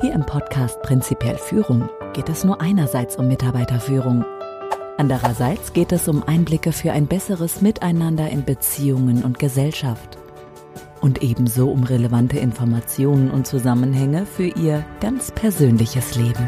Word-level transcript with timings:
Hier 0.00 0.12
im 0.12 0.24
Podcast 0.24 0.80
Prinzipiell 0.82 1.36
Führung 1.38 1.88
geht 2.12 2.28
es 2.28 2.44
nur 2.44 2.60
einerseits 2.60 3.16
um 3.16 3.26
Mitarbeiterführung. 3.26 4.24
Andererseits 4.96 5.72
geht 5.72 5.90
es 5.90 6.06
um 6.06 6.22
Einblicke 6.22 6.70
für 6.70 6.92
ein 6.92 7.08
besseres 7.08 7.62
Miteinander 7.62 8.30
in 8.30 8.44
Beziehungen 8.44 9.24
und 9.24 9.40
Gesellschaft. 9.40 10.16
Und 11.00 11.24
ebenso 11.24 11.68
um 11.70 11.82
relevante 11.82 12.38
Informationen 12.38 13.28
und 13.28 13.48
Zusammenhänge 13.48 14.24
für 14.24 14.46
Ihr 14.46 14.84
ganz 15.00 15.32
persönliches 15.32 16.14
Leben. 16.14 16.46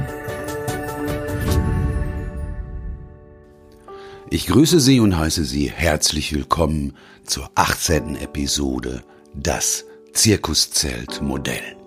Ich 4.30 4.46
grüße 4.46 4.79
Sie 4.79 5.01
und 5.01 5.19
heiße 5.19 5.43
Sie 5.43 5.69
herzlich 5.69 6.32
willkommen 6.32 6.96
zur 7.25 7.51
18. 7.57 8.14
Episode 8.14 9.03
Das 9.35 9.87
Zirkuszelt-Modell. 10.12 11.80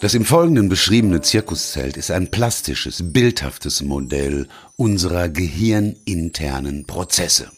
Das 0.00 0.12
im 0.12 0.26
Folgenden 0.26 0.68
beschriebene 0.68 1.22
Zirkuszelt 1.22 1.96
ist 1.96 2.10
ein 2.10 2.30
plastisches, 2.30 3.12
bildhaftes 3.12 3.82
Modell 3.82 4.46
unserer 4.76 5.30
gehirninternen 5.30 6.86
Prozesse. 6.86 7.50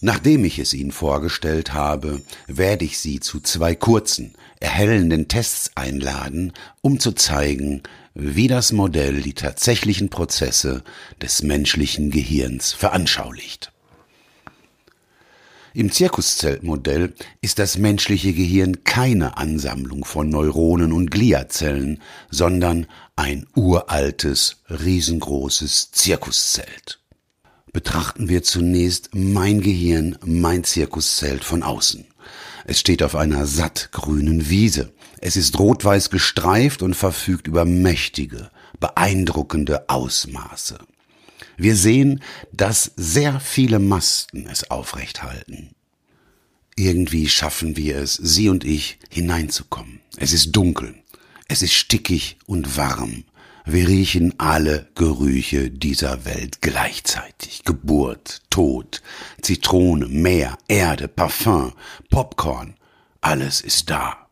Nachdem 0.00 0.44
ich 0.44 0.58
es 0.58 0.74
Ihnen 0.74 0.90
vorgestellt 0.90 1.72
habe, 1.72 2.20
werde 2.48 2.84
ich 2.84 2.98
Sie 2.98 3.20
zu 3.20 3.40
zwei 3.40 3.76
kurzen, 3.76 4.34
erhellenden 4.58 5.28
Tests 5.28 5.70
einladen, 5.76 6.52
um 6.82 6.98
zu 6.98 7.12
zeigen, 7.12 7.82
wie 8.14 8.48
das 8.48 8.72
Modell 8.72 9.22
die 9.22 9.34
tatsächlichen 9.34 10.08
Prozesse 10.08 10.82
des 11.22 11.42
menschlichen 11.42 12.10
Gehirns 12.10 12.72
veranschaulicht. 12.72 13.72
Im 15.78 15.92
Zirkuszeltmodell 15.92 17.14
ist 17.40 17.60
das 17.60 17.78
menschliche 17.78 18.32
Gehirn 18.32 18.82
keine 18.82 19.36
Ansammlung 19.36 20.04
von 20.04 20.28
Neuronen 20.28 20.92
und 20.92 21.12
Gliazellen, 21.12 22.02
sondern 22.32 22.88
ein 23.14 23.46
uraltes, 23.54 24.56
riesengroßes 24.68 25.92
Zirkuszelt. 25.92 26.98
Betrachten 27.72 28.28
wir 28.28 28.42
zunächst 28.42 29.10
mein 29.12 29.60
Gehirn, 29.60 30.18
mein 30.24 30.64
Zirkuszelt 30.64 31.44
von 31.44 31.62
außen. 31.62 32.08
Es 32.64 32.80
steht 32.80 33.04
auf 33.04 33.14
einer 33.14 33.46
sattgrünen 33.46 34.50
Wiese. 34.50 34.92
Es 35.20 35.36
ist 35.36 35.60
rot-weiß 35.60 36.10
gestreift 36.10 36.82
und 36.82 36.94
verfügt 36.94 37.46
über 37.46 37.64
mächtige, 37.64 38.50
beeindruckende 38.80 39.88
Ausmaße. 39.88 40.80
Wir 41.58 41.74
sehen, 41.74 42.22
dass 42.52 42.92
sehr 42.96 43.40
viele 43.40 43.80
Masten 43.80 44.46
es 44.46 44.70
aufrecht 44.70 45.24
halten. 45.24 45.74
Irgendwie 46.76 47.28
schaffen 47.28 47.76
wir 47.76 47.96
es, 47.96 48.14
Sie 48.14 48.48
und 48.48 48.64
ich, 48.64 48.98
hineinzukommen. 49.10 50.00
Es 50.16 50.32
ist 50.32 50.52
dunkel, 50.52 50.94
es 51.48 51.62
ist 51.62 51.74
stickig 51.74 52.38
und 52.46 52.76
warm. 52.76 53.24
Wir 53.64 53.88
riechen 53.88 54.38
alle 54.38 54.88
Gerüche 54.94 55.68
dieser 55.70 56.24
Welt 56.24 56.62
gleichzeitig. 56.62 57.64
Geburt, 57.64 58.40
Tod, 58.50 59.02
Zitrone, 59.42 60.06
Meer, 60.06 60.56
Erde, 60.68 61.08
Parfum, 61.08 61.72
Popcorn. 62.08 62.76
Alles 63.20 63.60
ist 63.60 63.90
da. 63.90 64.27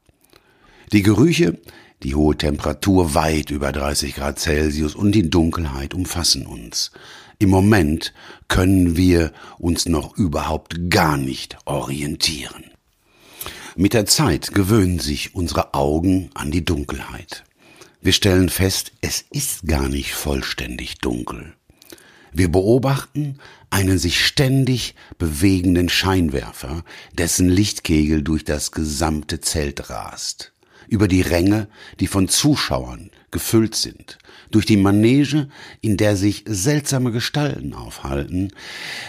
Die 0.92 1.02
Gerüche, 1.02 1.58
die 2.04 2.14
hohe 2.14 2.36
Temperatur 2.36 3.14
weit 3.14 3.50
über 3.50 3.72
30 3.72 4.14
Grad 4.14 4.38
Celsius 4.38 4.94
und 4.94 5.12
die 5.12 5.28
Dunkelheit 5.28 5.94
umfassen 5.94 6.46
uns. 6.46 6.92
Im 7.40 7.50
Moment 7.50 8.14
können 8.46 8.96
wir 8.96 9.32
uns 9.58 9.86
noch 9.86 10.16
überhaupt 10.16 10.88
gar 10.88 11.16
nicht 11.16 11.58
orientieren. 11.64 12.64
Mit 13.74 13.94
der 13.94 14.06
Zeit 14.06 14.54
gewöhnen 14.54 15.00
sich 15.00 15.34
unsere 15.34 15.74
Augen 15.74 16.30
an 16.34 16.52
die 16.52 16.64
Dunkelheit. 16.64 17.44
Wir 18.00 18.12
stellen 18.12 18.48
fest, 18.48 18.92
es 19.00 19.24
ist 19.32 19.66
gar 19.66 19.88
nicht 19.88 20.14
vollständig 20.14 20.98
dunkel. 20.98 21.52
Wir 22.32 22.50
beobachten 22.50 23.38
einen 23.70 23.98
sich 23.98 24.24
ständig 24.24 24.94
bewegenden 25.18 25.88
Scheinwerfer, 25.88 26.84
dessen 27.18 27.48
Lichtkegel 27.48 28.22
durch 28.22 28.44
das 28.44 28.70
gesamte 28.70 29.40
Zelt 29.40 29.90
rast 29.90 30.52
über 30.88 31.08
die 31.08 31.22
Ränge, 31.22 31.68
die 32.00 32.06
von 32.06 32.28
Zuschauern 32.28 33.10
gefüllt 33.30 33.74
sind, 33.74 34.18
durch 34.50 34.66
die 34.66 34.76
Manege, 34.76 35.48
in 35.80 35.96
der 35.96 36.16
sich 36.16 36.44
seltsame 36.46 37.12
Gestalten 37.12 37.74
aufhalten. 37.74 38.52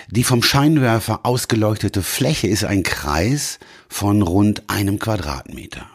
Die 0.10 0.24
vom 0.24 0.44
Scheinwerfer 0.44 1.26
ausgeleuchtete 1.26 2.02
Fläche 2.02 2.48
ist 2.48 2.64
ein 2.64 2.84
Kreis 2.84 3.60
von 3.88 4.22
rund 4.22 4.70
einem 4.70 5.00
Quadratmeter. 5.00 5.88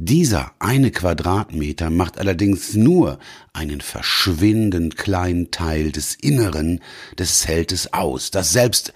Dieser 0.00 0.52
eine 0.60 0.92
Quadratmeter 0.92 1.90
macht 1.90 2.18
allerdings 2.18 2.74
nur 2.74 3.18
einen 3.52 3.80
verschwindend 3.80 4.96
kleinen 4.96 5.50
Teil 5.50 5.90
des 5.90 6.14
Inneren 6.14 6.80
des 7.18 7.40
Zeltes 7.40 7.92
aus, 7.92 8.30
das 8.30 8.52
selbst 8.52 8.92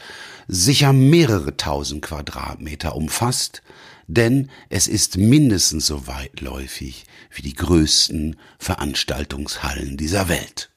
sicher 0.47 0.93
mehrere 0.93 1.57
tausend 1.57 2.03
Quadratmeter 2.03 2.95
umfasst, 2.95 3.63
denn 4.07 4.51
es 4.69 4.89
ist 4.89 5.17
mindestens 5.17 5.87
so 5.87 6.07
weitläufig 6.07 7.05
wie 7.31 7.43
die 7.43 7.55
größten 7.55 8.37
Veranstaltungshallen 8.59 9.97
dieser 9.97 10.29
Welt. 10.29 10.71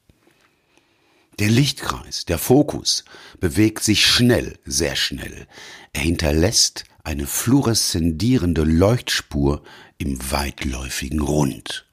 Der 1.40 1.50
Lichtkreis, 1.50 2.26
der 2.26 2.38
Fokus, 2.38 3.04
bewegt 3.40 3.84
sich 3.84 4.06
schnell, 4.06 4.58
sehr 4.66 4.96
schnell. 4.96 5.48
Er 5.92 6.02
hinterlässt 6.02 6.86
eine 7.04 7.28
fluoreszendierende 7.28 8.64
Leuchtspur 8.64 9.62
im 9.98 10.32
weitläufigen 10.32 11.20
Rund. 11.20 11.86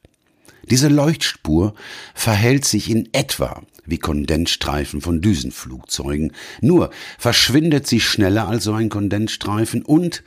Diese 0.70 0.88
Leuchtspur 0.88 1.74
verhält 2.14 2.64
sich 2.64 2.88
in 2.88 3.08
etwa 3.12 3.62
wie 3.84 3.98
Kondensstreifen 3.98 5.00
von 5.00 5.20
Düsenflugzeugen, 5.20 6.32
nur 6.60 6.90
verschwindet 7.18 7.88
sie 7.88 8.00
schneller 8.00 8.48
als 8.48 8.64
so 8.64 8.74
ein 8.74 8.88
Kondensstreifen 8.88 9.82
und 9.82 10.22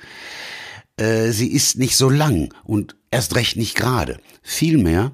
äh, 0.98 1.32
sie 1.32 1.52
ist 1.52 1.78
nicht 1.78 1.96
so 1.96 2.10
lang 2.10 2.54
und 2.64 2.96
erst 3.12 3.36
recht 3.36 3.58
nicht 3.58 3.76
gerade. 3.76 4.20
Vielmehr 4.42 5.12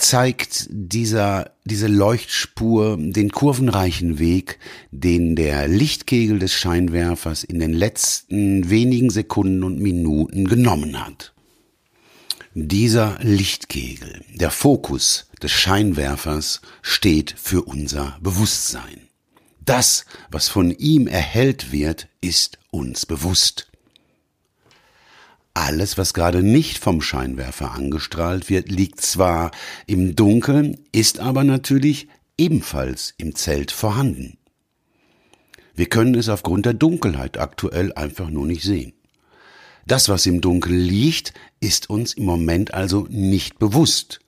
zeigt 0.00 0.66
dieser, 0.70 1.52
diese 1.64 1.86
Leuchtspur 1.86 2.96
den 2.98 3.30
kurvenreichen 3.30 4.18
Weg, 4.18 4.58
den 4.90 5.36
der 5.36 5.68
Lichtkegel 5.68 6.38
des 6.38 6.54
Scheinwerfers 6.54 7.44
in 7.44 7.60
den 7.60 7.72
letzten 7.72 8.70
wenigen 8.70 9.10
Sekunden 9.10 9.62
und 9.62 9.78
Minuten 9.78 10.48
genommen 10.48 11.04
hat. 11.04 11.34
Dieser 12.54 13.18
Lichtkegel, 13.22 14.24
der 14.34 14.50
Fokus 14.50 15.28
des 15.42 15.52
Scheinwerfers, 15.52 16.62
steht 16.82 17.34
für 17.38 17.62
unser 17.62 18.18
Bewusstsein. 18.20 19.02
Das, 19.64 20.04
was 20.30 20.48
von 20.48 20.70
ihm 20.72 21.06
erhellt 21.06 21.70
wird, 21.70 22.08
ist 22.20 22.58
uns 22.70 23.06
bewusst. 23.06 23.69
Alles, 25.54 25.98
was 25.98 26.14
gerade 26.14 26.42
nicht 26.42 26.78
vom 26.78 27.02
Scheinwerfer 27.02 27.72
angestrahlt 27.72 28.48
wird, 28.48 28.70
liegt 28.70 29.00
zwar 29.00 29.50
im 29.86 30.14
Dunkeln, 30.14 30.78
ist 30.92 31.18
aber 31.18 31.44
natürlich 31.44 32.08
ebenfalls 32.38 33.14
im 33.18 33.34
Zelt 33.34 33.72
vorhanden. 33.72 34.38
Wir 35.74 35.86
können 35.86 36.14
es 36.14 36.28
aufgrund 36.28 36.66
der 36.66 36.74
Dunkelheit 36.74 37.38
aktuell 37.38 37.92
einfach 37.94 38.30
nur 38.30 38.46
nicht 38.46 38.62
sehen. 38.62 38.92
Das, 39.86 40.08
was 40.08 40.26
im 40.26 40.40
Dunkeln 40.40 40.78
liegt, 40.78 41.34
ist 41.58 41.90
uns 41.90 42.12
im 42.14 42.24
Moment 42.24 42.74
also 42.74 43.06
nicht 43.10 43.58
bewusst. 43.58 44.20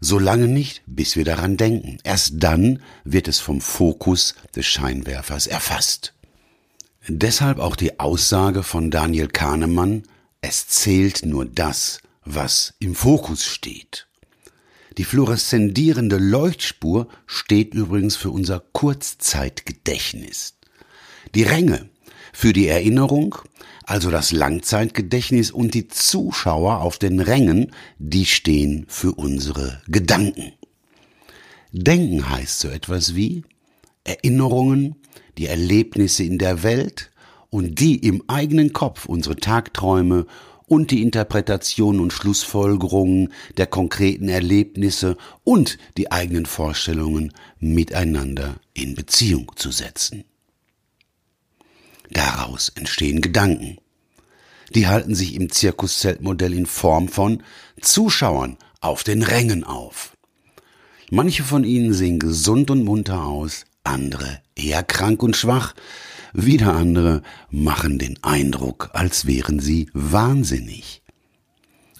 Solange 0.00 0.48
nicht, 0.48 0.82
bis 0.86 1.16
wir 1.16 1.24
daran 1.24 1.56
denken. 1.56 1.98
Erst 2.04 2.34
dann 2.36 2.82
wird 3.04 3.28
es 3.28 3.40
vom 3.40 3.60
Fokus 3.60 4.34
des 4.54 4.66
Scheinwerfers 4.66 5.46
erfasst. 5.46 6.12
Deshalb 7.08 7.58
auch 7.58 7.76
die 7.76 8.00
Aussage 8.00 8.62
von 8.62 8.90
Daniel 8.90 9.28
Kahnemann, 9.28 10.02
es 10.46 10.68
zählt 10.68 11.24
nur 11.24 11.46
das, 11.46 12.00
was 12.24 12.74
im 12.78 12.94
Fokus 12.94 13.44
steht. 13.44 14.06
Die 14.98 15.04
fluoreszendierende 15.04 16.18
Leuchtspur 16.18 17.08
steht 17.26 17.74
übrigens 17.74 18.16
für 18.16 18.30
unser 18.30 18.60
Kurzzeitgedächtnis. 18.60 20.54
Die 21.34 21.42
Ränge 21.42 21.88
für 22.32 22.52
die 22.52 22.68
Erinnerung, 22.68 23.36
also 23.84 24.10
das 24.10 24.32
Langzeitgedächtnis 24.32 25.50
und 25.50 25.74
die 25.74 25.88
Zuschauer 25.88 26.80
auf 26.80 26.98
den 26.98 27.20
Rängen, 27.20 27.72
die 27.98 28.26
stehen 28.26 28.84
für 28.88 29.12
unsere 29.12 29.82
Gedanken. 29.88 30.52
Denken 31.72 32.28
heißt 32.28 32.60
so 32.60 32.68
etwas 32.68 33.14
wie 33.14 33.44
Erinnerungen, 34.04 34.96
die 35.38 35.46
Erlebnisse 35.46 36.22
in 36.22 36.38
der 36.38 36.62
Welt, 36.62 37.10
und 37.54 37.78
die 37.78 37.94
im 38.04 38.20
eigenen 38.26 38.72
Kopf 38.72 39.06
unsere 39.06 39.36
Tagträume 39.36 40.26
und 40.66 40.90
die 40.90 41.02
Interpretation 41.02 42.00
und 42.00 42.12
Schlussfolgerungen 42.12 43.32
der 43.56 43.68
konkreten 43.68 44.28
Erlebnisse 44.28 45.16
und 45.44 45.78
die 45.96 46.10
eigenen 46.10 46.46
Vorstellungen 46.46 47.32
miteinander 47.60 48.56
in 48.72 48.96
Beziehung 48.96 49.52
zu 49.54 49.70
setzen. 49.70 50.24
Daraus 52.10 52.70
entstehen 52.70 53.20
Gedanken. 53.20 53.78
die 54.74 54.88
halten 54.88 55.14
sich 55.14 55.36
im 55.36 55.48
Zirkuszeltmodell 55.48 56.54
in 56.54 56.66
Form 56.66 57.06
von 57.06 57.40
Zuschauern 57.80 58.56
auf 58.80 59.04
den 59.04 59.22
Rängen 59.22 59.62
auf. 59.62 60.16
Manche 61.08 61.44
von 61.44 61.62
ihnen 61.62 61.94
sehen 61.94 62.18
gesund 62.18 62.72
und 62.72 62.82
munter 62.82 63.24
aus, 63.24 63.64
andere 63.84 64.42
eher 64.56 64.82
krank 64.82 65.22
und 65.22 65.36
schwach, 65.36 65.74
wieder 66.34 66.74
andere 66.74 67.22
machen 67.48 67.98
den 67.98 68.22
Eindruck, 68.22 68.90
als 68.92 69.26
wären 69.26 69.60
sie 69.60 69.88
wahnsinnig. 69.94 71.02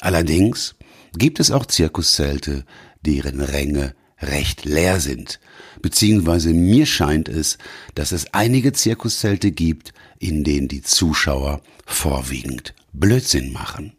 Allerdings 0.01 0.75
gibt 1.17 1.41
es 1.41 1.51
auch 1.51 1.67
Zirkuszelte, 1.67 2.65
deren 3.01 3.41
Ränge 3.41 3.95
recht 4.21 4.65
leer 4.65 5.01
sind, 5.01 5.41
beziehungsweise 5.81 6.53
mir 6.53 6.87
scheint 6.87 7.29
es, 7.29 7.59
dass 7.95 8.13
es 8.13 8.35
einige 8.35 8.73
Zirkuszelte 8.73 9.53
gibt, 9.53 9.95
in 10.19 10.45
denen 10.45 10.69
die 10.69 10.83
Zuschauer 10.83 11.61
vorwiegend 11.87 12.75
Blödsinn 12.93 13.53
machen. 13.53 13.93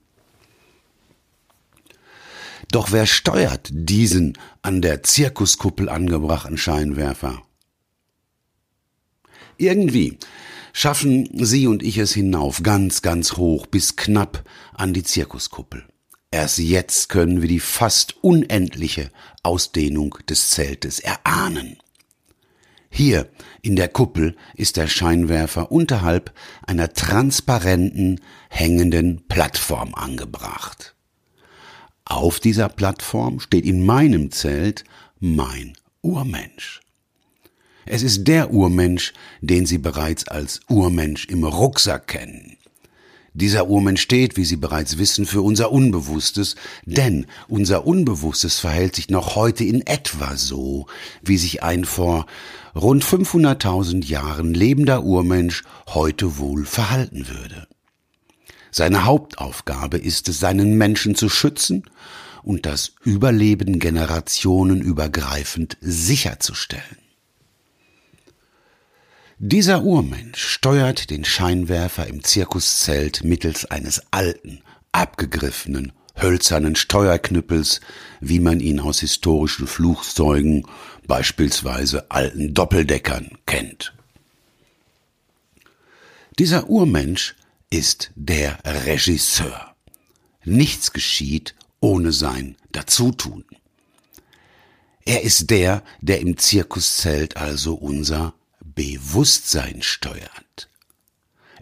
Doch 2.71 2.91
wer 2.91 3.05
steuert 3.05 3.69
diesen 3.71 4.37
an 4.61 4.81
der 4.81 5.03
Zirkuskuppel 5.03 5.87
angebrachten 5.87 6.57
Scheinwerfer? 6.57 7.43
Irgendwie 9.57 10.17
schaffen 10.73 11.29
Sie 11.33 11.67
und 11.67 11.83
ich 11.83 11.97
es 11.97 12.13
hinauf, 12.13 12.63
ganz, 12.63 13.01
ganz 13.01 13.37
hoch, 13.37 13.65
bis 13.65 13.95
knapp 13.95 14.43
an 14.73 14.93
die 14.93 15.03
Zirkuskuppel. 15.03 15.85
Erst 16.31 16.57
jetzt 16.57 17.07
können 17.09 17.41
wir 17.41 17.47
die 17.47 17.61
fast 17.61 18.21
unendliche 18.21 19.09
Ausdehnung 19.41 20.17
des 20.27 20.49
Zeltes 20.49 20.99
erahnen. 20.99 21.77
Hier 22.89 23.29
in 23.61 23.75
der 23.75 23.87
Kuppel 23.87 24.35
ist 24.53 24.77
der 24.77 24.87
Scheinwerfer 24.87 25.71
unterhalb 25.71 26.33
einer 26.65 26.93
transparenten, 26.93 28.21
hängenden 28.49 29.27
Plattform 29.27 29.93
angebracht. 29.95 30.95
Auf 32.05 32.39
dieser 32.39 32.69
Plattform 32.69 33.39
steht 33.39 33.65
in 33.65 33.85
meinem 33.85 34.31
Zelt 34.31 34.83
mein 35.19 35.73
Urmensch. 36.01 36.81
Es 37.85 38.01
ist 38.01 38.27
der 38.27 38.51
Urmensch, 38.51 39.13
den 39.41 39.67
Sie 39.67 39.77
bereits 39.77 40.27
als 40.27 40.61
Urmensch 40.69 41.25
im 41.25 41.43
Rucksack 41.43 42.07
kennen. 42.07 42.57
Dieser 43.35 43.67
Urmensch 43.67 44.01
steht, 44.01 44.37
wie 44.37 44.45
Sie 44.45 44.55
bereits 44.55 44.97
wissen, 44.97 45.25
für 45.25 45.41
unser 45.41 45.71
Unbewusstes, 45.71 46.55
denn 46.85 47.27
unser 47.47 47.85
Unbewusstes 47.85 48.59
verhält 48.59 48.95
sich 48.95 49.09
noch 49.09 49.35
heute 49.35 49.65
in 49.65 49.85
etwa 49.85 50.35
so, 50.35 50.87
wie 51.21 51.37
sich 51.37 51.61
ein 51.61 51.85
vor 51.85 52.25
rund 52.73 53.03
500.000 53.03 54.05
Jahren 54.05 54.53
lebender 54.53 55.03
Urmensch 55.03 55.63
heute 55.87 56.39
wohl 56.39 56.65
verhalten 56.65 57.27
würde. 57.27 57.67
Seine 58.71 59.05
Hauptaufgabe 59.05 59.97
ist 59.97 60.27
es, 60.27 60.39
seinen 60.39 60.77
Menschen 60.77 61.13
zu 61.15 61.29
schützen 61.29 61.83
und 62.41 62.65
das 62.65 62.93
Überleben 63.03 63.79
generationenübergreifend 63.79 65.77
sicherzustellen. 65.81 67.04
Dieser 69.37 69.83
Urmensch 69.83 70.41
steuert 70.41 71.09
den 71.09 71.25
Scheinwerfer 71.25 72.07
im 72.07 72.23
Zirkuszelt 72.23 73.25
mittels 73.25 73.65
eines 73.65 74.01
alten, 74.11 74.61
abgegriffenen, 74.93 75.91
hölzernen 76.15 76.77
Steuerknüppels, 76.77 77.81
wie 78.21 78.39
man 78.39 78.61
ihn 78.61 78.79
aus 78.79 79.01
historischen 79.01 79.67
Flugzeugen, 79.67 80.65
beispielsweise 81.05 82.09
alten 82.11 82.53
Doppeldeckern, 82.53 83.37
kennt. 83.45 83.93
Dieser 86.39 86.69
Urmensch 86.69 87.35
ist 87.69 88.11
der 88.15 88.59
Regisseur. 88.63 89.75
Nichts 90.45 90.93
geschieht 90.93 91.55
ohne 91.81 92.13
sein 92.13 92.55
Dazutun. 92.71 93.43
Er 95.03 95.23
ist 95.23 95.49
der, 95.49 95.83
der 95.99 96.21
im 96.21 96.37
Zirkuszelt 96.37 97.35
also 97.35 97.75
unser 97.75 98.33
Bewusstsein 98.75 99.81
steuert. 99.81 100.69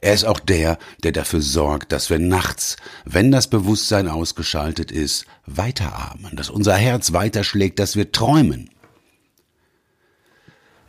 Er 0.02 0.14
ist 0.14 0.26
auch 0.26 0.42
der, 0.42 0.78
der 1.04 1.14
dafür 1.14 1.42
sorgt, 1.42 1.94
dass 1.94 2.10
wir 2.10 2.20
nachts, 2.20 2.76
wenn 3.06 3.32
das 3.32 3.50
Bewusstsein 3.50 4.10
ausgeschaltet 4.10 4.92
ist, 4.92 5.26
weiteratmen, 5.46 6.36
dass 6.36 6.50
unser 6.50 6.76
Herz 6.76 7.14
weiterschlägt, 7.14 7.80
dass 7.80 7.96
wir 7.96 8.12
träumen. 8.12 8.70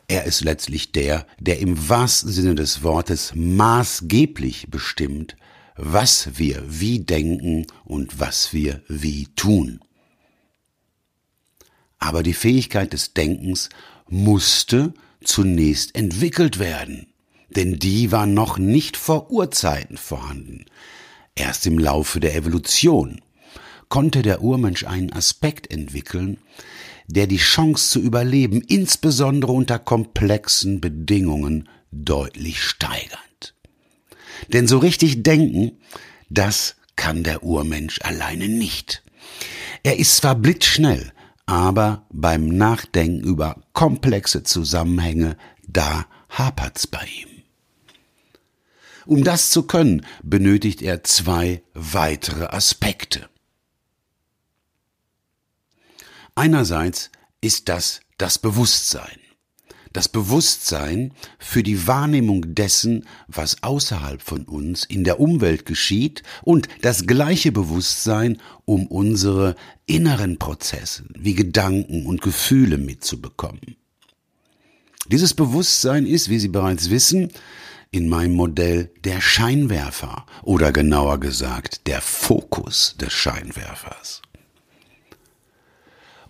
Er 0.09 0.25
ist 0.25 0.43
letztlich 0.43 0.91
der, 0.91 1.27
der 1.39 1.61
im 1.61 1.89
wahrsten 1.89 2.31
Sinne 2.31 2.57
des 2.57 2.83
Wortes 2.83 3.33
maßgeblich 3.37 4.67
bestimmt, 4.69 5.37
was 5.77 6.37
wir 6.39 6.63
wie 6.67 6.99
denken 6.99 7.67
und 7.85 8.19
was 8.19 8.53
wir 8.53 8.83
wie 8.89 9.29
tun. 9.37 9.81
Aber 11.99 12.23
die 12.23 12.35
Fähigkeit 12.35 12.93
des 12.93 13.15
Denkens 13.15 13.69
musste 14.09 14.93
zunächst 15.25 15.95
entwickelt 15.95 16.59
werden, 16.59 17.07
denn 17.51 17.79
die 17.79 18.13
war 18.13 18.27
noch 18.27 18.59
nicht 18.59 18.97
vor 18.97 19.31
Urzeiten 19.31 19.97
vorhanden. 19.97 20.67
Erst 21.35 21.67
im 21.67 21.79
Laufe 21.79 22.21
der 22.21 22.35
Evolution 22.35 23.21
konnte 23.89 24.23
der 24.23 24.43
Urmensch 24.43 24.85
einen 24.85 25.13
Aspekt 25.13 25.71
entwickeln, 25.71 26.39
der 27.07 27.27
die 27.27 27.39
Chance 27.39 27.91
zu 27.91 28.01
überleben, 28.01 28.63
insbesondere 28.63 29.53
unter 29.53 29.79
komplexen 29.79 30.81
Bedingungen, 30.81 31.69
deutlich 31.91 32.63
steigert. 32.63 33.55
Denn 34.49 34.67
so 34.67 34.79
richtig 34.79 35.23
denken, 35.23 35.79
das 36.29 36.77
kann 36.97 37.23
der 37.23 37.43
Urmensch 37.43 38.01
alleine 38.03 38.49
nicht. 38.49 39.03
Er 39.83 39.99
ist 39.99 40.17
zwar 40.17 40.35
blitzschnell, 40.35 41.13
aber 41.47 42.07
beim 42.11 42.49
Nachdenken 42.49 43.23
über 43.23 43.63
komplexe 43.73 44.43
Zusammenhänge, 44.43 45.37
da 45.67 46.07
hapert's 46.29 46.87
bei 46.87 47.05
ihm. 47.05 47.29
Um 49.07 49.23
das 49.23 49.51
zu 49.51 49.65
können, 49.65 50.07
benötigt 50.23 50.81
er 50.81 51.05
zwei 51.05 51.63
weitere 51.75 52.47
Aspekte. 52.47 53.29
Einerseits 56.35 57.11
ist 57.41 57.69
das 57.69 58.01
das 58.17 58.39
Bewusstsein 58.39 59.19
das 59.95 60.09
Bewusstsein 60.09 61.13
für 61.39 61.63
die 61.63 61.87
Wahrnehmung 61.87 62.55
dessen, 62.55 63.07
was 63.29 63.63
außerhalb 63.63 64.21
von 64.21 64.43
uns 64.43 64.85
in 64.85 65.05
der 65.05 65.21
Umwelt 65.21 65.65
geschieht 65.65 66.23
und 66.43 66.69
das 66.83 67.07
gleiche 67.07 67.53
Bewusstsein, 67.53 68.39
um 68.67 68.87
unsere 68.89 69.57
inneren 69.87 70.39
Prozesse 70.39 71.05
wie 71.17 71.35
Gedanken 71.35 72.05
und 72.05 72.21
Gefühle 72.21 72.77
mitzubekommen. 72.77 73.77
Dieses 75.07 75.33
Bewusstsein 75.33 76.07
ist, 76.07 76.29
wie 76.29 76.39
Sie 76.39 76.49
bereits 76.49 76.91
wissen, 76.91 77.31
in 77.91 78.09
meinem 78.09 78.35
Modell 78.35 78.91
der 79.05 79.21
Scheinwerfer 79.21 80.27
oder 80.43 80.73
genauer 80.73 81.21
gesagt 81.21 81.87
der 81.87 82.01
Fokus 82.01 82.97
des 82.99 83.13
Scheinwerfers. 83.13 84.24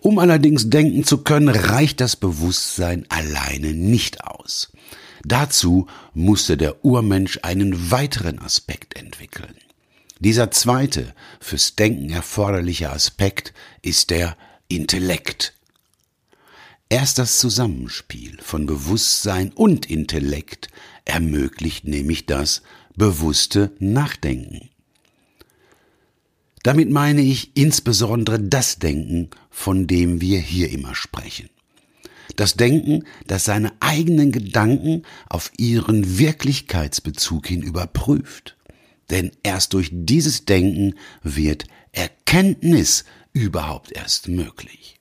Um 0.05 0.19
allerdings 0.19 0.69
denken 0.69 1.03
zu 1.03 1.23
können, 1.23 1.49
reicht 1.49 1.99
das 1.99 2.15
Bewusstsein 2.15 3.07
alleine 3.09 3.73
nicht 3.73 4.23
aus. 4.23 4.71
Dazu 5.23 5.87
musste 6.13 6.57
der 6.57 6.85
Urmensch 6.85 7.39
einen 7.41 7.89
weiteren 7.89 8.37
Aspekt 8.37 8.95
entwickeln. 8.95 9.55
Dieser 10.19 10.51
zweite, 10.51 11.15
fürs 11.39 11.75
Denken 11.75 12.11
erforderliche 12.11 12.91
Aspekt 12.91 13.51
ist 13.81 14.11
der 14.11 14.37
Intellekt. 14.67 15.55
Erst 16.87 17.17
das 17.17 17.39
Zusammenspiel 17.39 18.37
von 18.43 18.67
Bewusstsein 18.67 19.53
und 19.53 19.89
Intellekt 19.89 20.67
ermöglicht 21.05 21.87
nämlich 21.87 22.27
das 22.27 22.61
bewusste 22.95 23.71
Nachdenken. 23.79 24.69
Damit 26.61 26.89
meine 26.89 27.21
ich 27.21 27.55
insbesondere 27.55 28.39
das 28.39 28.79
Denken, 28.79 29.29
von 29.55 29.87
dem 29.87 30.19
wir 30.19 30.37
hier 30.37 30.69
immer 30.69 30.93
sprechen. 30.95 31.49
Das 32.35 32.55
Denken, 32.55 33.05
das 33.25 33.45
seine 33.45 33.71
eigenen 33.79 34.33
Gedanken 34.33 35.03
auf 35.29 35.49
ihren 35.57 36.19
Wirklichkeitsbezug 36.19 37.47
hin 37.47 37.61
überprüft. 37.61 38.57
Denn 39.09 39.31
erst 39.43 39.73
durch 39.73 39.89
dieses 39.93 40.43
Denken 40.43 40.95
wird 41.23 41.67
Erkenntnis 41.93 43.05
überhaupt 43.31 43.93
erst 43.93 44.27
möglich. 44.27 44.99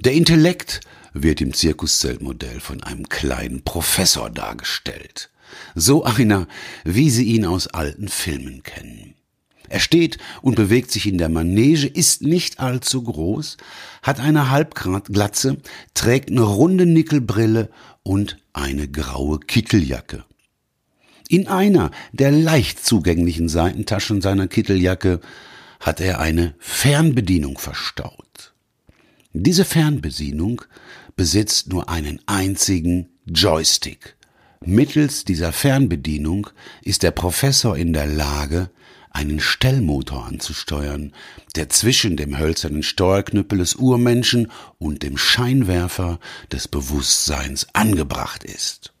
Der 0.00 0.14
Intellekt 0.14 0.80
wird 1.12 1.40
im 1.40 1.54
Zirkuszeltmodell 1.54 2.58
von 2.58 2.82
einem 2.82 3.08
kleinen 3.08 3.62
Professor 3.62 4.30
dargestellt. 4.30 5.30
So 5.76 6.02
einer, 6.02 6.48
wie 6.82 7.08
Sie 7.08 7.24
ihn 7.24 7.44
aus 7.44 7.68
alten 7.68 8.08
Filmen 8.08 8.64
kennen. 8.64 9.11
Er 9.72 9.80
steht 9.80 10.18
und 10.42 10.54
bewegt 10.54 10.90
sich 10.90 11.06
in 11.06 11.16
der 11.16 11.30
Manege, 11.30 11.86
ist 11.86 12.20
nicht 12.20 12.60
allzu 12.60 13.04
groß, 13.04 13.56
hat 14.02 14.20
eine 14.20 14.50
Halbglatze, 14.50 15.56
trägt 15.94 16.30
eine 16.30 16.42
runde 16.42 16.84
Nickelbrille 16.84 17.70
und 18.02 18.36
eine 18.52 18.86
graue 18.86 19.40
Kitteljacke. 19.40 20.24
In 21.30 21.48
einer 21.48 21.90
der 22.12 22.32
leicht 22.32 22.84
zugänglichen 22.84 23.48
Seitentaschen 23.48 24.20
seiner 24.20 24.46
Kitteljacke 24.46 25.22
hat 25.80 26.02
er 26.02 26.20
eine 26.20 26.54
Fernbedienung 26.58 27.56
verstaut. 27.56 28.52
Diese 29.32 29.64
Fernbedienung 29.64 30.60
besitzt 31.16 31.72
nur 31.72 31.88
einen 31.88 32.20
einzigen 32.26 33.08
Joystick. 33.24 34.16
Mittels 34.60 35.24
dieser 35.24 35.50
Fernbedienung 35.50 36.50
ist 36.82 37.02
der 37.02 37.12
Professor 37.12 37.74
in 37.74 37.94
der 37.94 38.06
Lage, 38.06 38.68
einen 39.12 39.40
Stellmotor 39.40 40.26
anzusteuern, 40.26 41.12
der 41.54 41.68
zwischen 41.68 42.16
dem 42.16 42.38
hölzernen 42.38 42.82
Steuerknüppel 42.82 43.58
des 43.58 43.74
Urmenschen 43.74 44.50
und 44.78 45.02
dem 45.02 45.18
Scheinwerfer 45.18 46.18
des 46.50 46.68
Bewusstseins 46.68 47.66
angebracht 47.72 48.44
ist. 48.44 48.92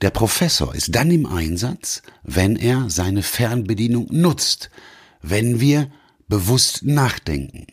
Der 0.00 0.10
Professor 0.10 0.74
ist 0.74 0.94
dann 0.94 1.10
im 1.10 1.26
Einsatz, 1.26 2.02
wenn 2.22 2.56
er 2.56 2.90
seine 2.90 3.22
Fernbedienung 3.22 4.08
nutzt, 4.10 4.70
wenn 5.22 5.60
wir 5.60 5.90
bewusst 6.28 6.84
nachdenken. 6.84 7.66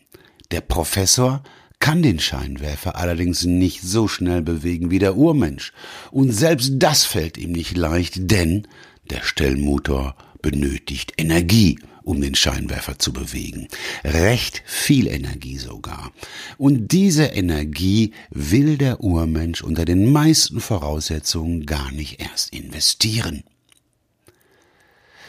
Der 0.50 0.60
Professor 0.60 1.42
kann 1.78 2.00
den 2.00 2.20
Scheinwerfer 2.20 2.96
allerdings 2.96 3.44
nicht 3.44 3.82
so 3.82 4.06
schnell 4.06 4.40
bewegen 4.40 4.90
wie 4.90 5.00
der 5.00 5.16
Urmensch, 5.16 5.72
und 6.12 6.30
selbst 6.30 6.74
das 6.76 7.04
fällt 7.04 7.36
ihm 7.36 7.52
nicht 7.52 7.76
leicht, 7.76 8.30
denn 8.30 8.68
der 9.10 9.22
Stellmotor 9.22 10.16
benötigt 10.40 11.14
Energie, 11.16 11.78
um 12.02 12.20
den 12.20 12.34
Scheinwerfer 12.34 12.98
zu 12.98 13.12
bewegen. 13.12 13.68
Recht 14.04 14.62
viel 14.66 15.06
Energie 15.06 15.58
sogar. 15.58 16.12
Und 16.58 16.88
diese 16.92 17.24
Energie 17.24 18.12
will 18.30 18.76
der 18.76 19.00
Urmensch 19.00 19.62
unter 19.62 19.84
den 19.84 20.10
meisten 20.10 20.60
Voraussetzungen 20.60 21.64
gar 21.64 21.92
nicht 21.92 22.20
erst 22.20 22.52
investieren. 22.52 23.44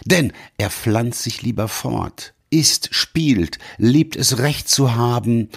Denn 0.06 0.34
er 0.58 0.70
pflanzt 0.70 1.24
sich 1.24 1.42
lieber 1.42 1.68
fort, 1.68 2.34
isst, 2.50 2.90
spielt, 2.92 3.60
liebt 3.78 4.16
es 4.16 4.40
recht 4.40 4.68
zu 4.68 4.96
haben 4.96 5.50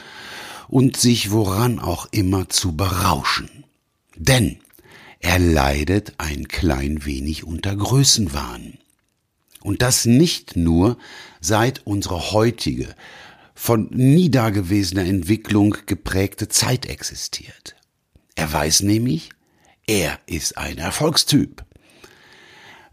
und 0.69 0.97
sich 0.97 1.31
woran 1.31 1.79
auch 1.79 2.07
immer 2.11 2.49
zu 2.49 2.77
berauschen. 2.77 3.65
Denn 4.17 4.59
er 5.21 5.39
leidet 5.39 6.15
ein 6.19 6.49
klein 6.49 7.05
wenig 7.05 7.45
unter 7.45 7.75
Größenwahn. 7.75 8.79
Und 9.63 9.83
das 9.83 10.05
nicht 10.05 10.57
nur 10.57 10.97
seit 11.41 11.87
unsere 11.87 12.33
heutige, 12.33 12.95
von 13.55 13.89
nie 13.91 14.31
dagewesener 14.31 15.05
Entwicklung 15.07 15.77
geprägte 15.87 16.49
Zeit 16.49 16.87
existiert. 16.87 17.75
Er 18.35 18.53
weiß 18.53 18.83
nämlich, 18.83 19.31
er 19.87 20.19
ist 20.27 20.59
ein 20.59 20.79
Erfolgstyp. 20.79 21.65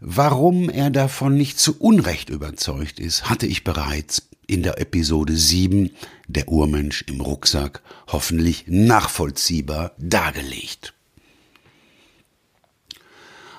Warum 0.00 0.70
er 0.70 0.90
davon 0.90 1.36
nicht 1.36 1.58
zu 1.58 1.78
Unrecht 1.78 2.30
überzeugt 2.30 2.98
ist, 2.98 3.28
hatte 3.28 3.46
ich 3.46 3.62
bereits 3.62 4.28
in 4.46 4.62
der 4.62 4.80
Episode 4.80 5.36
7 5.36 5.90
Der 6.28 6.48
Urmensch 6.48 7.02
im 7.02 7.20
Rucksack 7.20 7.82
hoffentlich 8.08 8.64
nachvollziehbar 8.66 9.92
dargelegt. 9.98 10.93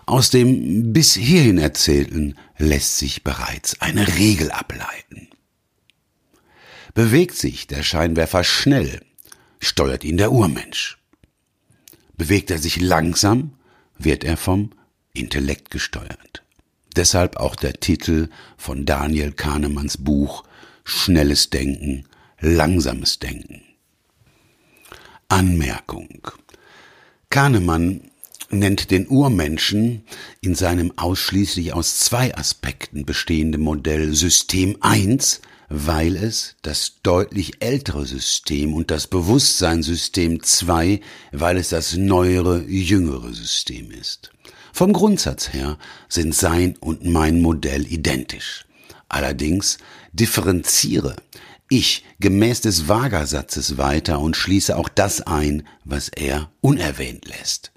Aus 0.06 0.30
dem 0.30 0.94
bis 0.94 1.16
hierhin 1.16 1.58
Erzählten 1.58 2.38
lässt 2.58 2.98
sich 2.98 3.24
bereits 3.24 3.82
eine 3.82 4.08
Regel 4.18 4.52
ableiten. 4.52 5.30
Bewegt 6.94 7.36
sich 7.36 7.68
der 7.68 7.84
Scheinwerfer 7.84 8.44
schnell, 8.44 9.02
steuert 9.60 10.04
ihn 10.04 10.18
der 10.18 10.32
Urmensch. 10.32 10.98
Bewegt 12.18 12.52
er 12.52 12.60
sich 12.60 12.80
langsam, 12.80 13.54
wird 13.98 14.24
er 14.24 14.38
vom 14.38 14.72
Intellekt 15.14 15.72
gesteuert. 15.72 16.44
Deshalb 16.96 17.38
auch 17.38 17.56
der 17.56 17.74
Titel 17.74 18.30
von 18.58 18.86
Daniel 18.86 19.34
Kahnemanns 19.34 19.98
Buch 19.98 20.44
Schnelles 20.86 21.50
Denken, 21.50 22.06
langsames 22.40 23.18
Denken. 23.18 23.64
Anmerkung. 25.28 26.22
Kahnemann 27.32 28.12
nennt 28.50 28.92
den 28.92 29.08
Urmenschen 29.08 30.04
in 30.42 30.56
seinem 30.56 30.94
ausschließlich 30.98 31.74
aus 31.74 32.00
zwei 32.00 32.36
Aspekten 32.36 33.06
bestehenden 33.06 33.62
Modell 33.62 34.14
System 34.14 34.78
1, 34.82 35.42
weil 35.70 36.16
es 36.16 36.56
das 36.62 36.98
deutlich 37.02 37.62
ältere 37.62 38.06
System 38.06 38.74
und 38.74 38.92
das 38.92 39.08
Bewusstseinssystem 39.08 40.44
2, 40.44 41.02
weil 41.32 41.58
es 41.58 41.70
das 41.70 41.96
neuere, 41.96 42.64
jüngere 42.64 43.34
System 43.34 43.92
ist. 43.92 44.32
Vom 44.74 44.94
Grundsatz 44.94 45.54
her 45.54 45.78
sind 46.10 46.36
sein 46.36 46.76
und 46.80 47.06
mein 47.06 47.42
Modell 47.42 47.92
identisch. 47.92 48.66
Allerdings 49.08 49.78
differenziere 50.14 51.16
ich 51.70 52.04
gemäß 52.20 52.62
des 52.62 52.88
Vagersatzes 52.88 53.78
weiter 53.78 54.20
und 54.20 54.36
schließe 54.36 54.78
auch 54.78 54.90
das 54.90 55.22
ein, 55.22 55.68
was 55.84 56.10
er 56.10 56.52
unerwähnt 56.62 57.28
lässt. 57.28 57.72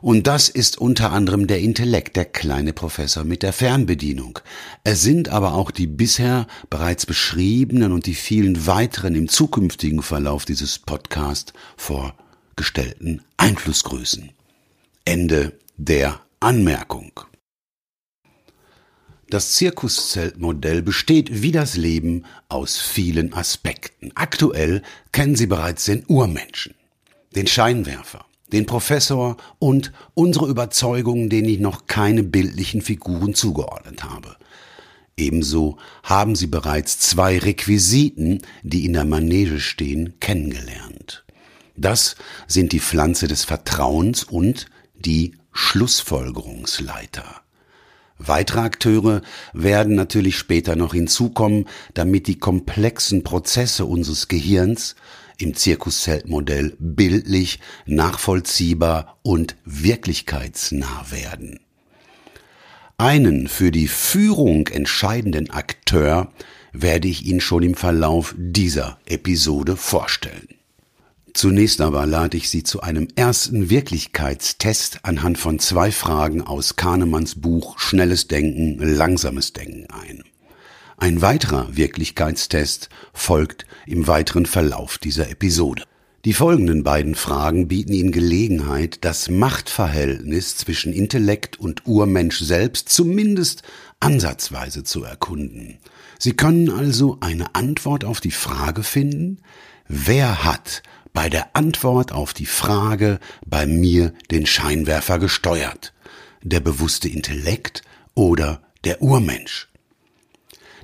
Und 0.00 0.26
das 0.26 0.48
ist 0.48 0.78
unter 0.78 1.12
anderem 1.12 1.46
der 1.46 1.60
Intellekt, 1.60 2.16
der 2.16 2.24
kleine 2.24 2.72
Professor 2.72 3.24
mit 3.24 3.42
der 3.42 3.52
Fernbedienung. 3.52 4.38
Es 4.84 5.02
sind 5.02 5.28
aber 5.28 5.54
auch 5.54 5.70
die 5.70 5.86
bisher 5.86 6.46
bereits 6.70 7.04
beschriebenen 7.06 7.92
und 7.92 8.06
die 8.06 8.14
vielen 8.14 8.66
weiteren 8.66 9.14
im 9.14 9.28
zukünftigen 9.28 10.02
Verlauf 10.02 10.44
dieses 10.44 10.78
Podcasts 10.78 11.52
vorgestellten 11.76 13.22
Einflussgrößen. 13.36 14.30
Ende 15.04 15.58
der 15.76 16.20
Anmerkung. 16.40 17.20
Das 19.30 19.52
Zirkuszeltmodell 19.52 20.80
besteht 20.80 21.42
wie 21.42 21.52
das 21.52 21.76
Leben 21.76 22.24
aus 22.48 22.78
vielen 22.78 23.34
Aspekten. 23.34 24.10
Aktuell 24.14 24.82
kennen 25.12 25.36
Sie 25.36 25.46
bereits 25.46 25.84
den 25.84 26.04
Urmenschen, 26.06 26.74
den 27.34 27.46
Scheinwerfer, 27.46 28.24
den 28.52 28.66
Professor 28.66 29.36
und 29.58 29.92
unsere 30.14 30.48
Überzeugungen, 30.48 31.28
denen 31.28 31.48
ich 31.48 31.60
noch 31.60 31.86
keine 31.86 32.22
bildlichen 32.22 32.82
Figuren 32.82 33.34
zugeordnet 33.34 34.04
habe. 34.04 34.36
Ebenso 35.16 35.78
haben 36.04 36.36
Sie 36.36 36.46
bereits 36.46 37.00
zwei 37.00 37.38
Requisiten, 37.38 38.42
die 38.62 38.84
in 38.84 38.92
der 38.92 39.04
Manege 39.04 39.58
stehen, 39.60 40.14
kennengelernt. 40.20 41.24
Das 41.76 42.16
sind 42.46 42.72
die 42.72 42.80
Pflanze 42.80 43.28
des 43.28 43.44
Vertrauens 43.44 44.24
und 44.24 44.66
die 44.94 45.34
Schlussfolgerungsleiter. 45.52 47.42
Weitere 48.18 48.60
Akteure 48.60 49.22
werden 49.52 49.94
natürlich 49.94 50.36
später 50.38 50.74
noch 50.74 50.92
hinzukommen, 50.92 51.66
damit 51.94 52.26
die 52.26 52.38
komplexen 52.38 53.22
Prozesse 53.22 53.84
unseres 53.84 54.26
Gehirns 54.26 54.96
im 55.38 55.54
Zirkuszeltmodell 55.54 56.76
bildlich, 56.78 57.60
nachvollziehbar 57.86 59.18
und 59.22 59.56
wirklichkeitsnah 59.64 61.06
werden. 61.10 61.60
Einen 62.98 63.48
für 63.48 63.70
die 63.70 63.88
Führung 63.88 64.66
entscheidenden 64.66 65.50
Akteur 65.50 66.32
werde 66.72 67.08
ich 67.08 67.24
Ihnen 67.24 67.40
schon 67.40 67.62
im 67.62 67.74
Verlauf 67.74 68.34
dieser 68.36 68.98
Episode 69.06 69.76
vorstellen. 69.76 70.48
Zunächst 71.34 71.80
aber 71.80 72.06
lade 72.06 72.36
ich 72.36 72.50
Sie 72.50 72.64
zu 72.64 72.80
einem 72.80 73.06
ersten 73.14 73.70
Wirklichkeitstest 73.70 75.04
anhand 75.04 75.38
von 75.38 75.60
zwei 75.60 75.92
Fragen 75.92 76.42
aus 76.42 76.74
Kahnemanns 76.74 77.36
Buch 77.36 77.78
Schnelles 77.78 78.26
Denken, 78.26 78.78
Langsames 78.80 79.52
Denken 79.52 79.86
ein. 79.90 80.24
Ein 81.00 81.22
weiterer 81.22 81.76
Wirklichkeitstest 81.76 82.88
folgt 83.12 83.66
im 83.86 84.08
weiteren 84.08 84.46
Verlauf 84.46 84.98
dieser 84.98 85.30
Episode. 85.30 85.84
Die 86.24 86.32
folgenden 86.32 86.82
beiden 86.82 87.14
Fragen 87.14 87.68
bieten 87.68 87.92
Ihnen 87.92 88.10
Gelegenheit, 88.10 89.04
das 89.04 89.30
Machtverhältnis 89.30 90.56
zwischen 90.56 90.92
Intellekt 90.92 91.60
und 91.60 91.86
Urmensch 91.86 92.40
selbst 92.40 92.88
zumindest 92.88 93.62
ansatzweise 94.00 94.82
zu 94.82 95.04
erkunden. 95.04 95.78
Sie 96.18 96.32
können 96.32 96.68
also 96.68 97.18
eine 97.20 97.54
Antwort 97.54 98.04
auf 98.04 98.20
die 98.20 98.32
Frage 98.32 98.82
finden, 98.82 99.38
wer 99.86 100.42
hat 100.44 100.82
bei 101.12 101.28
der 101.28 101.54
Antwort 101.54 102.10
auf 102.10 102.34
die 102.34 102.46
Frage 102.46 103.20
bei 103.46 103.66
mir 103.66 104.12
den 104.32 104.46
Scheinwerfer 104.46 105.20
gesteuert? 105.20 105.94
Der 106.42 106.58
bewusste 106.58 107.08
Intellekt 107.08 107.82
oder 108.14 108.62
der 108.82 109.00
Urmensch? 109.00 109.67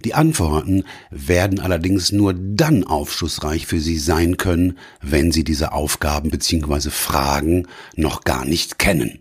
Die 0.05 0.13
Antworten 0.13 0.85
werden 1.11 1.61
allerdings 1.61 2.13
nur 2.13 2.35
dann 2.35 2.85
aufschlussreich 2.85 3.67
für 3.67 3.81
Sie 3.81 3.99
sein 3.99 4.37
können, 4.37 4.79
wenn 5.01 5.33
Sie 5.33 5.45
diese 5.45 5.73
Aufgaben 5.73 6.31
bzw. 6.31 6.91
Fragen 6.91 7.67
noch 7.97 8.25
gar 8.25 8.45
nicht 8.45 8.79
kennen. 8.79 9.21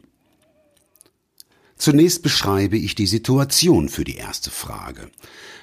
Zunächst 1.77 2.21
beschreibe 2.21 2.77
ich 2.77 2.95
die 2.95 3.07
Situation 3.07 3.89
für 3.89 4.03
die 4.03 4.15
erste 4.15 4.51
Frage. 4.51 5.09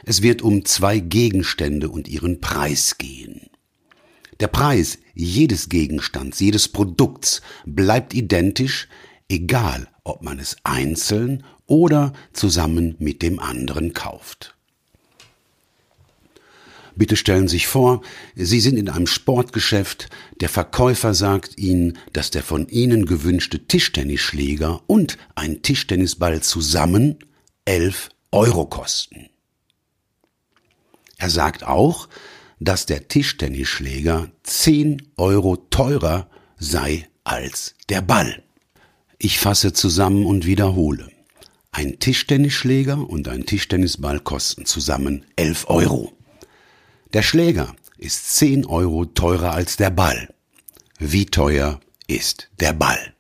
Es 0.05 0.23
wird 0.23 0.43
um 0.43 0.65
zwei 0.65 0.99
Gegenstände 0.99 1.91
und 1.91 2.09
ihren 2.09 2.41
Preis 2.41 2.97
gehen. 2.99 3.51
Der 4.41 4.49
Preis 4.49 4.99
jedes 5.15 5.69
Gegenstands, 5.69 6.41
jedes 6.41 6.69
Produkts 6.69 7.43
bleibt 7.67 8.15
identisch, 8.15 8.89
egal 9.29 9.89
ob 10.03 10.23
man 10.23 10.39
es 10.39 10.57
einzeln 10.65 11.45
oder 11.67 12.15
zusammen 12.33 12.97
mit 12.99 13.21
dem 13.23 13.39
anderen 13.39 13.93
kauft. 13.93 14.57
Bitte 16.97 17.17
stellen 17.17 17.49
Sie 17.49 17.57
sich 17.57 17.67
vor, 17.67 18.03
Sie 18.35 18.61
sind 18.61 18.77
in 18.77 18.89
einem 18.89 19.07
Sportgeschäft, 19.07 20.09
der 20.41 20.49
Verkäufer 20.49 21.15
sagt 21.15 21.59
Ihnen, 21.59 21.99
dass 22.13 22.31
der 22.31 22.43
von 22.43 22.69
Ihnen 22.69 23.07
gewünschte 23.07 23.67
Tischtennisschläger 23.67 24.83
und 24.87 25.19
ein 25.35 25.63
Tischtennisball 25.63 26.43
zusammen 26.43 27.19
11 27.65 28.11
Euro 28.33 28.67
kosten. 28.67 29.29
Er 31.19 31.31
sagt 31.31 31.65
auch, 31.65 32.09
dass 32.61 32.87
der 32.87 33.09
Tischtennisschläger 33.09 34.31
10 34.43 35.13
Euro 35.17 35.57
teurer 35.57 36.29
sei 36.59 37.09
als 37.25 37.75
der 37.89 38.03
Ball. 38.03 38.43
Ich 39.19 39.39
fasse 39.39 39.73
zusammen 39.73 40.25
und 40.25 40.47
wiederhole. 40.47 41.11
Ein 41.73 41.99
Tischtennisschläger 41.99 43.09
und 43.09 43.29
ein 43.29 43.47
Tischtennisball 43.47 44.21
kosten 44.21 44.67
zusammen 44.67 45.25
11 45.37 45.69
Euro. 45.69 46.13
Der 47.13 47.23
Schläger 47.23 47.75
ist 47.99 48.37
10 48.37 48.67
Euro 48.67 49.05
teurer 49.05 49.53
als 49.53 49.77
der 49.77 49.91
Ball. 49.91 50.33
Wie 51.01 51.27
teuer 51.27 51.81
ist 52.07 52.49
der 52.61 52.73
Ball? 52.73 53.15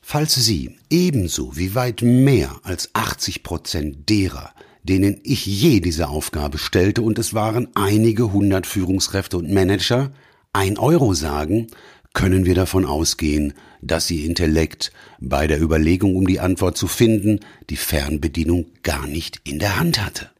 Falls 0.00 0.34
Sie 0.34 0.78
ebenso 0.88 1.56
wie 1.56 1.74
weit 1.74 2.00
mehr 2.00 2.58
als 2.62 2.88
80 2.94 3.42
Prozent 3.42 4.08
derer, 4.08 4.54
denen 4.82 5.20
ich 5.24 5.44
je 5.44 5.80
diese 5.80 6.08
Aufgabe 6.08 6.56
stellte, 6.56 7.02
und 7.02 7.18
es 7.18 7.34
waren 7.34 7.68
einige 7.74 8.32
hundert 8.32 8.66
Führungskräfte 8.66 9.36
und 9.36 9.50
Manager, 9.50 10.10
ein 10.54 10.78
Euro 10.78 11.12
sagen, 11.12 11.66
können 12.14 12.46
wir 12.46 12.54
davon 12.54 12.86
ausgehen, 12.86 13.52
dass 13.82 14.10
Ihr 14.10 14.24
Intellekt 14.24 14.92
bei 15.20 15.46
der 15.46 15.60
Überlegung, 15.60 16.16
um 16.16 16.26
die 16.26 16.40
Antwort 16.40 16.78
zu 16.78 16.86
finden, 16.86 17.40
die 17.68 17.76
Fernbedienung 17.76 18.66
gar 18.82 19.06
nicht 19.06 19.40
in 19.44 19.58
der 19.58 19.78
Hand 19.78 20.02
hatte. 20.02 20.30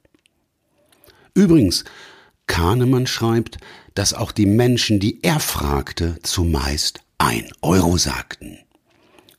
Übrigens, 1.35 1.85
Kahnemann 2.47 3.07
schreibt, 3.07 3.59
dass 3.95 4.15
auch 4.15 4.33
die 4.33 4.47
Menschen, 4.47 5.01
die 5.01 5.23
er 5.23 5.41
fragte, 5.41 6.19
zumeist 6.23 7.01
ein 7.19 7.51
Euro 7.61 7.97
sagten. 7.99 8.59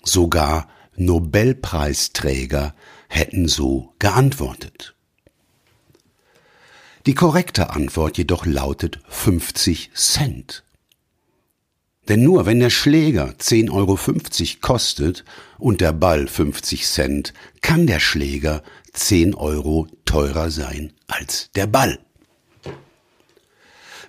Sogar 0.04 0.68
Nobelpreisträger 0.96 2.76
hätten 3.08 3.48
so 3.48 3.94
geantwortet. 4.00 4.96
Die 7.06 7.16
korrekte 7.16 7.72
Antwort 7.72 8.18
jedoch 8.18 8.46
lautet 8.46 9.00
50 9.10 9.92
Cent. 9.94 10.64
Denn 12.10 12.22
nur 12.22 12.46
wenn 12.46 12.60
der 12.60 12.70
Schläger 12.70 13.34
10,50 13.40 13.72
Euro 13.72 13.98
kostet 14.62 15.24
und 15.58 15.80
der 15.80 15.94
Ball 15.94 16.28
50 16.28 16.86
Cent, 16.86 17.34
kann 17.62 17.88
der 17.88 18.00
Schläger 18.00 18.62
10 18.92 19.36
Euro 19.36 19.88
teurer 20.06 20.52
sein 20.52 20.92
als 21.08 21.50
der 21.56 21.68
Ball. 21.68 22.00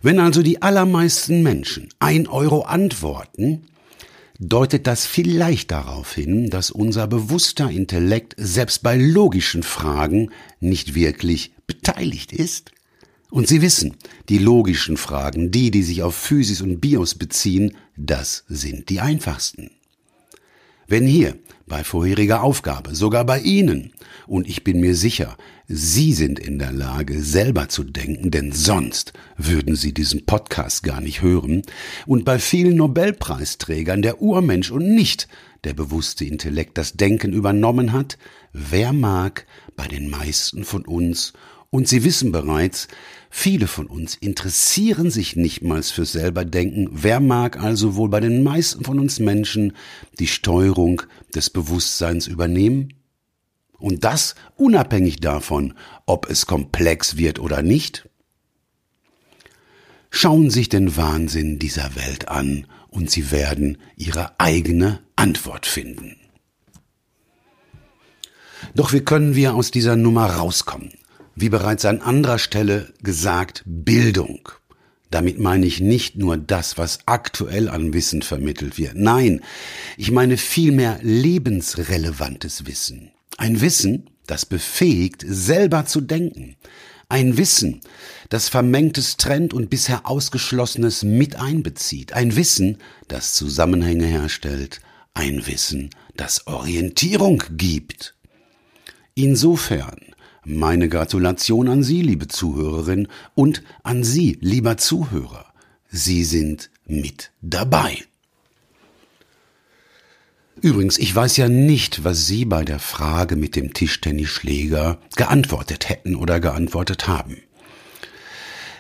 Wenn 0.02 0.18
also 0.18 0.42
die 0.42 0.60
allermeisten 0.60 1.42
Menschen 1.42 1.88
1 2.00 2.28
Euro 2.28 2.62
antworten, 2.62 3.68
deutet 4.38 4.86
das 4.86 5.06
vielleicht 5.06 5.70
darauf 5.70 6.14
hin, 6.14 6.50
dass 6.50 6.70
unser 6.70 7.06
bewusster 7.06 7.70
Intellekt 7.70 8.34
selbst 8.36 8.82
bei 8.82 8.96
logischen 8.96 9.62
Fragen 9.62 10.30
nicht 10.60 10.94
wirklich 10.94 11.54
beteiligt 11.66 12.32
ist? 12.32 12.72
Und 13.30 13.48
Sie 13.48 13.62
wissen, 13.62 13.96
die 14.28 14.38
logischen 14.38 14.96
Fragen, 14.96 15.50
die, 15.50 15.70
die 15.70 15.82
sich 15.82 16.02
auf 16.02 16.14
Physis 16.14 16.60
und 16.60 16.80
Bios 16.80 17.14
beziehen, 17.14 17.76
das 17.96 18.44
sind 18.48 18.88
die 18.88 19.00
einfachsten. 19.00 19.70
Wenn 20.86 21.06
hier 21.06 21.36
bei 21.66 21.82
vorheriger 21.82 22.42
Aufgabe, 22.42 22.94
sogar 22.94 23.24
bei 23.24 23.40
Ihnen, 23.40 23.92
und 24.26 24.48
ich 24.48 24.64
bin 24.64 24.80
mir 24.80 24.94
sicher, 24.94 25.36
Sie 25.66 26.12
sind 26.12 26.38
in 26.38 26.58
der 26.58 26.72
Lage, 26.72 27.22
selber 27.22 27.70
zu 27.70 27.84
denken, 27.84 28.30
denn 28.30 28.52
sonst 28.52 29.14
würden 29.38 29.76
Sie 29.76 29.94
diesen 29.94 30.26
Podcast 30.26 30.82
gar 30.82 31.00
nicht 31.00 31.22
hören, 31.22 31.62
und 32.06 32.26
bei 32.26 32.38
vielen 32.38 32.76
Nobelpreisträgern 32.76 34.02
der 34.02 34.20
Urmensch 34.20 34.70
und 34.70 34.94
nicht 34.94 35.26
der 35.64 35.72
bewusste 35.72 36.26
Intellekt 36.26 36.76
das 36.76 36.92
Denken 36.92 37.32
übernommen 37.32 37.92
hat, 37.92 38.18
wer 38.52 38.92
mag 38.92 39.46
bei 39.76 39.88
den 39.88 40.10
meisten 40.10 40.64
von 40.64 40.84
uns 40.84 41.32
und 41.74 41.88
Sie 41.88 42.04
wissen 42.04 42.30
bereits, 42.30 42.86
viele 43.30 43.66
von 43.66 43.88
uns 43.88 44.14
interessieren 44.14 45.10
sich 45.10 45.34
nicht 45.34 45.64
mal 45.64 45.82
fürs 45.82 46.12
selber 46.12 46.44
Denken. 46.44 46.88
Wer 46.92 47.18
mag 47.18 47.60
also 47.60 47.96
wohl 47.96 48.08
bei 48.08 48.20
den 48.20 48.44
meisten 48.44 48.84
von 48.84 49.00
uns 49.00 49.18
Menschen 49.18 49.72
die 50.20 50.28
Steuerung 50.28 51.02
des 51.34 51.50
Bewusstseins 51.50 52.28
übernehmen? 52.28 52.94
Und 53.76 54.04
das 54.04 54.36
unabhängig 54.54 55.18
davon, 55.18 55.74
ob 56.06 56.30
es 56.30 56.46
komplex 56.46 57.16
wird 57.16 57.40
oder 57.40 57.60
nicht? 57.60 58.08
Schauen 60.10 60.50
sich 60.50 60.68
den 60.68 60.96
Wahnsinn 60.96 61.58
dieser 61.58 61.96
Welt 61.96 62.28
an 62.28 62.68
und 62.88 63.10
Sie 63.10 63.32
werden 63.32 63.78
Ihre 63.96 64.38
eigene 64.38 65.00
Antwort 65.16 65.66
finden. 65.66 66.14
Doch 68.76 68.92
wie 68.92 69.00
können 69.00 69.34
wir 69.34 69.56
aus 69.56 69.72
dieser 69.72 69.96
Nummer 69.96 70.26
rauskommen? 70.26 70.92
Wie 71.34 71.48
bereits 71.48 71.84
an 71.84 72.00
anderer 72.00 72.38
Stelle 72.38 72.92
gesagt, 73.02 73.62
Bildung. 73.66 74.48
Damit 75.10 75.38
meine 75.38 75.66
ich 75.66 75.80
nicht 75.80 76.16
nur 76.16 76.36
das, 76.36 76.76
was 76.76 77.00
aktuell 77.06 77.68
an 77.68 77.92
Wissen 77.92 78.22
vermittelt 78.22 78.78
wird. 78.78 78.96
Nein, 78.96 79.42
ich 79.96 80.10
meine 80.10 80.36
vielmehr 80.36 80.98
lebensrelevantes 81.02 82.66
Wissen. 82.66 83.12
Ein 83.36 83.60
Wissen, 83.60 84.10
das 84.26 84.46
befähigt, 84.46 85.24
selber 85.26 85.86
zu 85.86 86.00
denken. 86.00 86.56
Ein 87.08 87.36
Wissen, 87.36 87.80
das 88.28 88.48
Vermengtes 88.48 89.16
trennt 89.16 89.54
und 89.54 89.70
bisher 89.70 90.08
Ausgeschlossenes 90.08 91.02
mit 91.04 91.36
einbezieht. 91.36 92.12
Ein 92.12 92.34
Wissen, 92.34 92.78
das 93.06 93.34
Zusammenhänge 93.34 94.06
herstellt. 94.06 94.80
Ein 95.12 95.46
Wissen, 95.46 95.90
das 96.16 96.46
Orientierung 96.46 97.42
gibt. 97.56 98.16
Insofern 99.14 100.13
meine 100.44 100.88
Gratulation 100.88 101.68
an 101.68 101.82
Sie, 101.82 102.02
liebe 102.02 102.28
Zuhörerin, 102.28 103.08
und 103.34 103.62
an 103.82 104.04
Sie, 104.04 104.38
lieber 104.40 104.76
Zuhörer. 104.76 105.46
Sie 105.88 106.24
sind 106.24 106.70
mit 106.86 107.30
dabei. 107.40 108.04
Übrigens, 110.60 110.98
ich 110.98 111.14
weiß 111.14 111.36
ja 111.36 111.48
nicht, 111.48 112.04
was 112.04 112.26
Sie 112.26 112.44
bei 112.44 112.64
der 112.64 112.78
Frage 112.78 113.36
mit 113.36 113.56
dem 113.56 113.74
Tischtennisschläger 113.74 114.98
geantwortet 115.16 115.88
hätten 115.88 116.16
oder 116.16 116.40
geantwortet 116.40 117.06
haben. 117.06 117.36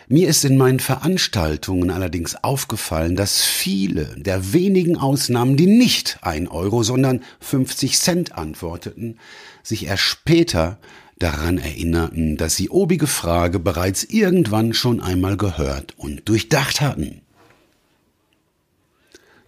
Mir 0.06 0.28
ist 0.28 0.44
in 0.44 0.58
meinen 0.58 0.80
Veranstaltungen 0.80 1.90
allerdings 1.90 2.36
aufgefallen, 2.42 3.16
dass 3.16 3.42
viele 3.42 4.14
der 4.18 4.52
wenigen 4.52 4.98
Ausnahmen, 4.98 5.56
die 5.56 5.66
nicht 5.66 6.18
ein 6.20 6.46
Euro, 6.46 6.82
sondern 6.82 7.22
50 7.40 7.98
Cent 7.98 8.32
antworteten, 8.32 9.18
sich 9.62 9.86
erst 9.86 10.02
später 10.02 10.78
daran 11.18 11.58
erinnerten, 11.58 12.36
dass 12.36 12.56
sie 12.56 12.70
obige 12.70 13.06
Frage 13.06 13.58
bereits 13.58 14.04
irgendwann 14.04 14.74
schon 14.74 15.00
einmal 15.00 15.36
gehört 15.36 15.94
und 15.96 16.28
durchdacht 16.28 16.80
hatten. 16.80 17.22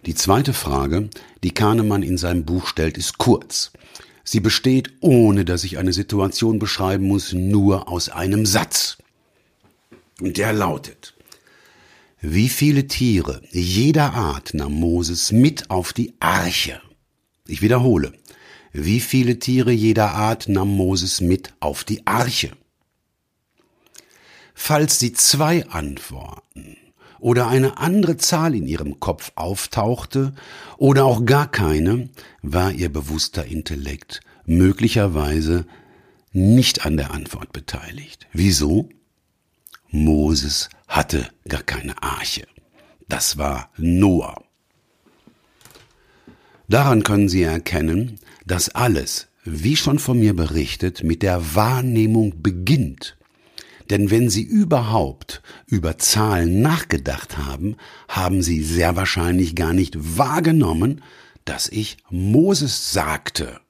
Die 0.05 0.15
zweite 0.15 0.53
Frage, 0.53 1.09
die 1.43 1.53
Kahnemann 1.53 2.03
in 2.03 2.17
seinem 2.17 2.45
Buch 2.45 2.67
stellt, 2.67 2.97
ist 2.97 3.17
kurz. 3.17 3.71
Sie 4.23 4.39
besteht, 4.39 4.91
ohne 5.01 5.45
dass 5.45 5.63
ich 5.63 5.77
eine 5.77 5.93
Situation 5.93 6.59
beschreiben 6.59 7.07
muss, 7.07 7.33
nur 7.33 7.89
aus 7.89 8.09
einem 8.09 8.45
Satz. 8.45 8.97
Und 10.21 10.37
der 10.37 10.53
lautet, 10.53 11.13
wie 12.21 12.49
viele 12.49 12.87
Tiere 12.87 13.41
jeder 13.51 14.13
Art 14.13 14.53
nahm 14.53 14.73
Moses 14.73 15.31
mit 15.31 15.69
auf 15.69 15.93
die 15.93 16.13
Arche? 16.19 16.81
Ich 17.45 17.61
wiederhole, 17.61 18.13
wie 18.79 18.99
viele 18.99 19.39
Tiere 19.39 19.71
jeder 19.71 20.11
Art 20.11 20.47
nahm 20.47 20.69
Moses 20.69 21.19
mit 21.19 21.51
auf 21.59 21.83
die 21.83 22.05
Arche? 22.05 22.51
Falls 24.53 24.99
Sie 24.99 25.13
zwei 25.13 25.65
antworten 25.67 26.77
oder 27.19 27.47
eine 27.47 27.79
andere 27.79 28.17
Zahl 28.17 28.53
in 28.53 28.67
Ihrem 28.67 28.99
Kopf 28.99 29.31
auftauchte 29.33 30.33
oder 30.77 31.05
auch 31.05 31.25
gar 31.25 31.49
keine, 31.49 32.09
war 32.43 32.71
Ihr 32.71 32.93
bewusster 32.93 33.45
Intellekt 33.45 34.21
möglicherweise 34.45 35.65
nicht 36.31 36.85
an 36.85 36.97
der 36.97 37.11
Antwort 37.11 37.53
beteiligt. 37.53 38.27
Wieso? 38.31 38.89
Moses 39.89 40.69
hatte 40.87 41.27
gar 41.47 41.63
keine 41.63 42.03
Arche. 42.03 42.45
Das 43.09 43.39
war 43.39 43.71
Noah. 43.77 44.46
Daran 46.69 47.03
können 47.03 47.29
Sie 47.29 47.43
erkennen, 47.43 48.19
dass 48.45 48.69
alles, 48.69 49.27
wie 49.45 49.77
schon 49.77 49.99
von 49.99 50.19
mir 50.19 50.35
berichtet, 50.35 51.03
mit 51.03 51.23
der 51.23 51.55
Wahrnehmung 51.55 52.41
beginnt. 52.41 53.17
Denn 53.89 54.11
wenn 54.11 54.29
Sie 54.29 54.43
überhaupt 54.43 55.41
über 55.65 55.97
Zahlen 55.97 56.61
nachgedacht 56.61 57.37
haben, 57.37 57.77
haben 58.09 58.41
Sie 58.41 58.61
sehr 58.61 58.97
wahrscheinlich 58.97 59.55
gar 59.55 59.71
nicht 59.71 60.17
wahrgenommen, 60.17 61.01
dass 61.45 61.69
ich 61.69 61.97
Moses 62.09 62.91
sagte. 62.91 63.61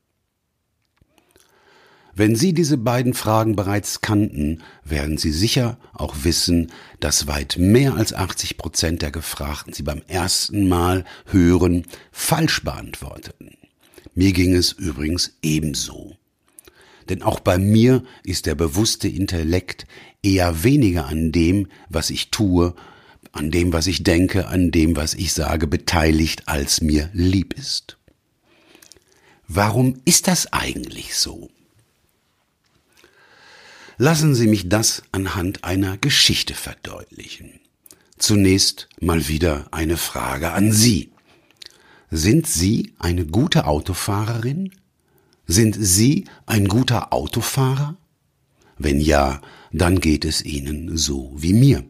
Wenn 2.19 2.35
Sie 2.35 2.51
diese 2.51 2.79
beiden 2.79 3.13
Fragen 3.13 3.55
bereits 3.55 4.01
kannten, 4.01 4.63
werden 4.83 5.19
Sie 5.19 5.31
sicher 5.31 5.77
auch 5.93 6.15
wissen, 6.23 6.71
dass 6.99 7.27
weit 7.27 7.57
mehr 7.59 7.93
als 7.93 8.11
80 8.11 8.57
Prozent 8.57 9.03
der 9.03 9.11
Gefragten 9.11 9.71
sie 9.71 9.83
beim 9.83 10.01
ersten 10.07 10.67
Mal 10.67 11.05
hören 11.27 11.85
falsch 12.11 12.63
beantworteten. 12.63 13.51
Mir 14.15 14.33
ging 14.33 14.55
es 14.55 14.71
übrigens 14.71 15.37
ebenso. 15.43 16.17
Denn 17.07 17.21
auch 17.21 17.39
bei 17.39 17.59
mir 17.59 18.03
ist 18.23 18.47
der 18.47 18.55
bewusste 18.55 19.07
Intellekt 19.07 19.85
eher 20.23 20.63
weniger 20.63 21.05
an 21.05 21.31
dem, 21.31 21.67
was 21.87 22.09
ich 22.09 22.31
tue, 22.31 22.73
an 23.31 23.51
dem, 23.51 23.73
was 23.73 23.85
ich 23.85 24.01
denke, 24.01 24.47
an 24.47 24.71
dem, 24.71 24.95
was 24.95 25.13
ich 25.13 25.33
sage, 25.33 25.67
beteiligt, 25.67 26.47
als 26.47 26.81
mir 26.81 27.11
lieb 27.13 27.53
ist. 27.53 27.99
Warum 29.47 30.01
ist 30.03 30.27
das 30.27 30.51
eigentlich 30.51 31.15
so? 31.15 31.51
Lassen 33.99 34.35
Sie 34.35 34.45
mich 34.45 34.69
das 34.69 35.01
anhand 35.11 35.63
einer 35.63 35.97
Geschichte 35.97 36.53
verdeutlichen. 36.53 37.59
Zunächst 38.19 38.89
mal 39.01 39.27
wieder 39.27 39.65
eine 39.71 39.97
Frage 39.97 40.51
an 40.51 40.71
Sie. 40.71 41.11
Sind 42.11 42.45
Sie 42.45 42.93
eine 42.99 43.25
gute 43.25 43.65
Autofahrerin? 43.65 44.71
Sind 45.47 45.75
Sie 45.79 46.25
ein 46.45 46.67
guter 46.67 47.11
Autofahrer? 47.11 47.97
Wenn 48.77 48.99
ja, 48.99 49.41
dann 49.71 49.99
geht 49.99 50.25
es 50.25 50.45
Ihnen 50.45 50.95
so 50.95 51.33
wie 51.35 51.53
mir. 51.53 51.83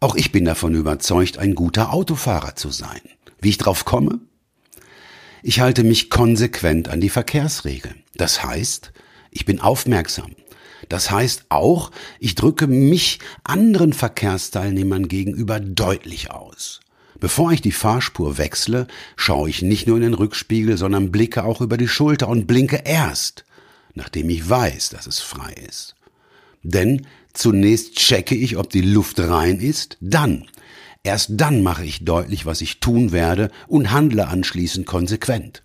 Auch 0.00 0.16
ich 0.16 0.32
bin 0.32 0.44
davon 0.44 0.74
überzeugt, 0.74 1.38
ein 1.38 1.54
guter 1.54 1.94
Autofahrer 1.94 2.56
zu 2.56 2.70
sein. 2.70 3.00
Wie 3.40 3.48
ich 3.48 3.58
drauf 3.58 3.86
komme? 3.86 4.20
Ich 5.42 5.60
halte 5.60 5.82
mich 5.82 6.10
konsequent 6.10 6.88
an 6.88 7.00
die 7.00 7.08
Verkehrsregeln. 7.08 8.02
Das 8.14 8.44
heißt, 8.44 8.92
ich 9.30 9.46
bin 9.46 9.60
aufmerksam, 9.60 10.32
das 10.88 11.10
heißt 11.10 11.46
auch, 11.48 11.90
ich 12.18 12.34
drücke 12.34 12.66
mich 12.66 13.18
anderen 13.44 13.92
Verkehrsteilnehmern 13.92 15.08
gegenüber 15.08 15.60
deutlich 15.60 16.30
aus. 16.30 16.80
Bevor 17.20 17.52
ich 17.52 17.60
die 17.60 17.72
Fahrspur 17.72 18.38
wechsle, 18.38 18.86
schaue 19.16 19.50
ich 19.50 19.62
nicht 19.62 19.86
nur 19.86 19.96
in 19.96 20.02
den 20.02 20.14
Rückspiegel, 20.14 20.76
sondern 20.76 21.10
blicke 21.10 21.44
auch 21.44 21.60
über 21.60 21.76
die 21.76 21.88
Schulter 21.88 22.28
und 22.28 22.46
blinke 22.46 22.82
erst, 22.84 23.44
nachdem 23.94 24.30
ich 24.30 24.48
weiß, 24.48 24.90
dass 24.90 25.06
es 25.06 25.18
frei 25.18 25.52
ist. 25.68 25.96
Denn 26.62 27.06
zunächst 27.32 27.96
checke 27.96 28.36
ich, 28.36 28.56
ob 28.56 28.70
die 28.70 28.82
Luft 28.82 29.18
rein 29.18 29.58
ist, 29.58 29.96
dann, 30.00 30.46
erst 31.02 31.30
dann 31.32 31.62
mache 31.62 31.84
ich 31.84 32.04
deutlich, 32.04 32.46
was 32.46 32.60
ich 32.60 32.78
tun 32.78 33.10
werde 33.10 33.50
und 33.66 33.90
handle 33.90 34.28
anschließend 34.28 34.86
konsequent. 34.86 35.64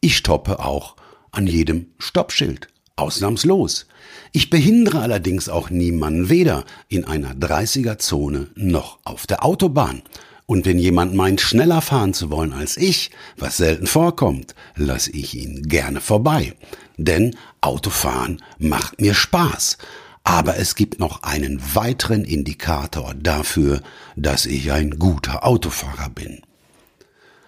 Ich 0.00 0.16
stoppe 0.16 0.60
auch 0.60 0.96
an 1.32 1.48
jedem 1.48 1.86
Stoppschild, 1.98 2.68
ausnahmslos. 2.98 3.86
Ich 4.32 4.50
behindere 4.50 5.00
allerdings 5.00 5.48
auch 5.48 5.70
niemanden, 5.70 6.28
weder 6.28 6.64
in 6.88 7.04
einer 7.04 7.32
30er-Zone 7.34 8.48
noch 8.54 8.98
auf 9.04 9.26
der 9.26 9.44
Autobahn. 9.44 10.02
Und 10.46 10.64
wenn 10.64 10.78
jemand 10.78 11.14
meint, 11.14 11.40
schneller 11.40 11.82
fahren 11.82 12.14
zu 12.14 12.30
wollen 12.30 12.52
als 12.52 12.76
ich, 12.76 13.10
was 13.36 13.58
selten 13.58 13.86
vorkommt, 13.86 14.54
lasse 14.76 15.10
ich 15.10 15.34
ihn 15.34 15.62
gerne 15.64 16.00
vorbei. 16.00 16.54
Denn 16.96 17.36
Autofahren 17.60 18.42
macht 18.58 19.00
mir 19.00 19.14
Spaß. 19.14 19.78
Aber 20.24 20.56
es 20.56 20.74
gibt 20.74 21.00
noch 21.00 21.22
einen 21.22 21.60
weiteren 21.74 22.24
Indikator 22.24 23.14
dafür, 23.14 23.82
dass 24.16 24.46
ich 24.46 24.72
ein 24.72 24.98
guter 24.98 25.46
Autofahrer 25.46 26.10
bin. 26.10 26.42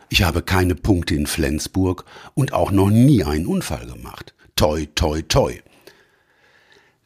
Ich 0.08 0.22
habe 0.22 0.42
keine 0.42 0.74
Punkte 0.74 1.14
in 1.14 1.26
Flensburg 1.26 2.04
und 2.34 2.52
auch 2.52 2.70
noch 2.70 2.90
nie 2.90 3.22
einen 3.22 3.46
Unfall 3.46 3.86
gemacht. 3.86 4.34
Toi, 4.56 4.86
toi, 4.94 5.22
toi. 5.22 5.60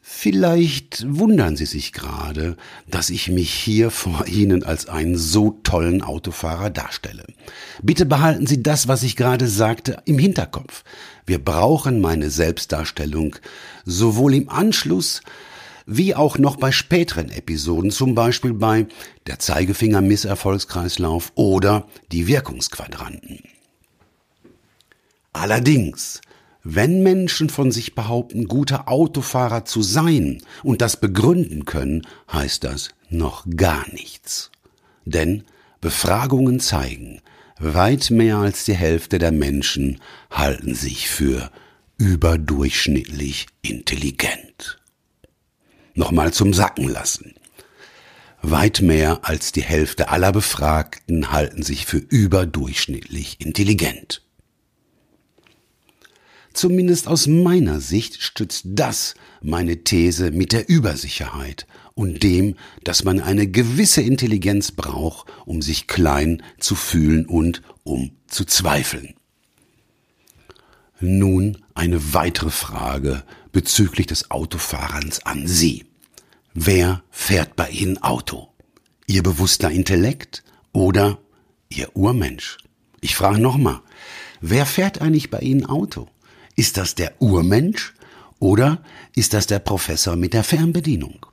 Vielleicht 0.07 1.03
wundern 1.07 1.57
Sie 1.57 1.65
sich 1.65 1.91
gerade, 1.91 2.57
dass 2.87 3.09
ich 3.09 3.29
mich 3.29 3.51
hier 3.51 3.89
vor 3.89 4.27
Ihnen 4.27 4.63
als 4.63 4.87
einen 4.87 5.17
so 5.17 5.59
tollen 5.63 6.03
Autofahrer 6.03 6.69
darstelle. 6.69 7.25
Bitte 7.81 8.05
behalten 8.05 8.45
Sie 8.45 8.61
das, 8.61 8.87
was 8.87 9.01
ich 9.01 9.15
gerade 9.15 9.47
sagte, 9.47 9.97
im 10.05 10.19
Hinterkopf. 10.19 10.83
Wir 11.25 11.43
brauchen 11.43 12.01
meine 12.01 12.29
Selbstdarstellung 12.29 13.35
sowohl 13.83 14.35
im 14.35 14.47
Anschluss 14.47 15.21
wie 15.87 16.15
auch 16.15 16.37
noch 16.37 16.57
bei 16.57 16.71
späteren 16.71 17.29
Episoden, 17.29 17.91
zum 17.91 18.15
Beispiel 18.15 18.53
bei 18.53 18.87
der 19.27 19.39
Zeigefinger-Misserfolgskreislauf 19.39 21.31
oder 21.35 21.87
die 22.11 22.27
Wirkungsquadranten. 22.27 23.39
Allerdings 25.33 26.21
wenn 26.67 27.03
Menschen 27.03 27.49
von 27.49 27.71
sich 27.71 27.93
behaupten, 27.93 28.47
gute 28.47 28.87
Autofahrer 28.87 29.65
zu 29.65 29.83
sein 29.83 30.41
und 30.63 30.81
das 30.81 30.99
begründen 30.99 31.65
können, 31.65 32.07
heißt 32.33 32.63
das 32.63 32.89
noch 33.07 33.45
gar 33.55 33.87
nichts. 33.93 34.49
Denn 35.05 35.43
Befragungen 35.79 36.59
zeigen, 36.59 37.21
weit 37.59 38.09
mehr 38.09 38.37
als 38.37 38.65
die 38.65 38.73
Hälfte 38.73 39.19
der 39.19 39.31
Menschen 39.31 40.01
halten 40.31 40.73
sich 40.73 41.07
für 41.07 41.51
überdurchschnittlich 41.97 43.45
intelligent. 43.61 44.81
Nochmal 45.93 46.33
zum 46.33 46.51
Sacken 46.51 46.89
lassen. 46.89 47.35
Weit 48.41 48.81
mehr 48.81 49.19
als 49.21 49.51
die 49.51 49.61
Hälfte 49.61 50.09
aller 50.09 50.31
Befragten 50.31 51.31
halten 51.31 51.61
sich 51.61 51.85
für 51.85 51.97
überdurchschnittlich 51.97 53.39
intelligent. 53.39 54.24
Zumindest 56.55 57.09
aus 57.09 57.27
meiner 57.27 57.81
Sicht 57.81 58.21
stützt 58.21 58.63
das 58.65 59.15
meine 59.41 59.83
These 59.83 60.31
mit 60.31 60.53
der 60.53 60.69
Übersicherheit 60.69 61.67
und 61.95 62.23
dem, 62.23 62.55
dass 62.85 63.03
man 63.03 63.19
eine 63.19 63.45
gewisse 63.45 64.01
Intelligenz 64.01 64.71
braucht, 64.71 65.27
um 65.45 65.61
sich 65.61 65.85
klein 65.85 66.41
zu 66.57 66.75
fühlen 66.75 67.25
und 67.25 67.61
um 67.83 68.11
zu 68.27 68.45
zweifeln. 68.45 69.15
Nun 71.01 71.57
eine 71.73 72.13
weitere 72.13 72.51
Frage 72.51 73.25
bezüglich 73.51 74.07
des 74.07 74.31
Autofahrens 74.31 75.25
an 75.25 75.47
Sie. 75.47 75.83
Wer 76.53 77.03
fährt 77.11 77.57
bei 77.57 77.69
Ihnen 77.69 78.01
Auto? 78.01 78.47
Ihr 79.07 79.23
bewusster 79.23 79.71
Intellekt 79.71 80.41
oder 80.71 81.19
Ihr 81.67 81.93
Urmensch? 81.97 82.59
Ich 83.01 83.17
frage 83.17 83.39
nochmal, 83.39 83.81
wer 84.39 84.65
fährt 84.65 85.01
eigentlich 85.01 85.29
bei 85.29 85.39
Ihnen 85.39 85.65
Auto? 85.65 86.07
Ist 86.55 86.77
das 86.77 86.95
der 86.95 87.13
Urmensch 87.21 87.93
oder 88.39 88.81
ist 89.15 89.33
das 89.33 89.47
der 89.47 89.59
Professor 89.59 90.15
mit 90.15 90.33
der 90.33 90.43
Fernbedienung? 90.43 91.25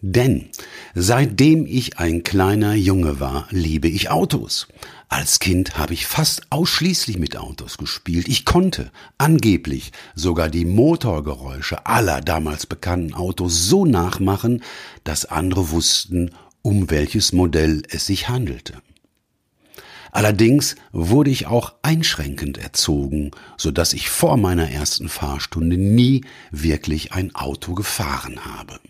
Denn 0.00 0.50
seitdem 0.94 1.66
ich 1.66 1.98
ein 1.98 2.22
kleiner 2.22 2.74
Junge 2.74 3.18
war, 3.18 3.48
liebe 3.50 3.88
ich 3.88 4.10
Autos. 4.10 4.68
Als 5.08 5.40
Kind 5.40 5.76
habe 5.76 5.94
ich 5.94 6.06
fast 6.06 6.42
ausschließlich 6.50 7.18
mit 7.18 7.36
Autos 7.36 7.78
gespielt. 7.78 8.28
Ich 8.28 8.44
konnte 8.44 8.92
angeblich 9.16 9.90
sogar 10.14 10.50
die 10.50 10.66
Motorgeräusche 10.66 11.86
aller 11.86 12.20
damals 12.20 12.66
bekannten 12.66 13.14
Autos 13.14 13.68
so 13.68 13.86
nachmachen, 13.86 14.62
dass 15.02 15.24
andere 15.24 15.70
wussten, 15.70 16.30
um 16.62 16.90
welches 16.90 17.32
Modell 17.32 17.82
es 17.88 18.06
sich 18.06 18.28
handelte. 18.28 18.74
Allerdings 20.18 20.74
wurde 20.90 21.30
ich 21.30 21.46
auch 21.46 21.74
einschränkend 21.82 22.58
erzogen, 22.58 23.30
so 23.56 23.70
dass 23.70 23.92
ich 23.92 24.10
vor 24.10 24.36
meiner 24.36 24.68
ersten 24.68 25.08
Fahrstunde 25.08 25.78
nie 25.78 26.24
wirklich 26.50 27.12
ein 27.12 27.36
Auto 27.36 27.74
gefahren 27.74 28.44
habe. 28.44 28.80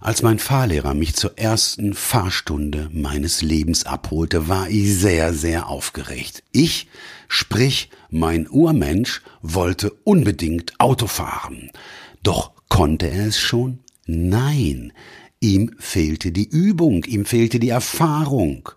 Als 0.00 0.22
mein 0.22 0.40
Fahrlehrer 0.40 0.94
mich 0.94 1.14
zur 1.14 1.38
ersten 1.38 1.94
Fahrstunde 1.94 2.90
meines 2.92 3.40
Lebens 3.40 3.86
abholte, 3.86 4.48
war 4.48 4.68
ich 4.68 4.92
sehr, 4.96 5.32
sehr 5.32 5.68
aufgeregt. 5.68 6.42
Ich, 6.50 6.88
sprich 7.28 7.88
mein 8.10 8.48
Urmensch, 8.48 9.22
wollte 9.42 9.92
unbedingt 10.02 10.80
Auto 10.80 11.06
fahren. 11.06 11.70
Doch 12.24 12.50
konnte 12.68 13.06
er 13.06 13.28
es 13.28 13.38
schon? 13.38 13.78
Nein, 14.06 14.92
Ihm 15.42 15.72
fehlte 15.80 16.30
die 16.30 16.48
Übung, 16.48 17.02
ihm 17.02 17.24
fehlte 17.24 17.58
die 17.58 17.70
Erfahrung. 17.70 18.68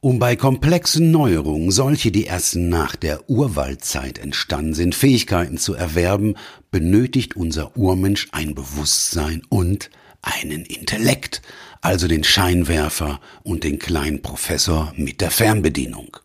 Um 0.00 0.18
bei 0.18 0.34
komplexen 0.34 1.10
Neuerungen, 1.10 1.70
solche, 1.70 2.10
die 2.10 2.24
erst 2.24 2.56
nach 2.56 2.96
der 2.96 3.28
Urwaldzeit 3.28 4.18
entstanden 4.18 4.72
sind, 4.72 4.94
Fähigkeiten 4.94 5.58
zu 5.58 5.74
erwerben, 5.74 6.36
benötigt 6.70 7.36
unser 7.36 7.76
Urmensch 7.76 8.28
ein 8.32 8.54
Bewusstsein 8.54 9.42
und 9.50 9.90
einen 10.22 10.64
Intellekt, 10.64 11.42
also 11.82 12.08
den 12.08 12.24
Scheinwerfer 12.24 13.20
und 13.42 13.62
den 13.62 13.78
kleinen 13.78 14.22
Professor 14.22 14.94
mit 14.96 15.20
der 15.20 15.30
Fernbedienung. 15.30 16.16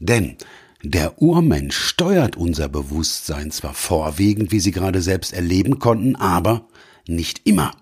Denn 0.00 0.36
Der 0.82 1.22
Urmensch 1.22 1.78
steuert 1.78 2.36
unser 2.36 2.68
Bewusstsein 2.68 3.50
zwar 3.50 3.72
vorwiegend, 3.72 4.52
wie 4.52 4.60
Sie 4.60 4.70
gerade 4.70 5.00
selbst 5.00 5.32
erleben 5.32 5.78
konnten, 5.78 6.14
aber 6.14 6.68
nicht 7.06 7.40
immer. 7.44 7.72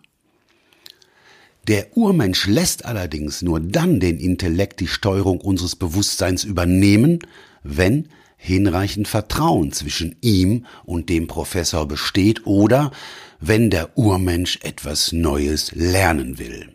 Der 1.68 1.96
Urmensch 1.96 2.46
lässt 2.46 2.84
allerdings 2.84 3.42
nur 3.42 3.60
dann 3.60 4.00
den 4.00 4.18
Intellekt 4.18 4.80
die 4.80 4.88
Steuerung 4.88 5.40
unseres 5.40 5.76
Bewusstseins 5.76 6.42
übernehmen, 6.42 7.20
wenn 7.62 8.08
hinreichend 8.36 9.06
Vertrauen 9.06 9.70
zwischen 9.70 10.16
ihm 10.20 10.66
und 10.84 11.08
dem 11.08 11.28
Professor 11.28 11.86
besteht 11.86 12.44
oder 12.46 12.90
wenn 13.38 13.70
der 13.70 13.96
Urmensch 13.96 14.58
etwas 14.62 15.12
Neues 15.12 15.70
lernen 15.72 16.38
will. 16.40 16.74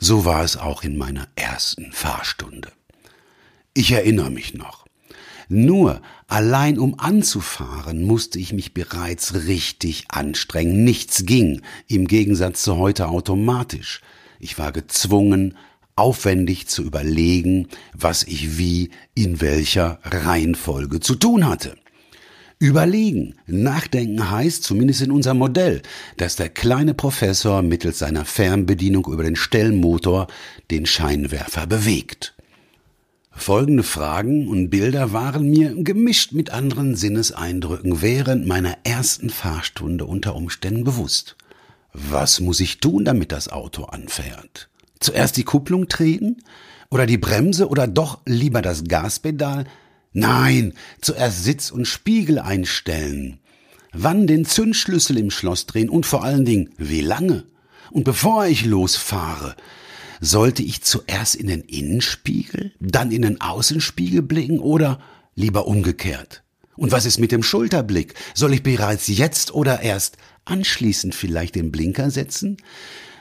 So 0.00 0.24
war 0.24 0.42
es 0.42 0.56
auch 0.56 0.82
in 0.82 0.96
meiner 0.96 1.28
ersten 1.36 1.92
Fahrstunde. 1.92 2.72
Ich 3.74 3.92
erinnere 3.92 4.30
mich 4.30 4.54
noch. 4.54 4.81
Nur 5.54 6.00
allein 6.28 6.78
um 6.78 6.98
anzufahren, 6.98 8.04
musste 8.04 8.38
ich 8.38 8.54
mich 8.54 8.72
bereits 8.72 9.46
richtig 9.46 10.06
anstrengen. 10.08 10.82
Nichts 10.82 11.26
ging, 11.26 11.60
im 11.88 12.08
Gegensatz 12.08 12.62
zu 12.62 12.78
heute 12.78 13.08
automatisch. 13.08 14.00
Ich 14.40 14.58
war 14.58 14.72
gezwungen, 14.72 15.58
aufwendig 15.94 16.68
zu 16.68 16.82
überlegen, 16.82 17.68
was 17.92 18.24
ich 18.24 18.56
wie 18.56 18.92
in 19.14 19.42
welcher 19.42 19.98
Reihenfolge 20.04 21.00
zu 21.00 21.16
tun 21.16 21.46
hatte. 21.46 21.76
Überlegen, 22.58 23.34
nachdenken 23.46 24.30
heißt, 24.30 24.64
zumindest 24.64 25.02
in 25.02 25.10
unserem 25.10 25.36
Modell, 25.36 25.82
dass 26.16 26.36
der 26.36 26.48
kleine 26.48 26.94
Professor 26.94 27.60
mittels 27.60 27.98
seiner 27.98 28.24
Fernbedienung 28.24 29.04
über 29.04 29.22
den 29.22 29.36
Stellmotor 29.36 30.28
den 30.70 30.86
Scheinwerfer 30.86 31.66
bewegt. 31.66 32.34
Folgende 33.34 33.82
Fragen 33.82 34.46
und 34.46 34.70
Bilder 34.70 35.12
waren 35.12 35.48
mir 35.48 35.74
gemischt 35.74 36.32
mit 36.32 36.50
anderen 36.50 36.94
Sinneseindrücken 36.94 38.02
während 38.02 38.46
meiner 38.46 38.76
ersten 38.84 39.30
Fahrstunde 39.30 40.04
unter 40.04 40.36
Umständen 40.36 40.84
bewusst. 40.84 41.36
Was 41.92 42.40
muss 42.40 42.60
ich 42.60 42.78
tun, 42.78 43.04
damit 43.04 43.32
das 43.32 43.48
Auto 43.48 43.84
anfährt? 43.84 44.68
Zuerst 45.00 45.36
die 45.36 45.44
Kupplung 45.44 45.88
treten? 45.88 46.42
Oder 46.90 47.06
die 47.06 47.18
Bremse 47.18 47.68
oder 47.68 47.86
doch 47.86 48.20
lieber 48.26 48.60
das 48.60 48.84
Gaspedal? 48.84 49.64
Nein, 50.12 50.74
zuerst 51.00 51.42
Sitz 51.42 51.70
und 51.70 51.88
Spiegel 51.88 52.38
einstellen. 52.38 53.38
Wann 53.92 54.26
den 54.26 54.44
Zündschlüssel 54.44 55.18
im 55.18 55.30
Schloss 55.30 55.66
drehen 55.66 55.88
und 55.88 56.06
vor 56.06 56.22
allen 56.22 56.44
Dingen 56.44 56.70
wie 56.76 57.00
lange? 57.00 57.44
Und 57.90 58.04
bevor 58.04 58.46
ich 58.46 58.64
losfahre, 58.64 59.56
sollte 60.22 60.62
ich 60.62 60.82
zuerst 60.82 61.34
in 61.34 61.48
den 61.48 61.62
Innenspiegel, 61.62 62.72
dann 62.78 63.10
in 63.10 63.22
den 63.22 63.40
Außenspiegel 63.40 64.22
blicken 64.22 64.60
oder 64.60 65.00
lieber 65.34 65.66
umgekehrt? 65.66 66.44
Und 66.76 66.92
was 66.92 67.04
ist 67.06 67.18
mit 67.18 67.32
dem 67.32 67.42
Schulterblick? 67.42 68.14
Soll 68.32 68.54
ich 68.54 68.62
bereits 68.62 69.08
jetzt 69.08 69.52
oder 69.52 69.82
erst 69.82 70.16
anschließend 70.44 71.14
vielleicht 71.14 71.56
den 71.56 71.72
Blinker 71.72 72.10
setzen? 72.10 72.56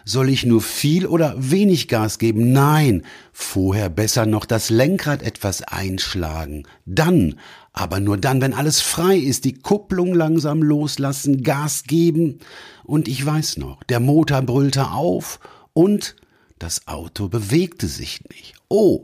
Soll 0.05 0.29
ich 0.29 0.45
nur 0.45 0.61
viel 0.61 1.07
oder 1.07 1.33
wenig 1.37 1.87
Gas 1.87 2.19
geben? 2.19 2.53
Nein, 2.53 3.03
vorher 3.33 3.89
besser 3.89 4.27
noch 4.27 4.45
das 4.45 4.69
Lenkrad 4.69 5.23
etwas 5.23 5.63
einschlagen. 5.63 6.67
Dann, 6.85 7.39
aber 7.73 7.99
nur 7.99 8.17
dann, 8.17 8.41
wenn 8.41 8.53
alles 8.53 8.79
frei 8.79 9.17
ist, 9.17 9.45
die 9.45 9.53
Kupplung 9.53 10.13
langsam 10.13 10.61
loslassen, 10.61 11.41
Gas 11.41 11.83
geben. 11.83 12.39
Und 12.83 13.07
ich 13.07 13.25
weiß 13.25 13.57
noch, 13.57 13.83
der 13.85 13.99
Motor 13.99 14.43
brüllte 14.43 14.91
auf 14.91 15.39
und 15.73 16.15
das 16.61 16.87
Auto 16.87 17.27
bewegte 17.27 17.87
sich 17.87 18.21
nicht. 18.29 18.53
Oh, 18.67 19.03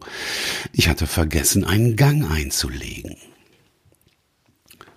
ich 0.73 0.87
hatte 0.87 1.07
vergessen, 1.07 1.63
einen 1.63 1.95
Gang 1.95 2.29
einzulegen. 2.29 3.17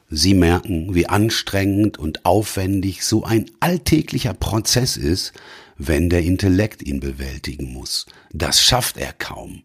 Sie 0.08 0.34
merken, 0.34 0.94
wie 0.94 1.06
anstrengend 1.06 1.98
und 1.98 2.24
aufwendig 2.24 3.04
so 3.04 3.24
ein 3.24 3.50
alltäglicher 3.60 4.34
Prozess 4.34 4.96
ist, 4.96 5.32
wenn 5.78 6.10
der 6.10 6.22
Intellekt 6.22 6.82
ihn 6.82 7.00
bewältigen 7.00 7.72
muss. 7.72 8.06
Das 8.32 8.60
schafft 8.62 8.96
er 8.96 9.12
kaum. 9.12 9.62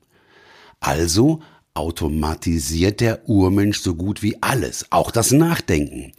Also 0.80 1.42
automatisiert 1.74 3.02
der 3.02 3.28
Urmensch 3.28 3.80
so 3.80 3.96
gut 3.96 4.22
wie 4.22 4.42
alles, 4.42 4.86
auch 4.92 5.12
das 5.12 5.32
Nachdenken. 5.32 6.14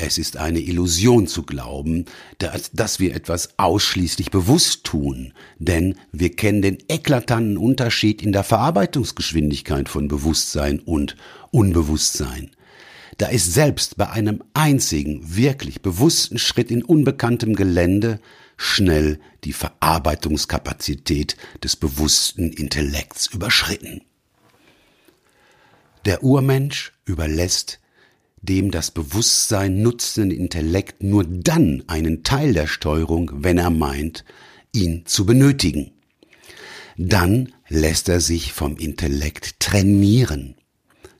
Es 0.00 0.16
ist 0.16 0.36
eine 0.36 0.60
Illusion 0.60 1.26
zu 1.26 1.42
glauben, 1.42 2.04
dass, 2.38 2.70
dass, 2.70 3.00
wir 3.00 3.16
etwas 3.16 3.58
ausschließlich 3.58 4.30
bewusst 4.30 4.84
tun, 4.84 5.34
denn 5.58 5.98
wir 6.12 6.30
kennen 6.36 6.62
den 6.62 6.78
eklatanten 6.86 7.58
Unterschied 7.58 8.22
in 8.22 8.30
der 8.30 8.44
Verarbeitungsgeschwindigkeit 8.44 9.88
von 9.88 10.06
Bewusstsein 10.06 10.78
und 10.78 11.16
Unbewusstsein. 11.50 12.52
Da 13.16 13.26
ist 13.26 13.52
selbst 13.52 13.96
bei 13.96 14.08
einem 14.08 14.44
einzigen, 14.54 15.34
wirklich 15.36 15.82
bewussten 15.82 16.38
Schritt 16.38 16.70
in 16.70 16.84
unbekanntem 16.84 17.56
Gelände 17.56 18.20
schnell 18.56 19.18
die 19.42 19.52
Verarbeitungskapazität 19.52 21.36
des 21.64 21.74
bewussten 21.74 22.52
Intellekts 22.52 23.26
überschritten. 23.26 24.02
Der 26.04 26.22
Urmensch 26.22 26.92
überlässt 27.04 27.80
dem 28.42 28.70
das 28.70 28.90
Bewusstsein 28.90 29.82
nutzenden 29.82 30.30
Intellekt 30.30 31.02
nur 31.02 31.24
dann 31.24 31.84
einen 31.86 32.22
Teil 32.22 32.52
der 32.52 32.66
Steuerung, 32.66 33.30
wenn 33.34 33.58
er 33.58 33.70
meint, 33.70 34.24
ihn 34.72 35.04
zu 35.06 35.26
benötigen. 35.26 35.92
Dann 36.96 37.52
lässt 37.68 38.08
er 38.08 38.20
sich 38.20 38.52
vom 38.52 38.76
Intellekt 38.76 39.60
trainieren, 39.60 40.56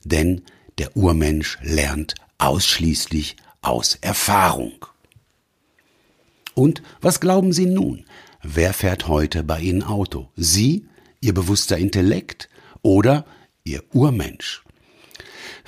denn 0.05 0.43
der 0.79 0.97
Urmensch 0.97 1.59
lernt 1.63 2.15
ausschließlich 2.39 3.37
aus 3.61 3.97
Erfahrung. 4.01 4.87
Und 6.55 6.83
was 7.01 7.21
glauben 7.21 7.53
Sie 7.53 7.67
nun? 7.67 8.05
Wer 8.43 8.73
fährt 8.73 9.09
heute 9.09 9.45
bei 9.45 9.61
Ihnen 9.61 9.83
Auto? 9.83 10.31
Sie, 10.37 10.87
Ihr 11.21 11.35
bewusster 11.35 11.79
Intellekt 11.79 12.49
oder 12.83 13.25
Ihr 13.65 13.83
Urmensch? 13.93 14.65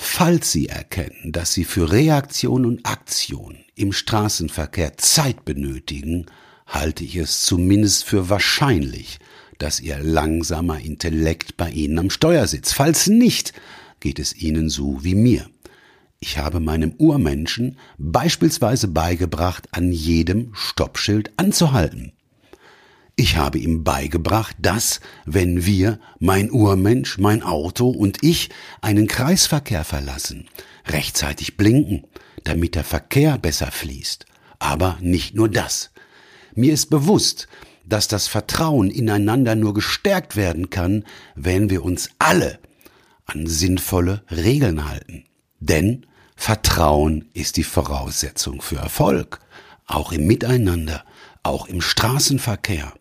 Falls 0.03 0.51
Sie 0.51 0.67
erkennen, 0.67 1.31
dass 1.31 1.53
Sie 1.53 1.63
für 1.63 1.93
Reaktion 1.93 2.65
und 2.65 2.87
Aktion 2.87 3.59
im 3.75 3.93
Straßenverkehr 3.93 4.97
Zeit 4.97 5.45
benötigen, 5.45 6.25
halte 6.67 7.05
ich 7.05 7.17
es 7.17 7.43
zumindest 7.43 8.05
für 8.05 8.31
wahrscheinlich, 8.31 9.19
dass 9.59 9.79
Ihr 9.79 9.99
langsamer 9.99 10.81
Intellekt 10.81 11.59
bei 11.59 11.71
Ihnen 11.71 11.99
am 11.99 12.09
Steuer 12.09 12.47
sitzt. 12.47 12.73
Falls 12.73 13.09
nicht, 13.09 13.53
geht 14.01 14.19
es 14.19 14.35
Ihnen 14.35 14.71
so 14.71 15.05
wie 15.05 15.15
mir. 15.15 15.51
Ich 16.19 16.39
habe 16.39 16.61
meinem 16.61 16.95
Urmenschen 16.97 17.77
beispielsweise 17.99 18.89
beigebracht, 18.89 19.69
an 19.73 19.93
jedem 19.93 20.53
Stoppschild 20.55 21.31
anzuhalten. 21.37 22.15
Ich 23.23 23.37
habe 23.37 23.59
ihm 23.59 23.85
beigebracht, 23.85 24.57
dass, 24.61 25.01
wenn 25.27 25.67
wir, 25.67 26.01
mein 26.21 26.51
Urmensch, 26.51 27.19
mein 27.19 27.43
Auto 27.43 27.91
und 27.91 28.23
ich, 28.23 28.49
einen 28.81 29.09
Kreisverkehr 29.09 29.85
verlassen, 29.85 30.49
rechtzeitig 30.87 31.59
blinken, 31.59 32.07
damit 32.45 32.77
der 32.77 32.83
Verkehr 32.83 33.37
besser 33.37 33.71
fließt. 33.71 34.25
Aber 34.59 34.97
nicht 35.03 35.35
nur 35.35 35.51
das. 35.51 35.91
Mir 36.55 36.73
ist 36.73 36.87
bewusst, 36.87 37.47
dass 37.85 38.09
das 38.09 38.27
Vertrauen 38.27 38.91
ineinander 38.91 39.55
nur 39.55 39.75
gestärkt 39.75 40.35
werden 40.35 40.71
kann, 40.71 41.05
wenn 41.35 41.69
wir 41.69 41.85
uns 41.85 42.09
alle 42.19 42.59
an 43.27 43.47
sinnvolle 43.47 44.25
Regeln 44.31 44.89
halten. 44.89 45.27
Denn 45.59 46.07
Vertrauen 46.37 47.29
ist 47.35 47.59
die 47.59 47.65
Voraussetzung 47.65 48.63
für 48.63 48.77
Erfolg, 48.77 49.41
auch 49.85 50.11
im 50.11 50.27
Miteinander, 50.27 51.05
auch 51.43 51.67
im 51.67 51.83
Straßenverkehr. 51.83 52.95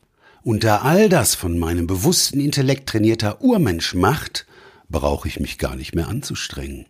Und 0.50 0.64
da 0.64 0.78
all 0.78 1.10
das 1.10 1.36
von 1.36 1.60
meinem 1.60 1.86
bewussten 1.86 2.40
Intellekt 2.40 2.90
trainierter 2.90 3.44
Urmensch 3.44 3.94
macht, 3.94 4.48
brauche 4.90 5.28
ich 5.28 5.40
mich 5.40 5.60
gar 5.60 5.76
nicht 5.76 5.94
mehr 5.94 6.08
anzustrengen. 6.08 6.88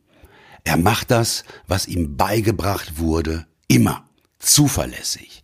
Er 0.64 0.78
macht 0.78 1.12
das, 1.12 1.44
was 1.68 1.86
ihm 1.86 2.16
beigebracht 2.16 3.00
wurde, 3.00 3.48
immer, 3.68 4.06
zuverlässig. 4.40 5.44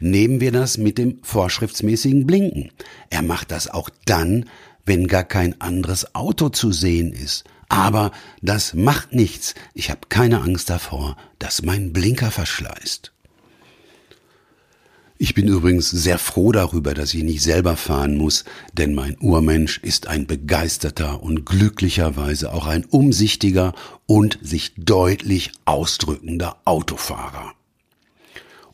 Nehmen 0.00 0.40
wir 0.40 0.50
das 0.50 0.76
mit 0.76 0.98
dem 0.98 1.22
vorschriftsmäßigen 1.22 2.26
Blinken. 2.26 2.72
Er 3.10 3.22
macht 3.22 3.52
das 3.52 3.68
auch 3.68 3.90
dann, 4.06 4.46
wenn 4.84 5.06
gar 5.06 5.22
kein 5.22 5.60
anderes 5.60 6.16
Auto 6.16 6.48
zu 6.48 6.72
sehen 6.72 7.12
ist. 7.12 7.44
Aber 7.68 8.10
das 8.40 8.74
macht 8.74 9.12
nichts. 9.12 9.54
Ich 9.72 9.88
habe 9.88 10.08
keine 10.08 10.40
Angst 10.40 10.68
davor, 10.68 11.16
dass 11.38 11.62
mein 11.62 11.92
Blinker 11.92 12.32
verschleißt. 12.32 13.11
Ich 15.22 15.34
bin 15.34 15.46
übrigens 15.46 15.88
sehr 15.88 16.18
froh 16.18 16.50
darüber, 16.50 16.94
dass 16.94 17.14
ich 17.14 17.22
nicht 17.22 17.44
selber 17.44 17.76
fahren 17.76 18.16
muss, 18.16 18.44
denn 18.72 18.92
mein 18.92 19.16
Urmensch 19.20 19.78
ist 19.78 20.08
ein 20.08 20.26
begeisterter 20.26 21.22
und 21.22 21.46
glücklicherweise 21.46 22.52
auch 22.52 22.66
ein 22.66 22.84
umsichtiger 22.84 23.72
und 24.06 24.40
sich 24.42 24.72
deutlich 24.76 25.52
ausdrückender 25.64 26.56
Autofahrer. 26.64 27.52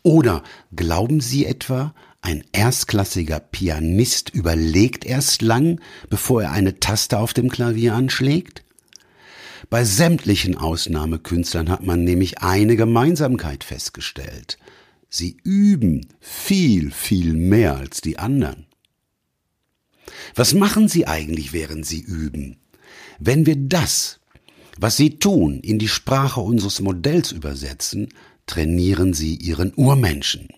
Oder 0.03 0.43
glauben 0.75 1.21
Sie 1.21 1.45
etwa, 1.45 1.95
ein 2.23 2.43
erstklassiger 2.53 3.41
Pianist 3.41 4.31
überlegt 4.31 5.05
erst 5.05 5.43
lang, 5.43 5.83
bevor 6.09 6.45
er 6.45 6.53
eine 6.53 6.81
Taste 6.81 7.19
auf 7.19 7.35
dem 7.35 7.51
Klavier 7.51 7.93
anschlägt? 7.95 8.65
Bei 9.69 9.85
sämtlichen 9.85 10.57
Ausnahmekünstlern 10.57 11.69
hat 11.69 11.85
man 11.85 12.05
nämlich 12.05 12.39
eine 12.39 12.77
Gemeinsamkeit 12.77 13.65
festgestellt. 13.65 14.57
Sie 15.09 15.39
üben 15.43 16.07
viel, 16.21 16.91
viel 16.91 17.33
mehr 17.33 17.77
als 17.77 18.01
die 18.01 18.19
anderen. 18.19 18.67
Was 20.35 20.55
machen 20.55 20.89
sie 20.89 21.07
eigentlich, 21.07 21.53
während 21.53 21.87
sie 21.87 22.01
üben? 22.01 22.59
Wenn 23.19 23.47
wir 23.47 23.57
das, 23.57 24.21
was 24.79 24.97
sie 24.97 25.19
tun, 25.19 25.61
in 25.61 25.79
die 25.79 25.89
Sprache 25.89 26.41
unseres 26.41 26.81
Modells 26.81 27.33
übersetzen, 27.33 28.09
trainieren 28.47 29.15
sie 29.15 29.35
ihren 29.35 29.73
Urmenschen. 29.75 30.49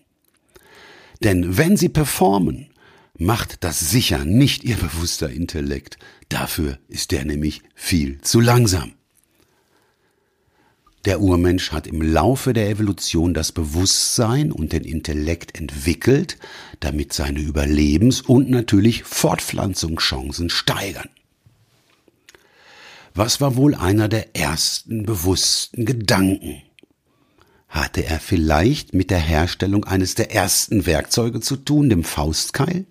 Denn 1.23 1.57
wenn 1.57 1.77
sie 1.77 1.89
performen, 1.89 2.67
macht 3.17 3.63
das 3.63 3.79
sicher 3.79 4.25
nicht 4.25 4.63
ihr 4.63 4.77
bewusster 4.77 5.29
Intellekt. 5.29 5.97
Dafür 6.29 6.79
ist 6.87 7.11
der 7.11 7.25
nämlich 7.25 7.61
viel 7.75 8.19
zu 8.21 8.39
langsam. 8.39 8.93
Der 11.05 11.19
Urmensch 11.19 11.71
hat 11.71 11.87
im 11.87 12.01
Laufe 12.01 12.53
der 12.53 12.69
Evolution 12.69 13.33
das 13.33 13.51
Bewusstsein 13.51 14.51
und 14.51 14.71
den 14.71 14.83
Intellekt 14.83 15.57
entwickelt, 15.57 16.37
damit 16.79 17.11
seine 17.11 17.39
Überlebens- 17.39 18.21
und 18.21 18.51
natürlich 18.51 19.03
Fortpflanzungschancen 19.03 20.51
steigern. 20.51 21.09
Was 23.15 23.41
war 23.41 23.55
wohl 23.55 23.73
einer 23.73 24.07
der 24.09 24.35
ersten 24.35 25.03
bewussten 25.03 25.85
Gedanken? 25.85 26.61
Hatte 27.67 28.05
er 28.05 28.19
vielleicht 28.19 28.93
mit 28.93 29.09
der 29.09 29.19
Herstellung 29.19 29.85
eines 29.85 30.13
der 30.13 30.33
ersten 30.33 30.85
Werkzeuge 30.85 31.39
zu 31.39 31.57
tun, 31.57 31.89
dem 31.89 32.03
Faustkeil? 32.03 32.85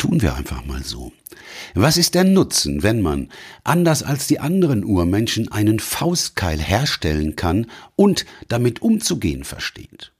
Tun 0.00 0.22
wir 0.22 0.34
einfach 0.34 0.64
mal 0.64 0.82
so. 0.82 1.12
Was 1.74 1.98
ist 1.98 2.14
der 2.14 2.24
Nutzen, 2.24 2.82
wenn 2.82 3.02
man, 3.02 3.28
anders 3.64 4.02
als 4.02 4.26
die 4.26 4.38
anderen 4.38 4.82
Urmenschen, 4.82 5.52
einen 5.52 5.78
Faustkeil 5.78 6.58
herstellen 6.58 7.36
kann 7.36 7.66
und 7.96 8.24
damit 8.48 8.80
umzugehen 8.80 9.44
versteht? 9.44 10.12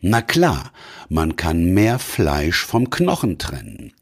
Na 0.00 0.22
klar, 0.22 0.72
man 1.08 1.34
kann 1.34 1.74
mehr 1.74 1.98
Fleisch 1.98 2.64
vom 2.64 2.90
Knochen 2.90 3.38
trennen. 3.38 3.92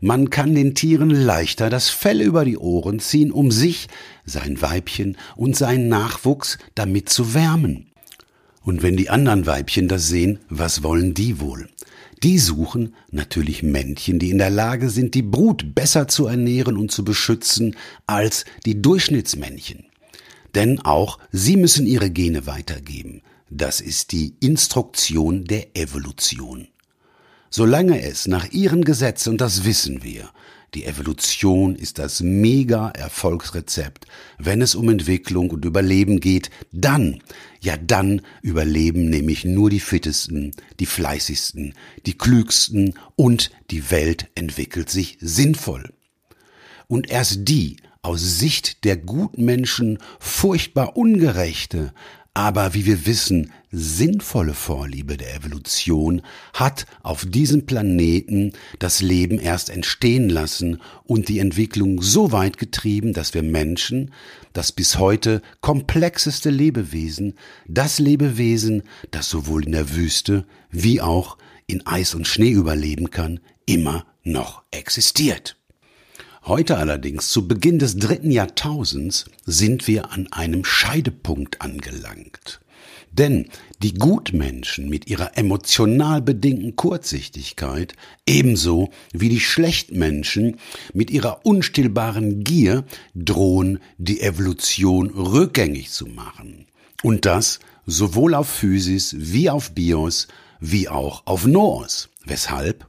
Man 0.00 0.28
kann 0.28 0.56
den 0.56 0.74
Tieren 0.74 1.10
leichter 1.10 1.70
das 1.70 1.88
Fell 1.88 2.20
über 2.20 2.44
die 2.44 2.58
Ohren 2.58 2.98
ziehen, 2.98 3.30
um 3.30 3.52
sich, 3.52 3.86
sein 4.24 4.60
Weibchen 4.60 5.16
und 5.36 5.54
seinen 5.54 5.88
Nachwuchs 5.88 6.58
damit 6.74 7.10
zu 7.10 7.32
wärmen. 7.32 7.92
Und 8.64 8.82
wenn 8.82 8.96
die 8.96 9.08
anderen 9.08 9.46
Weibchen 9.46 9.86
das 9.86 10.08
sehen, 10.08 10.40
was 10.48 10.82
wollen 10.82 11.14
die 11.14 11.38
wohl? 11.38 11.68
Die 12.22 12.38
suchen 12.38 12.94
natürlich 13.10 13.62
Männchen, 13.62 14.18
die 14.18 14.30
in 14.30 14.38
der 14.38 14.50
Lage 14.50 14.88
sind, 14.88 15.14
die 15.14 15.22
Brut 15.22 15.74
besser 15.74 16.08
zu 16.08 16.26
ernähren 16.26 16.76
und 16.76 16.90
zu 16.90 17.04
beschützen 17.04 17.76
als 18.06 18.44
die 18.64 18.80
Durchschnittsmännchen. 18.80 19.86
Denn 20.54 20.80
auch 20.80 21.18
sie 21.30 21.56
müssen 21.56 21.86
ihre 21.86 22.10
Gene 22.10 22.46
weitergeben. 22.46 23.22
Das 23.50 23.80
ist 23.80 24.12
die 24.12 24.34
Instruktion 24.40 25.44
der 25.44 25.76
Evolution. 25.76 26.68
Solange 27.50 28.02
es 28.02 28.26
nach 28.26 28.50
ihren 28.50 28.84
Gesetzen, 28.84 29.30
und 29.30 29.40
das 29.40 29.64
wissen 29.64 30.02
wir, 30.02 30.30
die 30.74 30.84
Evolution 30.84 31.74
ist 31.76 31.98
das 31.98 32.20
Mega-Erfolgsrezept. 32.20 34.06
Wenn 34.38 34.60
es 34.60 34.74
um 34.74 34.88
Entwicklung 34.88 35.50
und 35.50 35.64
Überleben 35.64 36.20
geht, 36.20 36.50
dann, 36.72 37.22
ja 37.60 37.76
dann 37.76 38.22
überleben 38.42 39.08
nämlich 39.08 39.44
nur 39.44 39.70
die 39.70 39.80
fittesten, 39.80 40.52
die 40.80 40.86
fleißigsten, 40.86 41.74
die 42.04 42.18
klügsten 42.18 42.94
und 43.14 43.50
die 43.70 43.90
Welt 43.90 44.28
entwickelt 44.34 44.90
sich 44.90 45.18
sinnvoll. 45.20 45.92
Und 46.88 47.10
erst 47.10 47.48
die 47.48 47.76
aus 48.02 48.38
Sicht 48.38 48.84
der 48.84 48.96
Gutmenschen 48.96 49.98
furchtbar 50.20 50.96
ungerechte, 50.96 51.92
aber 52.36 52.74
wie 52.74 52.84
wir 52.84 53.06
wissen, 53.06 53.50
sinnvolle 53.72 54.52
Vorliebe 54.52 55.16
der 55.16 55.34
Evolution 55.36 56.20
hat 56.52 56.84
auf 57.02 57.24
diesem 57.24 57.64
Planeten 57.64 58.52
das 58.78 59.00
Leben 59.00 59.38
erst 59.38 59.70
entstehen 59.70 60.28
lassen 60.28 60.82
und 61.04 61.30
die 61.30 61.38
Entwicklung 61.38 62.02
so 62.02 62.32
weit 62.32 62.58
getrieben, 62.58 63.14
dass 63.14 63.32
wir 63.32 63.42
Menschen, 63.42 64.12
das 64.52 64.70
bis 64.70 64.98
heute 64.98 65.40
komplexeste 65.62 66.50
Lebewesen, 66.50 67.38
das 67.68 67.98
Lebewesen, 68.00 68.82
das 69.12 69.30
sowohl 69.30 69.64
in 69.64 69.72
der 69.72 69.94
Wüste 69.94 70.44
wie 70.70 71.00
auch 71.00 71.38
in 71.66 71.86
Eis 71.86 72.14
und 72.14 72.28
Schnee 72.28 72.50
überleben 72.50 73.08
kann, 73.08 73.40
immer 73.64 74.04
noch 74.24 74.62
existiert. 74.72 75.56
Heute 76.46 76.76
allerdings, 76.76 77.30
zu 77.30 77.48
Beginn 77.48 77.80
des 77.80 77.96
dritten 77.96 78.30
Jahrtausends, 78.30 79.24
sind 79.46 79.88
wir 79.88 80.12
an 80.12 80.28
einem 80.30 80.64
Scheidepunkt 80.64 81.60
angelangt. 81.60 82.60
Denn 83.10 83.48
die 83.82 83.94
Gutmenschen 83.94 84.88
mit 84.88 85.08
ihrer 85.08 85.36
emotional 85.36 86.22
bedingten 86.22 86.76
Kurzsichtigkeit, 86.76 87.94
ebenso 88.28 88.90
wie 89.12 89.28
die 89.28 89.40
Schlechtmenschen 89.40 90.58
mit 90.94 91.10
ihrer 91.10 91.44
unstillbaren 91.44 92.44
Gier, 92.44 92.84
drohen 93.16 93.80
die 93.98 94.20
Evolution 94.20 95.10
rückgängig 95.10 95.90
zu 95.90 96.06
machen. 96.06 96.66
Und 97.02 97.24
das 97.24 97.58
sowohl 97.86 98.34
auf 98.34 98.48
Physis 98.48 99.16
wie 99.18 99.50
auf 99.50 99.72
Bios 99.72 100.28
wie 100.60 100.88
auch 100.88 101.26
auf 101.26 101.44
Noos. 101.44 102.08
Weshalb? 102.24 102.86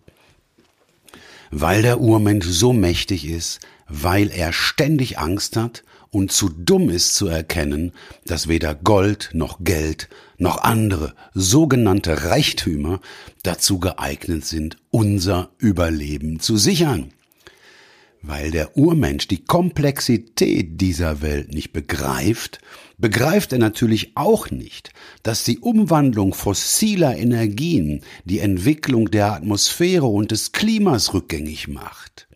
Weil 1.52 1.82
der 1.82 2.02
Urmensch 2.02 2.48
so 2.48 2.74
mächtig 2.74 3.28
ist, 3.28 3.60
weil 3.88 4.32
er 4.32 4.54
ständig 4.54 5.18
Angst 5.18 5.56
hat 5.56 5.84
und 6.10 6.32
zu 6.32 6.50
dumm 6.50 6.90
ist 6.90 7.16
zu 7.16 7.28
erkennen, 7.28 7.92
dass 8.26 8.48
weder 8.48 8.76
Gold 8.76 9.30
noch 9.34 9.60
Geld 9.64 10.10
noch 10.38 10.64
andere 10.64 11.14
sogenannte 11.34 12.24
Reichtümer 12.24 13.02
dazu 13.44 13.80
geeignet 13.80 14.46
sind, 14.46 14.78
unser 14.92 15.50
Überleben 15.58 16.40
zu 16.40 16.58
sichern. 16.58 17.12
Weil 18.22 18.52
der 18.52 18.78
Urmensch 18.78 19.28
die 19.28 19.44
Komplexität 19.44 20.82
dieser 20.82 21.22
Welt 21.22 21.54
nicht 21.54 21.72
begreift, 21.72 22.60
begreift 22.98 23.54
er 23.54 23.60
natürlich 23.60 24.16
auch 24.16 24.50
nicht, 24.50 24.92
dass 25.24 25.44
die 25.44 25.60
Umwandlung 25.60 26.34
fossiler 26.34 27.16
Energien 27.18 28.02
die 28.26 28.40
Entwicklung 28.40 29.12
der 29.12 29.34
Atmosphäre 29.34 30.08
und 30.08 30.32
des 30.32 30.52
Klimas 30.52 31.14
rückgängig 31.14 31.68
macht. 31.68 32.28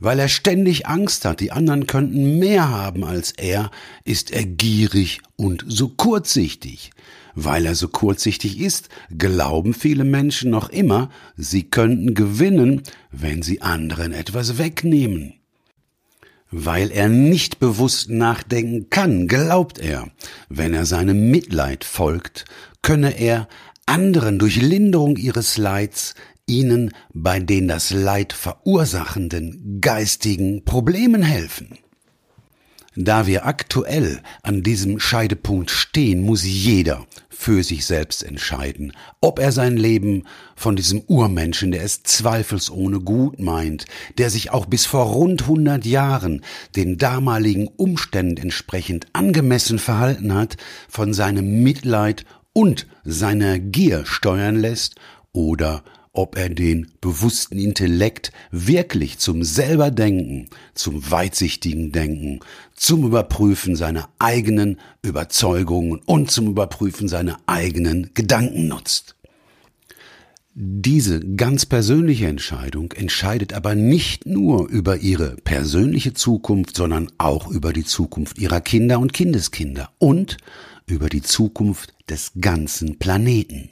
Weil 0.00 0.18
er 0.18 0.28
ständig 0.28 0.86
Angst 0.86 1.24
hat, 1.24 1.40
die 1.40 1.52
anderen 1.52 1.86
könnten 1.86 2.38
mehr 2.38 2.68
haben 2.68 3.04
als 3.04 3.32
er, 3.32 3.70
ist 4.04 4.32
er 4.32 4.44
gierig 4.44 5.20
und 5.36 5.64
so 5.68 5.88
kurzsichtig. 5.88 6.90
Weil 7.36 7.66
er 7.66 7.74
so 7.74 7.88
kurzsichtig 7.88 8.60
ist, 8.60 8.88
glauben 9.16 9.72
viele 9.72 10.04
Menschen 10.04 10.50
noch 10.50 10.68
immer, 10.68 11.10
sie 11.36 11.64
könnten 11.64 12.14
gewinnen, 12.14 12.82
wenn 13.10 13.42
sie 13.42 13.62
anderen 13.62 14.12
etwas 14.12 14.58
wegnehmen. 14.58 15.34
Weil 16.56 16.92
er 16.92 17.08
nicht 17.08 17.58
bewusst 17.58 18.10
nachdenken 18.10 18.88
kann, 18.88 19.26
glaubt 19.26 19.80
er, 19.80 20.06
wenn 20.48 20.72
er 20.72 20.86
seinem 20.86 21.28
Mitleid 21.28 21.82
folgt, 21.82 22.44
könne 22.80 23.18
er 23.18 23.48
anderen 23.86 24.38
durch 24.38 24.62
Linderung 24.62 25.16
ihres 25.16 25.58
Leids 25.58 26.14
ihnen 26.46 26.92
bei 27.12 27.40
den 27.40 27.66
das 27.66 27.90
Leid 27.90 28.32
verursachenden 28.32 29.80
geistigen 29.80 30.64
Problemen 30.64 31.22
helfen. 31.22 31.76
Da 32.96 33.26
wir 33.26 33.44
aktuell 33.44 34.20
an 34.42 34.62
diesem 34.62 35.00
Scheidepunkt 35.00 35.70
stehen, 35.70 36.22
muss 36.22 36.44
jeder 36.44 37.06
für 37.28 37.64
sich 37.64 37.86
selbst 37.86 38.22
entscheiden, 38.22 38.92
ob 39.20 39.40
er 39.40 39.50
sein 39.50 39.76
Leben 39.76 40.24
von 40.54 40.76
diesem 40.76 41.02
Urmenschen, 41.08 41.72
der 41.72 41.82
es 41.82 42.04
zweifelsohne 42.04 43.00
gut 43.00 43.40
meint, 43.40 43.86
der 44.16 44.30
sich 44.30 44.52
auch 44.52 44.66
bis 44.66 44.86
vor 44.86 45.06
rund 45.06 45.42
100 45.42 45.84
Jahren 45.84 46.42
den 46.76 46.96
damaligen 46.96 47.66
Umständen 47.66 48.36
entsprechend 48.36 49.08
angemessen 49.12 49.80
verhalten 49.80 50.32
hat, 50.32 50.56
von 50.88 51.12
seinem 51.12 51.62
Mitleid 51.64 52.24
und 52.52 52.86
seiner 53.02 53.58
Gier 53.58 54.06
steuern 54.06 54.56
lässt 54.56 54.94
oder 55.32 55.82
ob 56.14 56.38
er 56.38 56.48
den 56.48 56.92
bewussten 57.00 57.58
Intellekt 57.58 58.32
wirklich 58.50 59.18
zum 59.18 59.42
selber 59.42 59.90
Denken, 59.90 60.48
zum 60.72 61.10
weitsichtigen 61.10 61.92
Denken, 61.92 62.40
zum 62.74 63.04
Überprüfen 63.04 63.76
seiner 63.76 64.08
eigenen 64.18 64.78
Überzeugungen 65.02 66.00
und 66.06 66.30
zum 66.30 66.46
Überprüfen 66.46 67.08
seiner 67.08 67.38
eigenen 67.46 68.12
Gedanken 68.14 68.68
nutzt. 68.68 69.16
Diese 70.56 71.18
ganz 71.18 71.66
persönliche 71.66 72.28
Entscheidung 72.28 72.92
entscheidet 72.92 73.52
aber 73.52 73.74
nicht 73.74 74.24
nur 74.24 74.68
über 74.68 74.98
ihre 74.98 75.34
persönliche 75.34 76.14
Zukunft, 76.14 76.76
sondern 76.76 77.10
auch 77.18 77.48
über 77.48 77.72
die 77.72 77.84
Zukunft 77.84 78.38
ihrer 78.38 78.60
Kinder 78.60 79.00
und 79.00 79.12
Kindeskinder 79.12 79.90
und 79.98 80.36
über 80.86 81.08
die 81.08 81.22
Zukunft 81.22 81.92
des 82.08 82.30
ganzen 82.40 83.00
Planeten. 83.00 83.70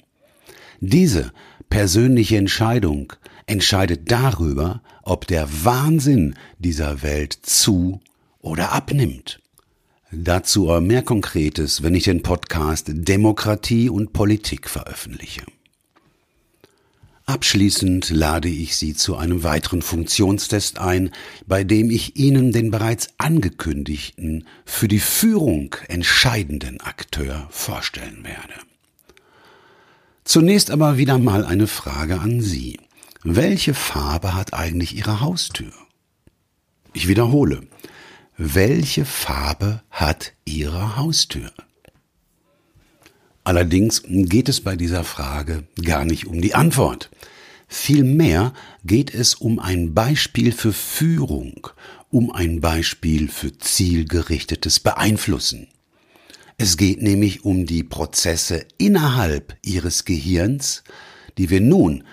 Diese 0.81 1.31
persönliche 1.73 2.37
Entscheidung 2.37 3.15
entscheidet 3.47 4.13
darüber, 4.13 4.83
ob 5.05 5.27
der 5.27 5.49
Wahnsinn 5.65 6.35
dieser 6.59 7.03
Welt 7.03 7.33
zu 7.33 8.03
oder 8.43 8.73
abnimmt. 8.73 9.41
Dazu 10.11 10.67
mehr 10.83 11.01
Konkretes, 11.01 11.83
wenn 11.83 11.95
ich 11.95 12.05
den 12.05 12.23
Podcast 12.23 12.91
Demokratie 12.93 13.89
und 13.89 14.13
Politik 14.13 14.69
veröffentliche. 14.69 15.45
Abschließend 17.25 18.11
lade 18.11 18.51
ich 18.51 18.77
Sie 18.77 18.93
zu 18.93 19.17
einem 19.17 19.43
weiteren 19.43 19.81
Funktionstest 19.81 20.79
ein, 20.79 21.11
bei 21.47 21.65
dem 21.65 21.91
ich 21.91 22.17
Ihnen 22.17 22.53
den 22.53 22.71
bereits 22.71 23.09
angekündigten, 23.17 24.47
für 24.67 24.89
die 24.89 25.01
Führung 25.01 25.75
entscheidenden 25.89 26.83
Akteur 26.83 27.47
vorstellen 27.49 28.25
werde. 28.25 28.72
Zunächst 30.25 30.71
aber 30.71 30.99
wieder 30.99 31.19
mal 31.19 31.45
eine 31.45 31.67
Frage 31.67 32.21
an 32.21 32.41
Sie. 32.41 32.79
Welche 33.25 33.75
Farbe 33.75 34.35
hat 34.35 34.55
eigentlich 34.55 34.97
Ihre 34.97 35.21
Haustür? 35.21 35.73
Ich 36.93 37.09
wiederhole. 37.09 37.63
Welche 38.37 39.05
Farbe 39.05 39.83
hat 39.91 40.33
Ihre 40.45 40.97
Haustür? 40.97 41.53
Allerdings 43.45 44.03
geht 44.07 44.49
es 44.49 44.61
bei 44.61 44.77
dieser 44.77 45.05
Frage 45.05 45.65
gar 45.83 46.05
nicht 46.05 46.27
um 46.27 46.41
die 46.41 46.55
Antwort. 46.55 47.11
Vielmehr 47.67 48.53
geht 48.85 49.13
es 49.13 49.35
um 49.35 49.59
ein 49.59 49.95
Beispiel 49.95 50.53
für 50.53 50.73
Führung, 50.73 51.69
um 52.11 52.31
ein 52.31 52.61
Beispiel 52.61 53.29
für 53.29 53.57
zielgerichtetes 53.59 54.79
Beeinflussen. 54.79 55.69
Es 56.63 56.77
geht 56.77 57.03
nämlich 57.03 57.45
um 57.45 57.67
die 57.67 57.83
Prozesse 57.83 58.65
innerhalb 58.79 59.57
Ihres 59.65 60.05
Gehirns, 60.05 60.85
die 61.37 61.51
wir 61.51 61.61
nun 61.61 62.05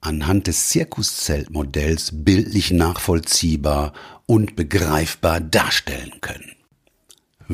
anhand 0.00 0.48
des 0.48 0.70
Zirkuszeltmodells 0.70 2.10
bildlich 2.12 2.72
nachvollziehbar 2.72 3.92
und 4.26 4.56
begreifbar 4.56 5.38
darstellen 5.38 6.20
können. 6.20 6.56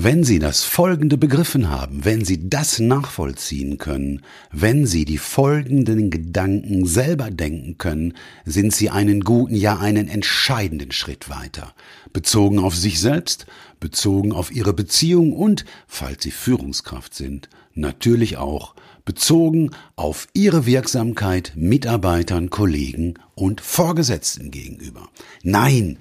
Wenn 0.01 0.23
Sie 0.23 0.39
das 0.39 0.63
Folgende 0.63 1.19
begriffen 1.19 1.71
haben, 1.71 2.05
wenn 2.05 2.25
Sie 2.25 2.49
das 2.49 2.79
nachvollziehen 2.79 3.79
können, 3.79 4.23
wenn 4.53 4.87
Sie 4.87 5.05
die 5.05 5.19
folgenden 5.19 6.11
Gedanken 6.11 6.87
selber 6.87 7.33
denken 7.33 7.79
können, 7.79 8.15
sind 8.45 8.73
Sie 8.73 8.91
einen 8.91 9.23
guten, 9.23 9.57
ja 9.57 9.79
einen 9.79 10.07
entscheidenden 10.07 10.93
Schritt 10.93 11.29
weiter, 11.29 11.75
bezogen 12.13 12.61
auf 12.61 12.77
sich 12.77 13.01
selbst, 13.01 13.47
bezogen 13.81 14.31
auf 14.31 14.53
Ihre 14.53 14.73
Beziehung 14.73 15.33
und, 15.33 15.65
falls 15.89 16.23
Sie 16.23 16.31
Führungskraft 16.31 17.13
sind, 17.13 17.49
natürlich 17.75 18.37
auch 18.37 18.77
bezogen 19.05 19.73
auf 19.97 20.29
Ihre 20.33 20.65
Wirksamkeit 20.65 21.55
Mitarbeitern, 21.57 22.51
Kollegen 22.51 23.15
und 23.35 23.61
Vorgesetzten 23.61 24.53
gegenüber. 24.53 25.09
Nein, 25.43 25.99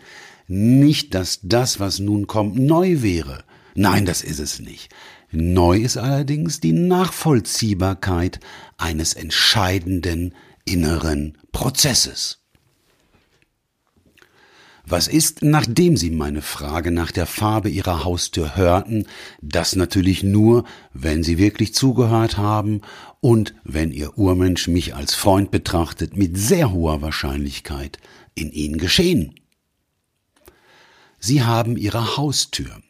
nicht, 0.47 1.15
dass 1.15 1.39
das, 1.41 1.79
was 1.79 1.97
nun 1.97 2.27
kommt, 2.27 2.59
neu 2.59 3.01
wäre, 3.01 3.43
Nein, 3.80 4.05
das 4.07 4.23
ist 4.23 4.39
es 4.39 4.59
nicht. 4.59 4.91
Neu 5.32 5.78
ist 5.78 5.97
allerdings 5.97 6.59
die 6.59 6.71
Nachvollziehbarkeit 6.71 8.39
eines 8.75 9.13
entscheidenden 9.13 10.34
inneren 10.65 11.38
Prozesses. 11.51 12.39
Was 14.84 15.07
ist, 15.07 15.43
nachdem 15.43 15.95
Sie 15.95 16.09
meine 16.09 16.41
Frage 16.41 16.89
nach 16.89 17.11
der 17.11 17.28
Farbe 17.28 17.69
Ihrer 17.69 18.03
Haustür 18.03 18.55
hörten, 18.55 19.05
das 19.43 19.75
natürlich 19.75 20.23
nur, 20.23 20.63
wenn 20.91 21.21
Sie 21.21 21.38
wirklich 21.38 21.75
zugehört 21.75 22.38
haben 22.38 22.82
und 23.19 23.53
wenn 23.63 23.91
Ihr 23.91 24.17
Urmensch 24.17 24.67
mich 24.67 24.95
als 24.95 25.13
Freund 25.13 25.51
betrachtet, 25.51 26.17
mit 26.17 26.36
sehr 26.36 26.71
hoher 26.71 27.03
Wahrscheinlichkeit 27.03 27.99
in 28.34 28.51
Ihnen 28.51 28.80
geschehen. 28.80 29.36
Sie 31.19 31.43
haben 31.43 31.78
Ihre 31.78 32.17
Haustür, 32.17 32.82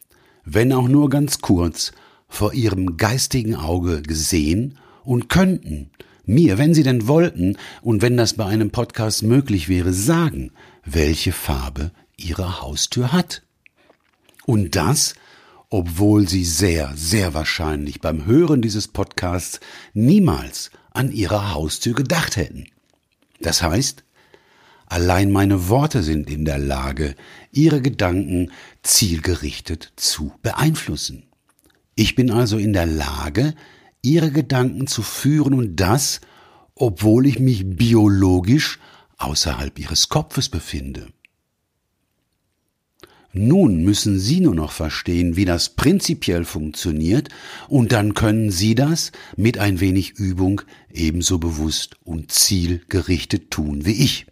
wenn 0.50 0.72
auch 0.72 0.88
nur 0.88 1.10
ganz 1.10 1.40
kurz, 1.40 1.92
vor 2.30 2.54
ihrem 2.54 2.96
geistigen 2.98 3.56
Auge 3.56 4.02
gesehen 4.02 4.78
und 5.04 5.28
könnten 5.28 5.90
mir, 6.26 6.58
wenn 6.58 6.74
sie 6.74 6.84
denn 6.84 7.08
wollten 7.08 7.58
und 7.82 8.02
wenn 8.02 8.16
das 8.16 8.34
bei 8.34 8.46
einem 8.46 8.72
Podcast 8.72 9.24
möglich 9.24 9.68
wäre, 9.68 9.92
sagen, 9.92 10.52
welche 10.86 11.34
Farbe 11.34 11.92
ihre 12.16 12.62
Haustür 12.62 13.12
hat. 13.12 13.44
Und 14.46 14.78
das, 14.78 15.16
obwohl 15.70 16.30
sie 16.30 16.46
sehr, 16.46 16.94
sehr 16.96 17.34
wahrscheinlich 17.34 18.00
beim 18.00 18.26
Hören 18.26 18.62
dieses 18.62 18.88
Podcasts 18.88 19.60
niemals 19.94 20.72
an 20.92 21.12
ihre 21.12 21.54
Haustür 21.54 21.94
gedacht 21.94 22.38
hätten. 22.38 22.68
Das 23.42 23.62
heißt, 23.62 24.06
Allein 24.90 25.32
meine 25.32 25.68
Worte 25.68 26.02
sind 26.02 26.30
in 26.30 26.46
der 26.46 26.58
Lage, 26.58 27.16
ihre 27.58 27.82
Gedanken 27.82 28.52
zielgerichtet 28.84 29.92
zu 29.96 30.32
beeinflussen. 30.44 31.24
Ich 31.96 32.16
bin 32.16 32.30
also 32.30 32.58
in 32.58 32.72
der 32.72 32.86
Lage, 32.86 33.56
ihre 34.04 34.32
Gedanken 34.32 34.86
zu 34.86 35.02
führen 35.02 35.54
und 35.54 35.76
das, 35.78 36.22
obwohl 36.76 37.26
ich 37.26 37.40
mich 37.40 37.66
biologisch 37.66 38.80
außerhalb 39.18 39.78
ihres 39.80 40.08
Kopfes 40.10 40.50
befinde. 40.50 41.08
Nun 43.34 43.84
müssen 43.84 44.20
Sie 44.20 44.40
nur 44.40 44.56
noch 44.56 44.72
verstehen, 44.72 45.36
wie 45.36 45.46
das 45.46 45.70
prinzipiell 45.70 46.46
funktioniert, 46.46 47.30
und 47.68 47.92
dann 47.92 48.14
können 48.14 48.52
Sie 48.52 48.74
das 48.74 49.12
mit 49.36 49.58
ein 49.58 49.80
wenig 49.80 50.12
Übung 50.12 50.62
ebenso 50.92 51.38
bewusst 51.38 51.98
und 52.04 52.32
zielgerichtet 52.32 53.52
tun 53.52 53.86
wie 53.86 54.04
ich. 54.04 54.28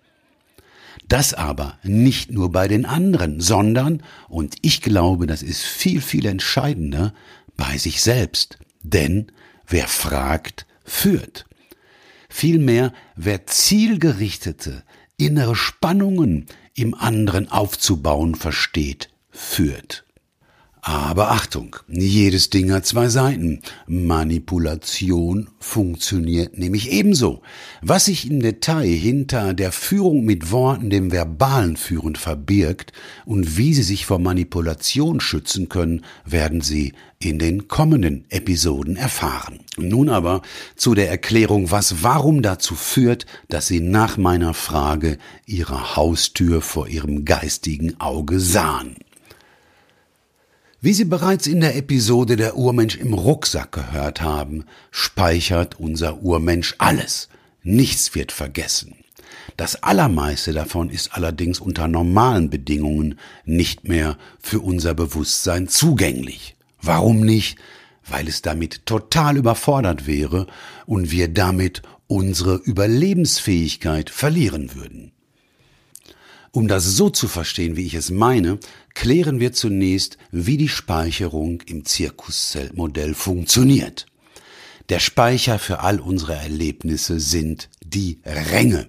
Das 1.07 1.33
aber 1.33 1.77
nicht 1.83 2.31
nur 2.31 2.51
bei 2.51 2.67
den 2.67 2.85
anderen, 2.85 3.41
sondern, 3.41 4.03
und 4.27 4.55
ich 4.61 4.81
glaube, 4.81 5.27
das 5.27 5.43
ist 5.43 5.63
viel, 5.63 6.01
viel 6.01 6.25
entscheidender, 6.25 7.13
bei 7.57 7.77
sich 7.77 8.01
selbst. 8.01 8.57
Denn 8.81 9.31
wer 9.67 9.87
fragt, 9.87 10.65
führt. 10.83 11.45
Vielmehr, 12.29 12.93
wer 13.15 13.45
zielgerichtete 13.45 14.83
innere 15.17 15.55
Spannungen 15.55 16.47
im 16.73 16.93
anderen 16.93 17.49
aufzubauen 17.49 18.35
versteht, 18.35 19.09
führt. 19.31 20.04
Aber 20.87 21.31
Achtung, 21.31 21.77
jedes 21.87 22.51
Ding 22.51 22.71
hat 22.71 22.85
zwei 22.85 23.09
Seiten. 23.09 23.61
Manipulation 23.87 25.49
funktioniert 25.57 26.59
nämlich 26.59 26.91
ebenso. 26.91 27.41
Was 27.81 28.05
sich 28.05 28.29
im 28.29 28.39
Detail 28.39 28.85
hinter 28.85 29.55
der 29.55 29.71
Führung 29.71 30.25
mit 30.25 30.51
Worten, 30.51 30.91
dem 30.91 31.11
verbalen 31.11 31.75
Führen 31.75 32.15
verbirgt 32.15 32.93
und 33.25 33.57
wie 33.57 33.73
Sie 33.73 33.81
sich 33.81 34.05
vor 34.05 34.19
Manipulation 34.19 35.21
schützen 35.21 35.69
können, 35.69 36.05
werden 36.23 36.61
Sie 36.61 36.93
in 37.17 37.39
den 37.39 37.67
kommenden 37.67 38.25
Episoden 38.29 38.95
erfahren. 38.95 39.61
Nun 39.77 40.09
aber 40.09 40.43
zu 40.75 40.93
der 40.93 41.09
Erklärung, 41.09 41.71
was 41.71 42.03
warum 42.03 42.43
dazu 42.43 42.75
führt, 42.75 43.25
dass 43.47 43.65
Sie 43.65 43.79
nach 43.79 44.17
meiner 44.17 44.53
Frage 44.53 45.17
Ihre 45.47 45.95
Haustür 45.95 46.61
vor 46.61 46.87
Ihrem 46.87 47.25
geistigen 47.25 47.99
Auge 47.99 48.39
sahen. 48.39 48.97
Wie 50.85 50.93
Sie 50.93 51.05
bereits 51.05 51.47
in 51.47 51.61
der 51.61 51.75
Episode 51.75 52.35
Der 52.35 52.57
Urmensch 52.57 52.95
im 52.95 53.15
Rucksack 53.15 53.71
gehört 53.71 54.21
haben, 54.21 54.65
speichert 54.91 55.79
unser 55.79 56.21
Urmensch 56.21 56.75
alles. 56.77 57.27
Nichts 57.63 58.13
wird 58.13 58.31
vergessen. 58.31 58.93
Das 59.57 59.81
Allermeiste 59.81 60.53
davon 60.53 60.91
ist 60.91 61.15
allerdings 61.15 61.59
unter 61.59 61.87
normalen 61.87 62.51
Bedingungen 62.51 63.17
nicht 63.45 63.87
mehr 63.87 64.15
für 64.39 64.59
unser 64.59 64.93
Bewusstsein 64.93 65.67
zugänglich. 65.67 66.55
Warum 66.83 67.21
nicht? 67.21 67.57
Weil 68.07 68.27
es 68.27 68.43
damit 68.43 68.85
total 68.85 69.37
überfordert 69.37 70.05
wäre 70.05 70.45
und 70.85 71.09
wir 71.09 71.29
damit 71.29 71.81
unsere 72.05 72.57
Überlebensfähigkeit 72.57 74.11
verlieren 74.11 74.75
würden. 74.75 75.13
Um 76.55 76.69
das 76.69 76.85
so 76.85 77.09
zu 77.09 77.27
verstehen, 77.27 77.75
wie 77.75 77.85
ich 77.85 77.95
es 77.95 78.11
meine, 78.11 78.59
klären 78.95 79.39
wir 79.39 79.53
zunächst, 79.53 80.17
wie 80.31 80.57
die 80.57 80.69
Speicherung 80.69 81.61
im 81.67 81.85
Zirkuszellmodell 81.85 83.13
funktioniert. 83.13 84.07
Der 84.89 84.99
Speicher 84.99 85.59
für 85.59 85.81
all 85.81 85.99
unsere 85.99 86.33
Erlebnisse 86.35 87.19
sind 87.19 87.69
die 87.83 88.19
Ränge. 88.25 88.87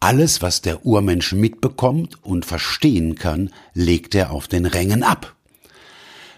Alles, 0.00 0.40
was 0.40 0.62
der 0.62 0.84
Urmensch 0.84 1.32
mitbekommt 1.32 2.22
und 2.24 2.46
verstehen 2.46 3.14
kann, 3.16 3.50
legt 3.74 4.14
er 4.14 4.30
auf 4.30 4.48
den 4.48 4.66
Rängen 4.66 5.02
ab. 5.02 5.36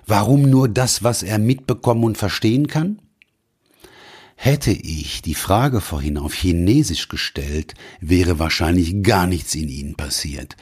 Warum 0.07 0.51
nur 0.51 0.69
das, 0.69 1.05
was 1.05 1.23
er 1.23 1.39
mitbekommen 1.39 2.03
und 2.03 2.19
verstehen 2.19 2.67
kann? 2.67 3.01
Hätte 4.35 4.73
ich 4.73 5.23
die 5.23 5.37
Frage 5.37 5.81
vorhin 5.81 6.19
auf 6.19 6.35
Chinesisch 6.35 7.07
gestellt, 7.07 7.75
wäre 8.01 8.41
wahrscheinlich 8.41 9.05
gar 9.05 9.29
nichts 9.29 9.55
in 9.55 9.69
ihnen 9.69 9.95
passiert. 9.95 10.57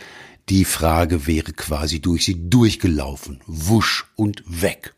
Die 0.51 0.64
Frage 0.64 1.28
wäre 1.28 1.53
quasi 1.53 2.01
durch 2.01 2.24
sie 2.24 2.51
durchgelaufen, 2.51 3.38
wusch 3.46 4.07
und 4.16 4.42
weg. 4.46 4.94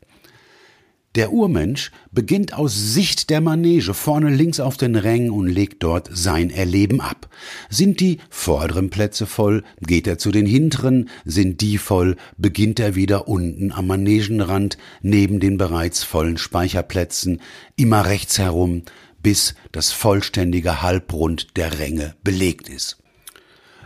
Der 1.13 1.31
Urmensch 1.31 1.91
beginnt 2.11 2.55
aus 2.55 2.73
Sicht 2.75 3.29
der 3.29 3.39
Manege 3.39 3.93
vorne 3.93 4.31
links 4.31 4.59
auf 4.59 4.77
den 4.77 4.95
Rängen 4.95 5.29
und 5.29 5.45
legt 5.45 5.83
dort 5.83 6.09
sein 6.11 6.49
Erleben 6.49 7.01
ab. 7.01 7.29
Sind 7.69 7.99
die 7.99 8.17
vorderen 8.31 8.89
Plätze 8.89 9.27
voll, 9.27 9.63
geht 9.79 10.07
er 10.07 10.17
zu 10.17 10.31
den 10.31 10.47
hinteren, 10.47 11.07
sind 11.23 11.61
die 11.61 11.77
voll, 11.77 12.15
beginnt 12.39 12.79
er 12.79 12.95
wieder 12.95 13.27
unten 13.27 13.71
am 13.71 13.85
Manegenrand 13.85 14.79
neben 15.03 15.39
den 15.39 15.59
bereits 15.59 16.01
vollen 16.01 16.39
Speicherplätzen, 16.39 17.41
immer 17.75 18.07
rechts 18.07 18.39
herum, 18.39 18.81
bis 19.21 19.53
das 19.71 19.91
vollständige 19.91 20.81
Halbrund 20.81 21.57
der 21.57 21.77
Ränge 21.77 22.15
belegt 22.23 22.69
ist. 22.69 23.02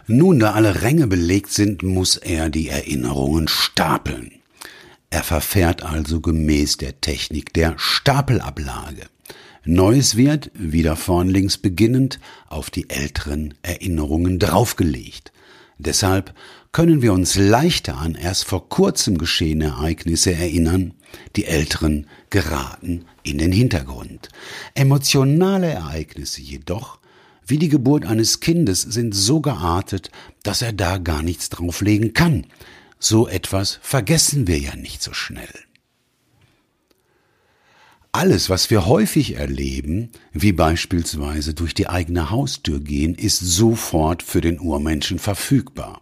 Nun, 0.09 0.39
da 0.39 0.53
alle 0.53 0.83
Ränge 0.83 1.05
belegt 1.05 1.51
sind, 1.51 1.83
muss 1.83 2.15
er 2.15 2.49
die 2.49 2.69
Erinnerungen 2.69 3.49
stapeln. 3.49 4.31
Er 5.09 5.23
verfährt 5.23 5.83
also 5.83 6.21
gemäß 6.21 6.77
der 6.77 7.01
Technik 7.01 7.53
der 7.53 7.73
Stapelablage. 7.77 9.07
Neues 9.65 10.15
wird, 10.15 10.49
wieder 10.53 10.95
vorn 10.95 11.27
links 11.27 11.57
beginnend, 11.57 12.21
auf 12.47 12.69
die 12.69 12.89
älteren 12.89 13.53
Erinnerungen 13.63 14.39
draufgelegt. 14.39 15.33
Deshalb 15.77 16.33
können 16.71 17.01
wir 17.01 17.11
uns 17.11 17.35
leichter 17.35 17.97
an 17.97 18.15
erst 18.15 18.45
vor 18.45 18.69
kurzem 18.69 19.17
geschehene 19.17 19.65
Ereignisse 19.65 20.33
erinnern, 20.33 20.93
die 21.35 21.45
älteren 21.45 22.07
geraten 22.29 23.03
in 23.23 23.39
den 23.39 23.51
Hintergrund. 23.51 24.29
Emotionale 24.73 25.67
Ereignisse 25.67 26.41
jedoch, 26.41 26.99
wie 27.47 27.57
die 27.57 27.69
Geburt 27.69 28.05
eines 28.05 28.41
Kindes, 28.41 28.81
sind 28.81 29.15
so 29.15 29.39
geartet, 29.41 30.11
dass 30.43 30.61
er 30.61 30.73
da 30.73 30.97
gar 30.97 31.23
nichts 31.23 31.49
drauflegen 31.49 32.13
kann. 32.13 32.45
So 32.99 33.27
etwas 33.27 33.79
vergessen 33.81 34.47
wir 34.47 34.59
ja 34.59 34.75
nicht 34.75 35.01
so 35.01 35.13
schnell. 35.13 35.47
Alles, 38.11 38.49
was 38.49 38.69
wir 38.69 38.87
häufig 38.87 39.35
erleben, 39.35 40.09
wie 40.33 40.51
beispielsweise 40.51 41.53
durch 41.53 41.73
die 41.73 41.87
eigene 41.87 42.31
Haustür 42.31 42.79
gehen, 42.79 43.13
ist 43.13 43.39
sofort 43.39 44.23
für 44.23 44.41
den 44.41 44.59
Urmenschen 44.59 45.19
verfügbar. 45.19 46.01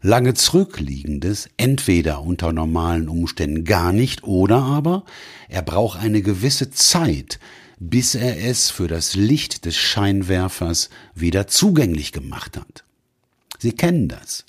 Lange 0.00 0.34
zurückliegendes 0.34 1.48
entweder 1.56 2.22
unter 2.22 2.52
normalen 2.52 3.08
Umständen 3.08 3.64
gar 3.64 3.92
nicht 3.92 4.22
oder 4.22 4.62
aber 4.62 5.04
er 5.48 5.62
braucht 5.62 5.98
eine 5.98 6.22
gewisse 6.22 6.70
Zeit, 6.70 7.40
bis 7.78 8.14
er 8.14 8.44
es 8.44 8.70
für 8.70 8.88
das 8.88 9.14
Licht 9.14 9.64
des 9.64 9.76
Scheinwerfers 9.76 10.90
wieder 11.14 11.46
zugänglich 11.46 12.12
gemacht 12.12 12.56
hat. 12.56 12.84
Sie 13.58 13.72
kennen 13.72 14.08
das. 14.08 14.44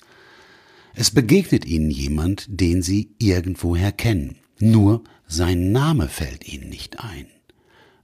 Es 0.94 1.10
begegnet 1.10 1.64
ihnen 1.64 1.90
jemand, 1.90 2.46
den 2.48 2.82
sie 2.82 3.10
irgendwoher 3.18 3.92
kennen. 3.92 4.36
Nur 4.58 5.04
sein 5.26 5.72
Name 5.72 6.08
fällt 6.08 6.46
ihnen 6.46 6.68
nicht 6.68 7.00
ein. 7.00 7.26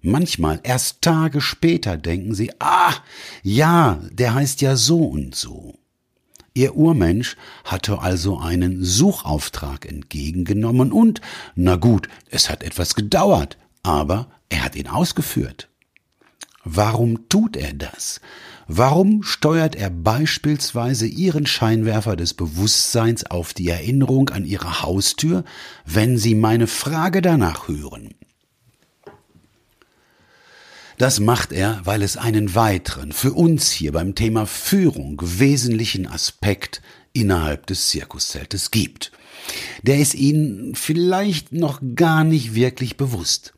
Manchmal, 0.03 0.61
erst 0.63 1.03
Tage 1.03 1.41
später, 1.41 1.97
denken 1.97 2.35
sie, 2.35 2.53
ah, 2.61 2.95
ja, 3.43 4.01
der 4.13 4.35
heißt 4.35 4.61
ja 4.61 4.77
so 4.77 5.05
und 5.05 5.35
so. 5.35 5.75
Ihr 6.55 6.77
Urmensch 6.77 7.37
hatte 7.65 7.99
also 7.99 8.39
einen 8.39 8.85
Suchauftrag 8.85 9.85
entgegengenommen 9.85 10.93
und, 10.93 11.21
na 11.55 11.77
gut, 11.77 12.09
es 12.31 12.49
hat 12.49 12.63
etwas 12.63 12.95
gedauert, 12.95 13.59
aber 13.83 14.29
er 14.49 14.65
hat 14.65 14.77
ihn 14.77 14.89
ausgeführt. 14.89 15.69
Warum 16.65 17.29
tut 17.29 17.57
er 17.57 17.73
das? 17.73 18.21
Warum 18.69 19.23
steuert 19.23 19.77
er 19.77 19.91
beispielsweise 19.91 21.07
Ihren 21.07 21.47
Scheinwerfer 21.47 22.17
des 22.17 22.35
Bewusstseins 22.35 23.25
auf 23.25 23.55
die 23.55 23.69
Erinnerung 23.69 24.31
an 24.31 24.45
Ihre 24.45 24.83
Haustür, 24.83 25.45
wenn 25.85 26.19
Sie 26.19 26.35
meine 26.35 26.67
Frage 26.67 27.23
danach 27.23 27.69
hören? 27.69 28.15
Das 30.99 31.21
macht 31.21 31.53
er, 31.53 31.81
weil 31.85 32.03
es 32.03 32.17
einen 32.17 32.55
weiteren, 32.55 33.13
für 33.13 33.35
uns 33.35 33.71
hier 33.71 33.93
beim 33.93 34.15
Thema 34.15 34.47
Führung 34.47 35.21
wesentlichen 35.23 36.09
Aspekt 36.09 36.81
innerhalb 37.13 37.67
des 37.67 37.91
Zirkuszeltes 37.91 38.71
gibt. 38.71 39.13
Der 39.83 39.99
ist 39.99 40.15
Ihnen 40.15 40.75
vielleicht 40.75 41.53
noch 41.53 41.81
gar 41.95 42.25
nicht 42.25 42.55
wirklich 42.55 42.97
bewusst. 42.97 43.53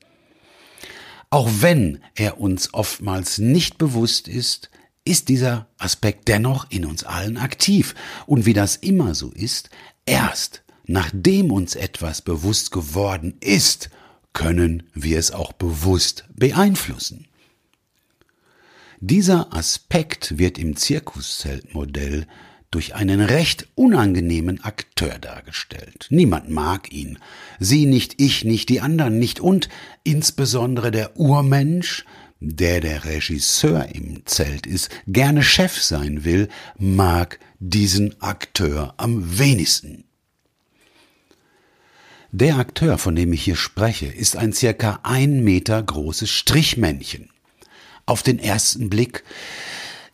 Auch 1.31 1.49
wenn 1.61 2.01
er 2.14 2.41
uns 2.41 2.72
oftmals 2.72 3.39
nicht 3.39 3.79
bewusst 3.79 4.29
ist, 4.29 4.70
ist 5.05 5.29
dieser 5.29 5.68
Aspekt 5.79 6.29
dennoch 6.29 6.70
in 6.70 6.85
uns 6.85 7.05
allen 7.05 7.37
aktiv. 7.37 7.95
Und 8.26 8.47
wie 8.47 8.55
das 8.55 8.76
immer 8.76 9.14
so 9.14 9.31
ist, 9.33 9.70
erst 10.07 10.62
nachdem 10.87 11.51
uns 11.51 11.76
etwas 11.76 12.22
bewusst 12.22 12.70
geworden 12.70 13.37
ist, 13.41 13.91
können 14.33 14.85
wir 14.95 15.18
es 15.18 15.33
auch 15.33 15.53
bewusst 15.53 16.24
beeinflussen. 16.35 17.26
Dieser 19.01 19.53
Aspekt 19.53 20.39
wird 20.39 20.59
im 20.59 20.76
Zirkuszeltmodell 20.76 22.26
durch 22.70 22.94
einen 22.94 23.20
recht 23.20 23.68
unangenehmen 23.74 24.62
Akteur 24.62 25.18
dargestellt. 25.18 26.06
Niemand 26.10 26.50
mag 26.50 26.92
ihn. 26.92 27.18
Sie 27.58 27.86
nicht, 27.86 28.20
ich 28.20 28.44
nicht, 28.44 28.68
die 28.68 28.80
anderen 28.80 29.18
nicht 29.18 29.40
und 29.40 29.68
insbesondere 30.04 30.90
der 30.90 31.18
Urmensch 31.18 32.04
der 32.40 32.80
der 32.80 33.04
Regisseur 33.04 33.88
im 33.94 34.24
Zelt 34.26 34.66
ist, 34.66 34.90
gerne 35.06 35.42
Chef 35.42 35.80
sein 35.82 36.24
will, 36.24 36.48
mag 36.78 37.40
diesen 37.58 38.20
Akteur 38.22 38.94
am 38.96 39.38
wenigsten. 39.38 40.04
Der 42.30 42.58
Akteur, 42.58 42.98
von 42.98 43.16
dem 43.16 43.32
ich 43.32 43.42
hier 43.42 43.56
spreche, 43.56 44.06
ist 44.06 44.36
ein 44.36 44.52
circa 44.52 45.00
ein 45.02 45.42
Meter 45.42 45.82
großes 45.82 46.30
Strichmännchen. 46.30 47.30
Auf 48.06 48.22
den 48.22 48.38
ersten 48.38 48.90
Blick 48.90 49.24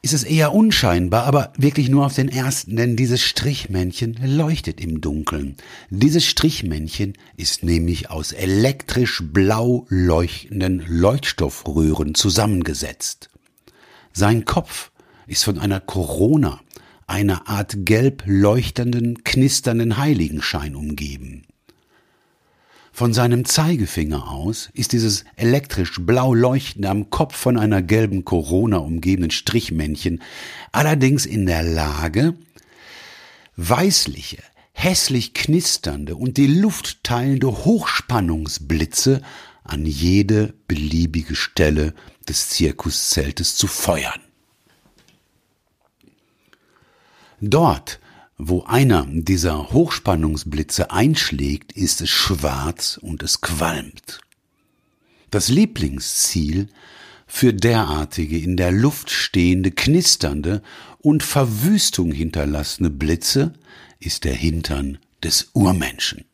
ist 0.05 0.13
es 0.13 0.23
eher 0.23 0.53
unscheinbar, 0.53 1.25
aber 1.25 1.55
wirklich 1.57 1.89
nur 1.89 2.05
auf 2.05 2.15
den 2.15 2.29
ersten, 2.29 2.77
denn 2.77 2.95
dieses 2.95 3.23
Strichmännchen 3.23 4.19
leuchtet 4.23 4.79
im 4.79 5.01
Dunkeln. 5.01 5.57
Dieses 5.89 6.27
Strichmännchen 6.27 7.15
ist 7.39 7.63
nämlich 7.65 8.11
aus 8.11 8.33
elektrisch 8.33 9.23
blau 9.25 9.87
leuchtenden 9.89 10.85
Leuchtstoffröhren 10.87 12.15
zusammengesetzt. 12.15 13.31
Sein 14.13 14.45
Kopf 14.45 14.91
ist 15.27 15.43
von 15.43 15.59
einer 15.59 15.81
Corona, 15.81 16.61
einer 17.07 17.49
Art 17.49 17.75
gelb 17.87 18.25
leuchtenden, 18.27 19.25
knisternden 19.25 19.97
Heiligenschein 19.97 20.77
umgeben. 20.77 21.47
Von 22.95 23.13
seinem 23.13 23.45
Zeigefinger 23.45 24.31
aus 24.31 24.71
ist 24.73 24.93
dieses 24.93 25.25
elektrisch 25.35 25.99
blau 25.99 26.33
leuchtende 26.33 26.89
am 26.89 27.11
Kopf 27.11 27.35
von 27.35 27.59
einer 27.59 27.83
gelben 27.83 28.25
Corona 28.25 28.77
umgebenen 28.77 29.33
Strichmännchen 29.33 30.23
allerdings 30.71 31.27
in 31.27 31.45
der 31.45 31.65
Lage, 31.65 32.35
weißliche, 33.57 34.39
hässlich 34.75 35.35
knisternde 35.35 36.15
und 36.15 36.37
die 36.37 36.47
Luft 36.47 37.03
teilende 37.03 37.49
Hochspannungsblitze 37.49 39.23
an 39.65 39.87
jede 39.87 40.55
beliebige 40.69 41.35
Stelle 41.35 41.95
des 42.29 42.51
Zirkuszeltes 42.51 43.57
zu 43.57 43.67
feuern. 43.67 44.21
Dort, 47.41 47.99
wo 48.37 48.65
einer 48.65 49.07
dieser 49.09 49.71
Hochspannungsblitze 49.73 50.91
einschlägt, 50.91 51.73
ist 51.73 52.01
es 52.01 52.11
schwarz 52.11 52.99
und 53.01 53.23
es 53.23 53.41
qualmt. 53.41 54.21
Das 55.31 55.49
Lieblingsziel 55.49 56.69
für 57.27 57.53
derartige 57.53 58.39
in 58.39 58.57
der 58.57 58.73
Luft 58.73 59.11
stehende, 59.11 59.71
knisternde 59.71 60.63
und 60.99 61.23
Verwüstung 61.23 62.13
hinterlassene 62.13 62.91
Blitze 62.91 63.55
ist 63.99 64.25
der 64.25 64.35
Hintern 64.35 64.99
des 65.23 65.51
Urmenschen. 65.53 66.25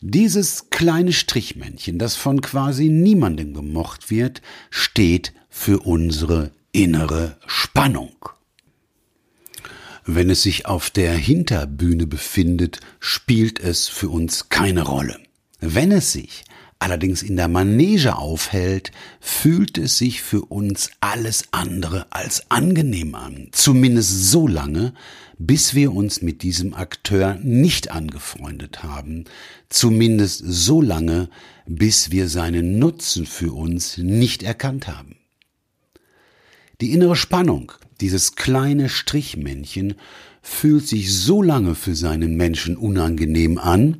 Dieses 0.00 0.68
kleine 0.70 1.12
Strichmännchen, 1.12 1.98
das 1.98 2.16
von 2.16 2.40
quasi 2.40 2.88
niemandem 2.88 3.54
gemocht 3.54 4.10
wird, 4.10 4.42
steht 4.68 5.32
für 5.48 5.78
unsere 5.80 6.50
innere 6.72 7.38
Spannung. 7.46 8.10
Wenn 10.04 10.30
es 10.30 10.42
sich 10.42 10.66
auf 10.66 10.90
der 10.90 11.12
Hinterbühne 11.14 12.06
befindet, 12.06 12.80
spielt 12.98 13.60
es 13.60 13.88
für 13.88 14.08
uns 14.08 14.48
keine 14.48 14.82
Rolle. 14.82 15.20
Wenn 15.60 15.92
es 15.92 16.12
sich 16.12 16.44
allerdings 16.80 17.22
in 17.22 17.36
der 17.36 17.46
Manege 17.46 18.16
aufhält, 18.16 18.90
fühlt 19.20 19.78
es 19.78 19.98
sich 19.98 20.20
für 20.20 20.42
uns 20.42 20.90
alles 21.00 21.44
andere 21.52 22.06
als 22.10 22.50
angenehm 22.50 23.14
an. 23.14 23.48
Zumindest 23.52 24.30
so 24.30 24.48
lange, 24.48 24.92
bis 25.38 25.74
wir 25.74 25.92
uns 25.92 26.20
mit 26.20 26.42
diesem 26.42 26.74
Akteur 26.74 27.38
nicht 27.40 27.92
angefreundet 27.92 28.82
haben. 28.82 29.26
Zumindest 29.68 30.42
so 30.44 30.82
lange, 30.82 31.28
bis 31.66 32.10
wir 32.10 32.28
seinen 32.28 32.80
Nutzen 32.80 33.26
für 33.26 33.52
uns 33.52 33.98
nicht 33.98 34.42
erkannt 34.42 34.88
haben. 34.88 35.16
Die 36.80 36.90
innere 36.90 37.14
Spannung, 37.14 37.70
dieses 38.02 38.34
kleine 38.34 38.88
Strichmännchen 38.88 39.94
fühlt 40.42 40.86
sich 40.86 41.14
so 41.14 41.40
lange 41.40 41.74
für 41.76 41.94
seinen 41.94 42.36
Menschen 42.36 42.76
unangenehm 42.76 43.58
an, 43.58 43.96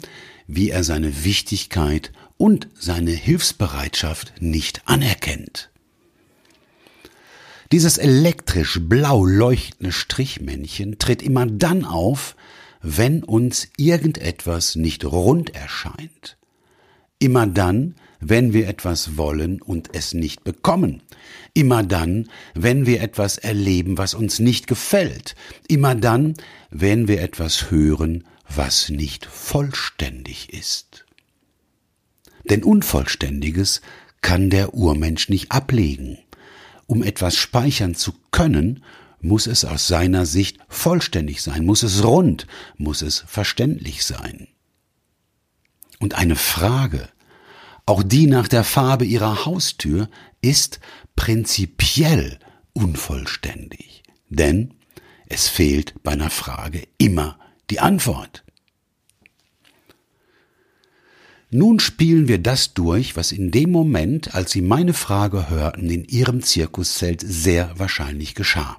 wie 0.48 0.70
er 0.70 0.82
seine 0.82 1.24
Wichtigkeit 1.24 2.12
und 2.36 2.68
seine 2.74 3.12
Hilfsbereitschaft 3.12 4.34
nicht 4.40 4.82
anerkennt. 4.86 5.70
Dieses 7.70 7.96
elektrisch 7.96 8.80
blau 8.82 9.24
leuchtende 9.24 9.92
Strichmännchen 9.92 10.98
tritt 10.98 11.22
immer 11.22 11.46
dann 11.46 11.84
auf, 11.84 12.34
wenn 12.82 13.22
uns 13.22 13.68
irgendetwas 13.76 14.74
nicht 14.74 15.05
rund 15.05 15.55
erscheint. 15.55 16.36
Immer 17.22 17.46
dann, 17.46 17.94
wenn 18.18 18.52
wir 18.52 18.66
etwas 18.66 19.16
wollen 19.16 19.62
und 19.62 19.90
es 19.94 20.12
nicht 20.12 20.42
bekommen. 20.42 21.02
Immer 21.54 21.84
dann, 21.84 22.28
wenn 22.54 22.84
wir 22.84 23.00
etwas 23.00 23.38
erleben, 23.38 23.96
was 23.96 24.14
uns 24.14 24.40
nicht 24.40 24.66
gefällt. 24.66 25.36
Immer 25.68 25.94
dann, 25.94 26.34
wenn 26.70 27.06
wir 27.06 27.22
etwas 27.22 27.70
hören, 27.70 28.24
was 28.52 28.88
nicht 28.88 29.24
vollständig 29.26 30.52
ist. 30.52 31.04
Denn 32.50 32.64
Unvollständiges 32.64 33.82
kann 34.20 34.50
der 34.50 34.74
Urmensch 34.74 35.28
nicht 35.28 35.52
ablegen. 35.52 36.18
Um 36.88 37.04
etwas 37.04 37.36
speichern 37.36 37.94
zu 37.94 38.14
können, 38.32 38.82
muss 39.20 39.46
es 39.46 39.64
aus 39.64 39.86
seiner 39.86 40.26
Sicht 40.26 40.58
vollständig 40.68 41.40
sein, 41.40 41.64
muss 41.64 41.84
es 41.84 42.02
rund, 42.02 42.48
muss 42.78 43.00
es 43.00 43.22
verständlich 43.28 44.04
sein. 44.04 44.48
Und 46.03 46.14
eine 46.16 46.34
Frage, 46.34 47.09
auch 47.86 48.03
die 48.03 48.26
nach 48.26 48.48
der 48.48 48.64
Farbe 48.64 49.05
ihrer 49.05 49.44
Haustür, 49.44 50.09
ist 50.40 50.80
prinzipiell 51.14 52.40
unvollständig. 52.72 54.03
Denn 54.28 54.74
es 55.28 55.46
fehlt 55.46 55.94
bei 56.03 56.11
einer 56.11 56.30
Frage 56.30 56.82
immer 56.98 57.38
die 57.70 57.78
Antwort. 57.78 58.42
Nun 61.50 61.78
spielen 61.78 62.26
wir 62.26 62.38
das 62.42 62.74
durch, 62.74 63.14
was 63.14 63.30
in 63.30 63.53
dem 63.53 63.70
Moment, 63.70 64.34
als 64.34 64.50
Sie 64.50 64.62
meine 64.62 64.94
Frage 64.94 65.50
hörten, 65.50 65.88
in 65.88 66.05
Ihrem 66.05 66.42
Zirkuszelt 66.42 67.22
sehr 67.24 67.78
wahrscheinlich 67.78 68.34
geschah. 68.34 68.78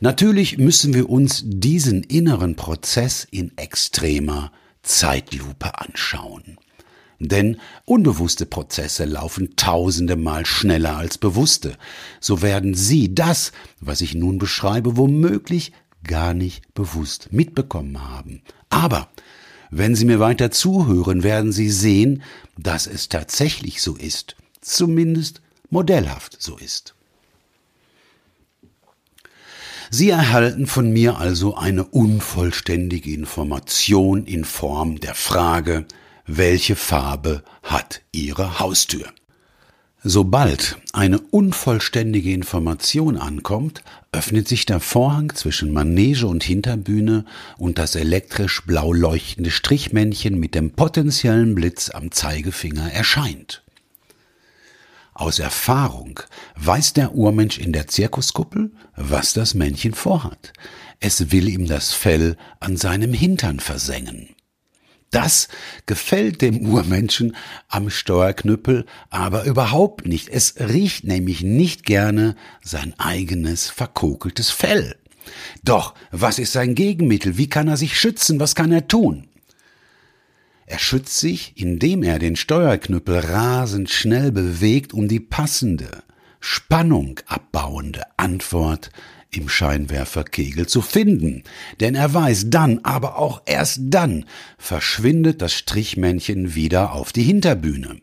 Natürlich 0.00 0.58
müssen 0.58 0.94
wir 0.94 1.10
uns 1.10 1.44
diesen 1.46 2.02
inneren 2.02 2.56
Prozess 2.56 3.24
in 3.30 3.56
extremer 3.56 4.50
Zeitlupe 4.82 5.78
anschauen. 5.78 6.58
Denn 7.18 7.58
unbewusste 7.84 8.46
Prozesse 8.46 9.04
laufen 9.04 9.54
tausende 9.54 10.16
Mal 10.16 10.46
schneller 10.46 10.96
als 10.96 11.18
bewusste. 11.18 11.76
So 12.18 12.40
werden 12.40 12.74
Sie 12.74 13.14
das, 13.14 13.52
was 13.80 14.00
ich 14.00 14.14
nun 14.14 14.38
beschreibe, 14.38 14.96
womöglich 14.96 15.72
gar 16.02 16.32
nicht 16.32 16.72
bewusst 16.72 17.28
mitbekommen 17.30 18.08
haben. 18.08 18.42
Aber 18.70 19.08
wenn 19.70 19.94
Sie 19.94 20.06
mir 20.06 20.18
weiter 20.18 20.50
zuhören, 20.50 21.22
werden 21.22 21.52
Sie 21.52 21.70
sehen, 21.70 22.22
dass 22.56 22.86
es 22.86 23.10
tatsächlich 23.10 23.82
so 23.82 23.96
ist, 23.96 24.36
zumindest 24.62 25.42
modellhaft 25.68 26.40
so 26.40 26.56
ist. 26.56 26.94
Sie 29.92 30.10
erhalten 30.10 30.68
von 30.68 30.92
mir 30.92 31.18
also 31.18 31.56
eine 31.56 31.82
unvollständige 31.82 33.12
Information 33.12 34.24
in 34.24 34.44
Form 34.44 35.00
der 35.00 35.16
Frage, 35.16 35.84
welche 36.26 36.76
Farbe 36.76 37.42
hat 37.64 38.00
Ihre 38.12 38.60
Haustür? 38.60 39.06
Sobald 40.04 40.78
eine 40.92 41.18
unvollständige 41.18 42.32
Information 42.32 43.16
ankommt, 43.16 43.82
öffnet 44.12 44.46
sich 44.46 44.64
der 44.64 44.78
Vorhang 44.78 45.34
zwischen 45.34 45.72
Manege 45.72 46.28
und 46.28 46.44
Hinterbühne 46.44 47.24
und 47.58 47.78
das 47.78 47.96
elektrisch 47.96 48.62
blau 48.64 48.92
leuchtende 48.92 49.50
Strichmännchen 49.50 50.38
mit 50.38 50.54
dem 50.54 50.70
potenziellen 50.70 51.56
Blitz 51.56 51.90
am 51.90 52.12
Zeigefinger 52.12 52.92
erscheint. 52.92 53.64
Aus 55.20 55.38
Erfahrung 55.38 56.18
weiß 56.56 56.94
der 56.94 57.14
Urmensch 57.14 57.58
in 57.58 57.74
der 57.74 57.88
Zirkuskuppel, 57.88 58.72
was 58.96 59.34
das 59.34 59.52
Männchen 59.52 59.92
vorhat. 59.92 60.54
Es 60.98 61.30
will 61.30 61.46
ihm 61.46 61.66
das 61.66 61.92
Fell 61.92 62.38
an 62.58 62.78
seinem 62.78 63.12
Hintern 63.12 63.60
versengen. 63.60 64.30
Das 65.10 65.48
gefällt 65.84 66.40
dem 66.40 66.66
Urmenschen 66.66 67.36
am 67.68 67.90
Steuerknüppel 67.90 68.86
aber 69.10 69.44
überhaupt 69.44 70.06
nicht. 70.06 70.30
Es 70.30 70.54
riecht 70.58 71.04
nämlich 71.04 71.42
nicht 71.42 71.84
gerne 71.84 72.34
sein 72.62 72.94
eigenes 72.96 73.68
verkokeltes 73.68 74.48
Fell. 74.50 74.96
Doch 75.62 75.92
was 76.10 76.38
ist 76.38 76.52
sein 76.52 76.74
Gegenmittel? 76.74 77.36
Wie 77.36 77.50
kann 77.50 77.68
er 77.68 77.76
sich 77.76 78.00
schützen? 78.00 78.40
Was 78.40 78.54
kann 78.54 78.72
er 78.72 78.88
tun? 78.88 79.28
Er 80.70 80.78
schützt 80.78 81.18
sich, 81.18 81.54
indem 81.56 82.04
er 82.04 82.20
den 82.20 82.36
Steuerknüppel 82.36 83.18
rasend 83.18 83.90
schnell 83.90 84.30
bewegt, 84.30 84.94
um 84.94 85.08
die 85.08 85.18
passende, 85.18 86.04
Spannung 86.38 87.18
abbauende 87.26 88.02
Antwort 88.16 88.90
im 89.32 89.48
Scheinwerferkegel 89.48 90.68
zu 90.68 90.80
finden, 90.80 91.42
denn 91.80 91.96
er 91.96 92.14
weiß 92.14 92.50
dann, 92.50 92.78
aber 92.84 93.18
auch 93.18 93.42
erst 93.46 93.80
dann, 93.86 94.26
verschwindet 94.58 95.42
das 95.42 95.54
Strichmännchen 95.54 96.54
wieder 96.54 96.92
auf 96.92 97.10
die 97.12 97.24
Hinterbühne. 97.24 97.96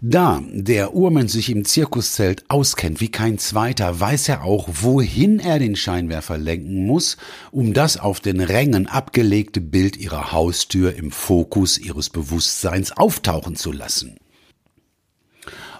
Da 0.00 0.42
der 0.52 0.94
Urmensch 0.94 1.32
sich 1.32 1.50
im 1.50 1.64
Zirkuszelt 1.64 2.44
auskennt 2.48 3.00
wie 3.00 3.10
kein 3.10 3.38
zweiter, 3.38 3.98
weiß 3.98 4.28
er 4.28 4.44
auch, 4.44 4.68
wohin 4.70 5.38
er 5.38 5.58
den 5.58 5.76
Scheinwerfer 5.76 6.38
lenken 6.38 6.86
muss, 6.86 7.16
um 7.50 7.72
das 7.72 7.96
auf 7.96 8.20
den 8.20 8.40
Rängen 8.40 8.86
abgelegte 8.86 9.60
Bild 9.60 9.96
ihrer 9.96 10.32
Haustür 10.32 10.94
im 10.94 11.10
Fokus 11.10 11.78
ihres 11.78 12.10
Bewusstseins 12.10 12.92
auftauchen 12.92 13.56
zu 13.56 13.72
lassen. 13.72 14.16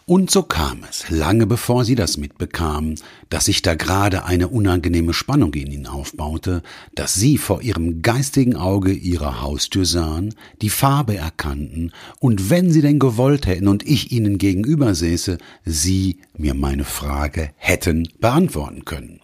Und 0.08 0.30
so 0.30 0.44
kam 0.44 0.84
es, 0.88 1.10
lange 1.10 1.48
bevor 1.48 1.84
sie 1.84 1.96
das 1.96 2.16
mitbekamen, 2.16 2.94
dass 3.28 3.46
sich 3.46 3.62
da 3.62 3.74
gerade 3.74 4.24
eine 4.24 4.46
unangenehme 4.46 5.12
Spannung 5.12 5.52
in 5.54 5.68
ihnen 5.68 5.88
aufbaute, 5.88 6.62
dass 6.94 7.14
sie 7.14 7.38
vor 7.38 7.60
ihrem 7.60 8.02
geistigen 8.02 8.54
Auge 8.54 8.92
ihre 8.92 9.40
Haustür 9.42 9.84
sahen, 9.84 10.32
die 10.62 10.70
Farbe 10.70 11.16
erkannten, 11.16 11.90
und 12.20 12.50
wenn 12.50 12.70
sie 12.70 12.82
denn 12.82 13.00
gewollt 13.00 13.46
hätten 13.48 13.66
und 13.66 13.84
ich 13.84 14.12
ihnen 14.12 14.38
gegenüber 14.38 14.94
säße, 14.94 15.38
sie 15.64 16.20
mir 16.36 16.54
meine 16.54 16.84
Frage 16.84 17.50
hätten 17.56 18.08
beantworten 18.20 18.84
können. 18.84 19.22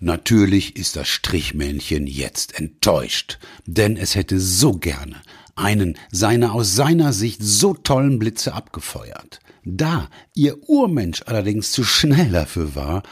Natürlich 0.00 0.76
ist 0.76 0.96
das 0.96 1.08
Strichmännchen 1.08 2.06
jetzt 2.06 2.58
enttäuscht, 2.58 3.38
denn 3.64 3.96
es 3.96 4.14
hätte 4.14 4.38
so 4.38 4.72
gerne 4.72 5.16
einen 5.60 5.96
seiner 6.10 6.52
aus 6.52 6.74
seiner 6.74 7.12
Sicht 7.12 7.42
so 7.42 7.74
tollen 7.74 8.18
Blitze 8.18 8.54
abgefeuert. 8.54 9.40
Da 9.64 10.08
ihr 10.34 10.68
Urmensch 10.68 11.22
allerdings 11.26 11.72
zu 11.72 11.84
schnell 11.84 12.30
dafür 12.30 12.74
war, 12.74 13.02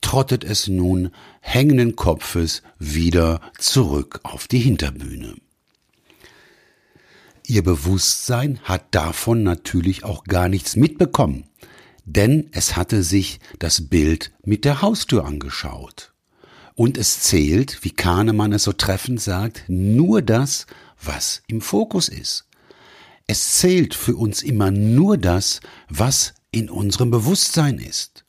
trottet 0.00 0.44
es 0.44 0.68
nun 0.68 1.10
hängenden 1.40 1.96
Kopfes 1.96 2.62
wieder 2.78 3.40
zurück 3.58 4.20
auf 4.22 4.48
die 4.48 4.58
Hinterbühne. 4.58 5.34
Ihr 7.46 7.62
Bewusstsein 7.62 8.60
hat 8.64 8.84
davon 8.90 9.42
natürlich 9.42 10.04
auch 10.04 10.24
gar 10.24 10.48
nichts 10.48 10.76
mitbekommen, 10.76 11.44
denn 12.04 12.48
es 12.52 12.76
hatte 12.76 13.02
sich 13.02 13.40
das 13.58 13.88
Bild 13.88 14.32
mit 14.44 14.64
der 14.64 14.82
Haustür 14.82 15.24
angeschaut. 15.24 16.12
Und 16.74 16.96
es 16.96 17.20
zählt, 17.20 17.82
wie 17.82 17.90
Kahnemann 17.90 18.52
es 18.52 18.62
so 18.62 18.72
treffend 18.72 19.20
sagt, 19.20 19.64
nur 19.66 20.22
das, 20.22 20.66
was 21.02 21.42
im 21.46 21.60
Fokus 21.60 22.08
ist. 22.08 22.46
Es 23.26 23.58
zählt 23.58 23.94
für 23.94 24.16
uns 24.16 24.42
immer 24.42 24.70
nur 24.70 25.18
das, 25.18 25.60
was 25.88 26.34
in 26.50 26.70
unserem 26.70 27.10
Bewusstsein 27.10 27.78
ist. 27.78 28.24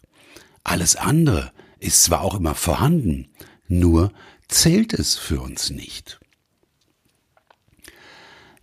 Alles 0.63 0.95
andere 0.95 1.51
ist 1.79 2.03
zwar 2.03 2.21
auch 2.21 2.35
immer 2.35 2.55
vorhanden, 2.55 3.29
nur 3.67 4.11
zählt 4.47 4.93
es 4.93 5.15
für 5.15 5.39
uns 5.39 5.69
nicht. 5.69 6.19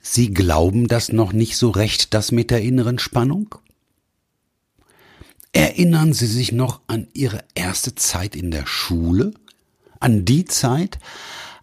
Sie 0.01 0.33
glauben 0.33 0.87
das 0.87 1.11
noch 1.11 1.33
nicht 1.33 1.57
so 1.57 1.71
recht, 1.71 2.15
das 2.15 2.31
mit 2.31 2.51
der 2.51 2.63
inneren 2.63 2.99
Spannung? 2.99 3.57
Erinnern 5.53 6.13
Sie 6.13 6.27
sich 6.27 6.53
noch 6.53 6.81
an 6.87 7.09
Ihre 7.13 7.43
erste 7.55 7.95
Zeit 7.95 8.37
in 8.37 8.51
der 8.51 8.67
Schule? 8.67 9.33
An 9.99 10.25
die 10.25 10.45
Zeit, 10.45 10.99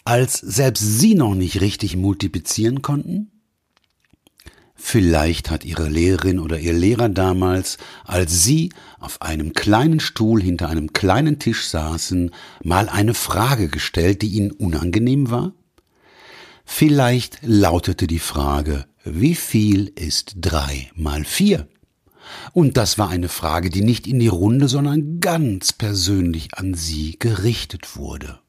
als 0.05 0.33
selbst 0.33 0.99
sie 0.99 1.15
noch 1.15 1.35
nicht 1.35 1.61
richtig 1.61 1.95
multiplizieren 1.95 2.81
konnten? 2.81 3.29
Vielleicht 4.75 5.49
hat 5.49 5.63
ihre 5.63 5.87
Lehrerin 5.87 6.39
oder 6.39 6.59
ihr 6.59 6.73
Lehrer 6.73 7.07
damals, 7.07 7.77
als 8.03 8.43
sie 8.43 8.73
auf 8.99 9.21
einem 9.21 9.53
kleinen 9.53 9.99
Stuhl 9.99 10.41
hinter 10.41 10.67
einem 10.67 10.91
kleinen 10.91 11.39
Tisch 11.39 11.67
saßen, 11.67 12.31
mal 12.63 12.89
eine 12.89 13.13
Frage 13.13 13.69
gestellt, 13.69 14.21
die 14.21 14.29
ihnen 14.29 14.51
unangenehm 14.51 15.29
war? 15.29 15.53
Vielleicht 16.65 17.39
lautete 17.41 18.07
die 18.07 18.19
Frage, 18.19 18.85
wie 19.05 19.35
viel 19.35 19.87
ist 19.95 20.35
drei 20.37 20.91
mal 20.95 21.23
vier? 21.23 21.67
Und 22.51 22.77
das 22.77 22.97
war 22.97 23.09
eine 23.09 23.29
Frage, 23.29 23.69
die 23.69 23.83
nicht 23.83 24.07
in 24.07 24.19
die 24.19 24.27
Runde, 24.27 24.67
sondern 24.67 25.19
ganz 25.19 25.73
persönlich 25.73 26.55
an 26.55 26.73
sie 26.73 27.17
gerichtet 27.19 27.95
wurde. 27.95 28.42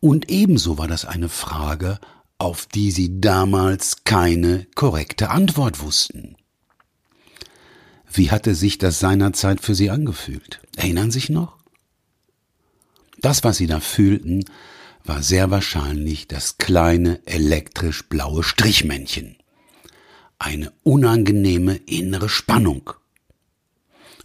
Und 0.00 0.30
ebenso 0.30 0.78
war 0.78 0.88
das 0.88 1.04
eine 1.04 1.28
Frage, 1.28 1.98
auf 2.38 2.66
die 2.66 2.90
sie 2.90 3.20
damals 3.20 4.04
keine 4.04 4.66
korrekte 4.74 5.28
Antwort 5.30 5.80
wussten. 5.80 6.36
Wie 8.10 8.30
hatte 8.30 8.54
sich 8.54 8.78
das 8.78 8.98
seinerzeit 8.98 9.60
für 9.60 9.74
sie 9.74 9.90
angefühlt? 9.90 10.60
Erinnern 10.76 11.10
sich 11.10 11.28
noch? 11.28 11.58
Das, 13.20 13.44
was 13.44 13.58
sie 13.58 13.66
da 13.66 13.80
fühlten, 13.80 14.44
war 15.04 15.22
sehr 15.22 15.50
wahrscheinlich 15.50 16.26
das 16.26 16.56
kleine 16.56 17.20
elektrisch 17.26 18.08
blaue 18.08 18.42
Strichmännchen. 18.42 19.36
Eine 20.38 20.72
unangenehme 20.82 21.76
innere 21.76 22.30
Spannung. 22.30 22.90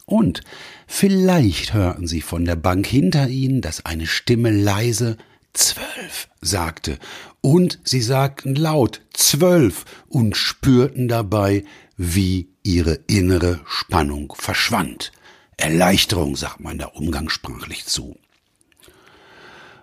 Und 0.06 0.42
vielleicht 0.88 1.74
hörten 1.74 2.08
sie 2.08 2.22
von 2.22 2.46
der 2.46 2.56
Bank 2.56 2.88
hinter 2.88 3.28
ihnen, 3.28 3.62
dass 3.62 3.86
eine 3.86 4.08
Stimme 4.08 4.52
leise 4.52 5.18
zwölf 5.58 6.30
sagte, 6.42 7.00
und 7.42 7.80
sie 7.84 8.02
sagten 8.02 8.56
laut 8.56 9.02
zwölf 9.14 9.86
und 10.08 10.38
spürten 10.38 11.08
dabei, 11.08 11.64
wie 11.98 12.50
ihre 12.64 12.96
innere 13.08 13.62
Spannung 13.66 14.34
verschwand. 14.38 15.12
Erleichterung 15.58 16.36
sagt 16.36 16.60
man 16.60 16.78
da 16.78 16.88
umgangssprachlich 16.88 17.86
zu. 17.86 18.18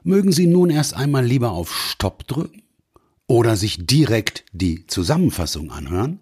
Mögen 0.05 0.33
Sie 0.33 0.47
nun 0.47 0.70
erst 0.70 0.95
einmal 0.95 1.25
lieber 1.25 1.53
auf 1.53 1.75
Stopp 1.75 2.27
drücken 2.27 2.62
oder 3.27 3.57
sich 3.57 3.87
direkt 3.87 4.45
die 4.53 4.87
Zusammenfassung 4.87 5.70
anhören? 5.70 6.18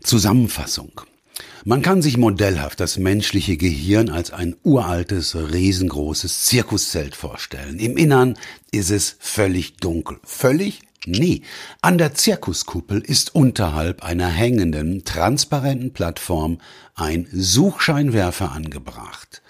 Zusammenfassung. 0.00 1.00
Man 1.64 1.82
kann 1.82 2.02
sich 2.02 2.16
modellhaft 2.16 2.80
das 2.80 2.98
menschliche 2.98 3.56
Gehirn 3.56 4.08
als 4.08 4.32
ein 4.32 4.56
uraltes, 4.64 5.36
riesengroßes 5.36 6.46
Zirkuszelt 6.46 7.14
vorstellen. 7.14 7.78
Im 7.78 7.96
Innern 7.96 8.36
ist 8.72 8.90
es 8.90 9.16
völlig 9.20 9.76
dunkel. 9.76 10.18
Völlig? 10.24 10.80
Nee. 11.06 11.42
An 11.80 11.98
der 11.98 12.14
Zirkuskuppel 12.14 13.00
ist 13.00 13.34
unterhalb 13.34 14.04
einer 14.04 14.28
hängenden, 14.28 15.04
transparenten 15.04 15.92
Plattform 15.92 16.58
ein 16.94 17.28
Suchscheinwerfer 17.32 18.52
angebracht. 18.52 19.42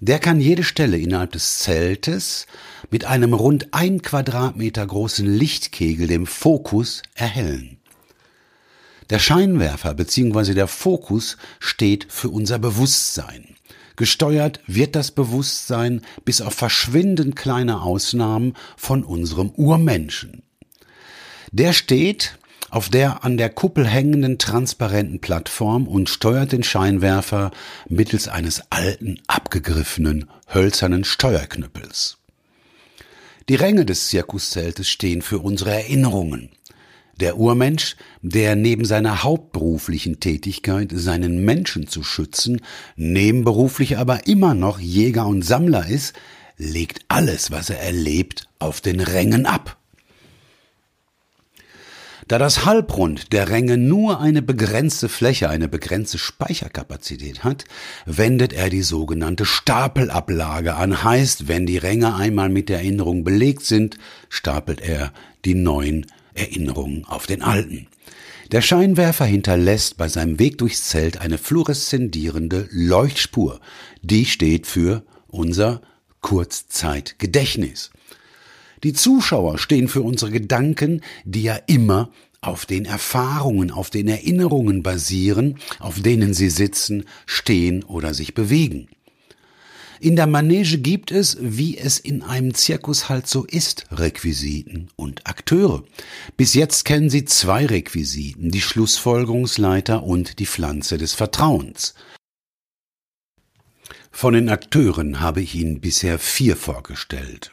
Der 0.00 0.18
kann 0.18 0.40
jede 0.40 0.64
Stelle 0.64 0.98
innerhalb 0.98 1.32
des 1.32 1.58
Zeltes 1.58 2.46
mit 2.90 3.04
einem 3.04 3.34
rund 3.34 3.68
ein 3.72 4.00
Quadratmeter 4.00 4.86
großen 4.86 5.26
Lichtkegel, 5.26 6.06
dem 6.06 6.26
Fokus, 6.26 7.02
erhellen. 7.14 7.79
Der 9.10 9.18
Scheinwerfer 9.18 9.94
bzw. 9.94 10.54
der 10.54 10.68
Fokus 10.68 11.36
steht 11.58 12.06
für 12.08 12.28
unser 12.28 12.60
Bewusstsein. 12.60 13.56
Gesteuert 13.96 14.60
wird 14.66 14.94
das 14.94 15.10
Bewusstsein 15.10 16.02
bis 16.24 16.40
auf 16.40 16.54
verschwindend 16.54 17.34
kleine 17.34 17.82
Ausnahmen 17.82 18.54
von 18.76 19.02
unserem 19.02 19.50
Urmenschen. 19.50 20.44
Der 21.50 21.72
steht 21.72 22.38
auf 22.70 22.88
der 22.88 23.24
an 23.24 23.36
der 23.36 23.50
Kuppel 23.50 23.84
hängenden 23.84 24.38
transparenten 24.38 25.20
Plattform 25.20 25.88
und 25.88 26.08
steuert 26.08 26.52
den 26.52 26.62
Scheinwerfer 26.62 27.50
mittels 27.88 28.28
eines 28.28 28.62
alten, 28.70 29.20
abgegriffenen, 29.26 30.30
hölzernen 30.54 31.02
Steuerknüppels. 31.02 32.18
Die 33.48 33.56
Ränge 33.56 33.84
des 33.84 34.06
Zirkuszeltes 34.06 34.88
stehen 34.88 35.20
für 35.22 35.40
unsere 35.40 35.72
Erinnerungen, 35.72 36.50
der 37.20 37.38
Urmensch, 37.38 37.96
der 38.22 38.56
neben 38.56 38.84
seiner 38.84 39.22
hauptberuflichen 39.22 40.20
Tätigkeit, 40.20 40.90
seinen 40.92 41.44
Menschen 41.44 41.86
zu 41.86 42.02
schützen, 42.02 42.60
nebenberuflich 42.96 43.98
aber 43.98 44.26
immer 44.26 44.54
noch 44.54 44.80
Jäger 44.80 45.26
und 45.26 45.42
Sammler 45.42 45.86
ist, 45.86 46.14
legt 46.56 47.00
alles, 47.08 47.50
was 47.50 47.70
er 47.70 47.80
erlebt, 47.80 48.48
auf 48.58 48.80
den 48.80 49.00
Rängen 49.00 49.46
ab. 49.46 49.76
Da 52.30 52.38
das 52.38 52.64
Halbrund 52.64 53.32
der 53.32 53.48
Ränge 53.48 53.76
nur 53.76 54.20
eine 54.20 54.40
begrenzte 54.40 55.08
Fläche, 55.08 55.48
eine 55.48 55.66
begrenzte 55.66 56.16
Speicherkapazität 56.16 57.42
hat, 57.42 57.64
wendet 58.06 58.52
er 58.52 58.70
die 58.70 58.82
sogenannte 58.82 59.44
Stapelablage 59.44 60.76
an. 60.76 61.02
Heißt, 61.02 61.48
wenn 61.48 61.66
die 61.66 61.78
Ränge 61.78 62.14
einmal 62.14 62.48
mit 62.48 62.68
der 62.68 62.78
Erinnerung 62.78 63.24
belegt 63.24 63.64
sind, 63.64 63.98
stapelt 64.28 64.80
er 64.80 65.12
die 65.44 65.56
neuen 65.56 66.06
Erinnerungen 66.34 67.04
auf 67.06 67.26
den 67.26 67.42
alten. 67.42 67.86
Der 68.52 68.62
Scheinwerfer 68.62 69.24
hinterlässt 69.24 69.96
bei 69.96 70.08
seinem 70.08 70.38
Weg 70.38 70.58
durchs 70.58 70.88
Zelt 70.88 71.20
eine 71.20 71.38
fluoreszendierende 71.38 72.68
Leuchtspur. 72.72 73.60
Die 74.02 74.26
steht 74.26 74.66
für 74.66 75.04
unser 75.28 75.80
Kurzzeitgedächtnis. 76.20 77.90
Die 78.82 78.92
Zuschauer 78.92 79.58
stehen 79.58 79.88
für 79.88 80.02
unsere 80.02 80.30
Gedanken, 80.30 81.02
die 81.24 81.42
ja 81.42 81.56
immer 81.66 82.10
auf 82.40 82.66
den 82.66 82.86
Erfahrungen, 82.86 83.70
auf 83.70 83.90
den 83.90 84.08
Erinnerungen 84.08 84.82
basieren, 84.82 85.58
auf 85.78 86.00
denen 86.00 86.32
sie 86.32 86.48
sitzen, 86.48 87.04
stehen 87.26 87.84
oder 87.84 88.14
sich 88.14 88.34
bewegen. 88.34 88.88
In 90.02 90.16
der 90.16 90.26
Manege 90.26 90.78
gibt 90.78 91.12
es, 91.12 91.36
wie 91.42 91.76
es 91.76 91.98
in 91.98 92.22
einem 92.22 92.54
Zirkus 92.54 93.10
halt 93.10 93.26
so 93.26 93.44
ist, 93.44 93.84
Requisiten 93.90 94.88
und 94.96 95.26
Akteure. 95.26 95.84
Bis 96.38 96.54
jetzt 96.54 96.86
kennen 96.86 97.10
Sie 97.10 97.26
zwei 97.26 97.66
Requisiten, 97.66 98.50
die 98.50 98.62
Schlussfolgerungsleiter 98.62 100.02
und 100.02 100.38
die 100.38 100.46
Pflanze 100.46 100.96
des 100.96 101.12
Vertrauens. 101.12 101.92
Von 104.10 104.32
den 104.32 104.48
Akteuren 104.48 105.20
habe 105.20 105.42
ich 105.42 105.54
Ihnen 105.54 105.82
bisher 105.82 106.18
vier 106.18 106.56
vorgestellt. 106.56 107.52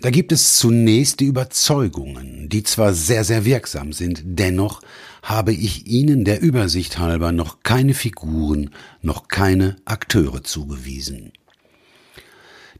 Da 0.00 0.08
gibt 0.08 0.32
es 0.32 0.56
zunächst 0.56 1.20
die 1.20 1.26
Überzeugungen, 1.26 2.48
die 2.48 2.62
zwar 2.62 2.94
sehr, 2.94 3.24
sehr 3.24 3.44
wirksam 3.44 3.92
sind, 3.92 4.22
dennoch 4.24 4.80
habe 5.22 5.52
ich 5.52 5.86
Ihnen 5.86 6.24
der 6.24 6.40
Übersicht 6.40 6.98
halber 6.98 7.30
noch 7.30 7.62
keine 7.62 7.92
Figuren, 7.92 8.70
noch 9.02 9.28
keine 9.28 9.76
Akteure 9.84 10.42
zugewiesen. 10.42 11.32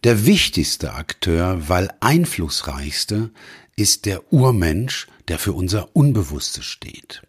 Der 0.04 0.26
wichtigste 0.26 0.92
Akteur, 0.92 1.70
weil 1.70 1.88
einflussreichste, 2.00 3.30
ist 3.74 4.04
der 4.04 4.30
Urmensch, 4.34 5.06
der 5.28 5.38
für 5.38 5.54
unser 5.54 5.96
Unbewusstes 5.96 6.66
steht. 6.66 7.22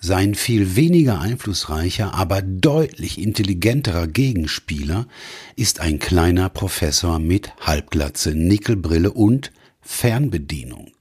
Sein 0.00 0.36
viel 0.36 0.76
weniger 0.76 1.20
einflussreicher, 1.20 2.14
aber 2.14 2.40
deutlich 2.40 3.18
intelligenterer 3.18 4.06
Gegenspieler 4.06 5.08
ist 5.56 5.80
ein 5.80 5.98
kleiner 5.98 6.50
Professor 6.50 7.18
mit 7.18 7.52
Halbglatze, 7.58 8.32
Nickelbrille 8.32 9.10
und 9.10 9.50
Fernbedienung. 9.80 10.92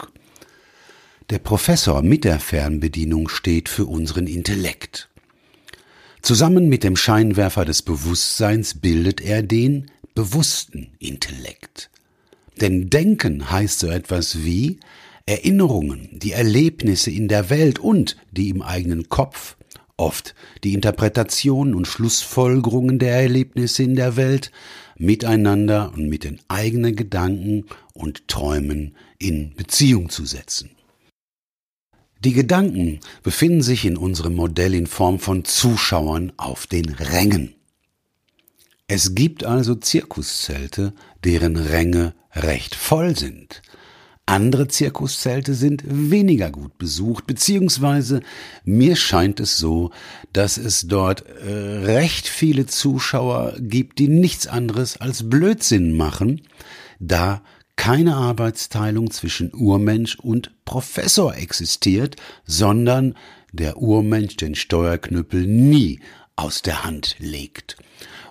Der 1.29 1.39
Professor 1.39 2.01
mit 2.01 2.23
der 2.23 2.39
Fernbedienung 2.39 3.29
steht 3.29 3.69
für 3.69 3.85
unseren 3.85 4.25
Intellekt. 4.25 5.09
Zusammen 6.23 6.69
mit 6.69 6.83
dem 6.83 6.95
Scheinwerfer 6.95 7.65
des 7.65 7.83
Bewusstseins 7.83 8.73
bildet 8.79 9.21
er 9.21 9.43
den 9.43 9.91
bewussten 10.13 10.93
Intellekt. 10.99 11.89
Denn 12.61 12.89
Denken 12.89 13.49
heißt 13.49 13.79
so 13.79 13.87
etwas 13.87 14.43
wie 14.43 14.79
Erinnerungen, 15.25 16.09
die 16.11 16.33
Erlebnisse 16.33 17.09
in 17.09 17.27
der 17.27 17.49
Welt 17.49 17.79
und 17.79 18.17
die 18.31 18.49
im 18.49 18.61
eigenen 18.61 19.09
Kopf, 19.09 19.55
oft 19.97 20.35
die 20.63 20.73
Interpretationen 20.73 21.75
und 21.75 21.87
Schlussfolgerungen 21.87 22.99
der 22.99 23.15
Erlebnisse 23.15 23.83
in 23.83 23.95
der 23.95 24.15
Welt, 24.17 24.51
miteinander 24.97 25.91
und 25.93 26.09
mit 26.09 26.23
den 26.23 26.39
eigenen 26.47 26.95
Gedanken 26.95 27.65
und 27.93 28.27
Träumen 28.27 28.95
in 29.17 29.55
Beziehung 29.55 30.09
zu 30.09 30.25
setzen. 30.25 30.71
Die 32.23 32.33
Gedanken 32.33 32.99
befinden 33.21 33.61
sich 33.61 33.85
in 33.85 33.97
unserem 33.97 34.35
Modell 34.35 34.73
in 34.73 34.87
Form 34.87 35.19
von 35.19 35.43
Zuschauern 35.43 36.31
auf 36.37 36.67
den 36.67 36.89
Rängen. 36.89 37.55
Es 38.95 39.15
gibt 39.15 39.43
also 39.43 39.73
Zirkuszelte, 39.73 40.93
deren 41.23 41.55
Ränge 41.55 42.13
recht 42.35 42.75
voll 42.75 43.17
sind. 43.17 43.63
Andere 44.27 44.67
Zirkuszelte 44.67 45.55
sind 45.55 45.81
weniger 45.87 46.51
gut 46.51 46.77
besucht, 46.77 47.25
beziehungsweise 47.25 48.21
mir 48.65 48.95
scheint 48.95 49.39
es 49.39 49.57
so, 49.57 49.89
dass 50.31 50.57
es 50.57 50.81
dort 50.87 51.25
äh, 51.25 51.51
recht 51.85 52.27
viele 52.27 52.67
Zuschauer 52.67 53.55
gibt, 53.57 53.97
die 53.97 54.09
nichts 54.09 54.45
anderes 54.45 54.97
als 54.97 55.27
Blödsinn 55.27 55.97
machen, 55.97 56.43
da 56.99 57.41
keine 57.75 58.15
Arbeitsteilung 58.15 59.09
zwischen 59.09 59.55
Urmensch 59.55 60.19
und 60.19 60.51
Professor 60.65 61.35
existiert, 61.35 62.17
sondern 62.45 63.15
der 63.53 63.77
Urmensch 63.77 64.37
den 64.37 64.53
Steuerknüppel 64.53 65.47
nie 65.47 65.99
aus 66.35 66.61
der 66.61 66.83
Hand 66.83 67.15
legt. 67.17 67.77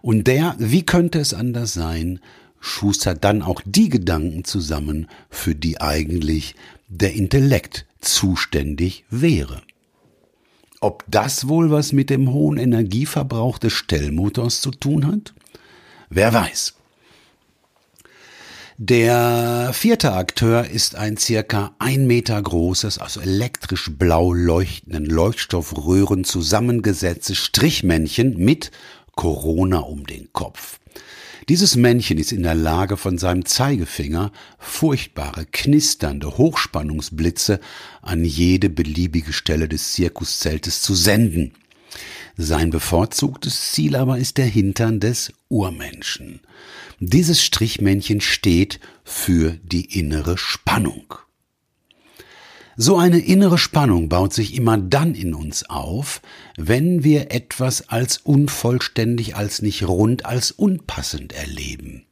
Und 0.03 0.27
der, 0.27 0.57
wie 0.59 0.85
könnte 0.85 1.21
es 1.21 1.33
anders 1.33 1.73
sein, 1.73 2.21
schustert 2.61 3.25
dann 3.25 3.41
auch 3.41 3.63
die 3.65 3.89
Gedanken 3.89 4.45
zusammen, 4.45 5.09
für 5.31 5.55
die 5.55 5.81
eigentlich 5.81 6.55
der 6.89 7.15
Intellekt 7.15 7.87
zuständig 8.01 9.05
wäre. 9.09 9.63
Ob 10.81 11.05
das 11.09 11.49
wohl 11.49 11.71
was 11.71 11.93
mit 11.93 12.11
dem 12.11 12.33
hohen 12.33 12.59
Energieverbrauch 12.59 13.59
des 13.59 13.73
Stellmotors 13.73 14.61
zu 14.61 14.73
tun 14.73 15.07
hat? 15.07 15.33
Wer 16.11 16.33
weiß. 16.35 16.75
Der 18.79 19.71
vierte 19.73 20.13
Akteur 20.13 20.67
ist 20.69 20.97
ein 20.97 21.17
circa 21.17 21.73
ein 21.79 22.09
Meter 22.09 22.43
großes, 22.43 22.99
aus 22.99 23.17
elektrisch 23.17 23.93
blau 23.97 24.33
leuchtenden 24.33 25.05
Leuchtstoffröhren 25.05 26.25
zusammengesetztes 26.25 27.39
Strichmännchen 27.39 28.37
mit 28.39 28.73
Corona 29.15 29.79
um 29.79 30.07
den 30.07 30.33
Kopf. 30.33 30.79
Dieses 31.49 31.75
Männchen 31.75 32.19
ist 32.19 32.33
in 32.33 32.45
der 32.45 32.55
Lage, 32.55 32.97
von 32.97 33.19
seinem 33.19 33.45
Zeigefinger 33.45 34.31
furchtbare, 34.59 35.45
knisternde 35.47 36.39
Hochspannungsblitze 36.39 37.59
an 38.01 38.25
jede 38.25 38.71
beliebige 38.71 39.33
Stelle 39.33 39.69
des 39.69 39.93
Zirkuszeltes 39.93 40.83
zu 40.83 40.95
senden. 40.95 41.53
Sein 42.37 42.71
bevorzugtes 42.71 43.73
Ziel 43.73 43.97
aber 43.97 44.19
ist 44.19 44.39
der 44.39 44.47
Hintern 44.47 45.01
des 45.01 45.33
Urmenschen. 45.49 46.41
Dieses 47.01 47.43
Strichmännchen 47.43 48.21
steht 48.21 48.79
für 49.05 49.59
die 49.65 49.99
innere 49.99 50.39
Spannung. 50.39 51.15
So 52.77 52.97
eine 52.97 53.19
innere 53.19 53.59
Spannung 53.59 54.09
baut 54.09 54.33
sich 54.33 54.55
immer 54.55 54.79
dann 54.79 55.15
in 55.15 55.35
uns 55.35 55.69
auf, 55.69 56.23
wenn 56.57 57.05
wir 57.05 57.33
etwas 57.33 57.89
als 57.89 58.19
unvollständig, 58.19 59.37
als 59.37 59.63
nicht 59.63 59.87
rund, 59.87 60.27
als 60.27 60.51
unpassend 60.51 61.33
erleben. 61.33 62.05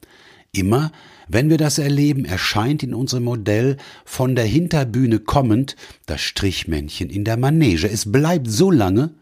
Immer, 0.53 0.93
wenn 1.29 1.49
wir 1.49 1.59
das 1.59 1.79
erleben, 1.79 2.25
erscheint 2.25 2.83
in 2.83 2.93
unserem 2.93 3.25
Modell 3.25 3.77
von 4.05 4.35
der 4.35 4.47
Hinterbühne 4.47 5.21
kommend 5.21 5.77
das 6.07 6.21
Strichmännchen 6.23 7.09
in 7.09 7.25
der 7.25 7.37
Manege. 7.37 7.89
Es 7.89 8.11
bleibt 8.11 8.51
so 8.51 8.71
lange, 8.71 9.15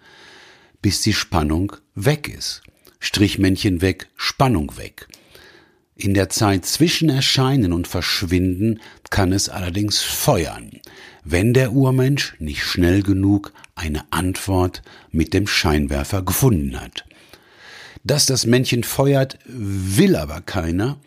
bis 0.80 1.02
die 1.02 1.12
Spannung 1.12 1.72
weg 1.94 2.28
ist. 2.28 2.62
Strichmännchen 2.98 3.82
weg, 3.82 4.08
Spannung 4.16 4.76
weg. 4.78 5.06
In 5.96 6.14
der 6.14 6.28
Zeit 6.28 6.64
zwischen 6.64 7.10
Erscheinen 7.10 7.72
und 7.72 7.88
Verschwinden 7.88 8.80
kann 9.10 9.32
es 9.32 9.48
allerdings 9.48 10.00
feuern, 10.00 10.77
wenn 11.30 11.52
der 11.52 11.72
Urmensch 11.72 12.34
nicht 12.38 12.62
schnell 12.62 13.02
genug 13.02 13.52
eine 13.74 14.10
Antwort 14.10 14.82
mit 15.10 15.34
dem 15.34 15.46
Scheinwerfer 15.46 16.22
gefunden 16.22 16.80
hat. 16.80 17.04
Dass 18.02 18.24
das 18.24 18.46
Männchen 18.46 18.82
feuert, 18.82 19.38
will 19.44 20.16
aber 20.16 20.40
keiner, 20.40 20.98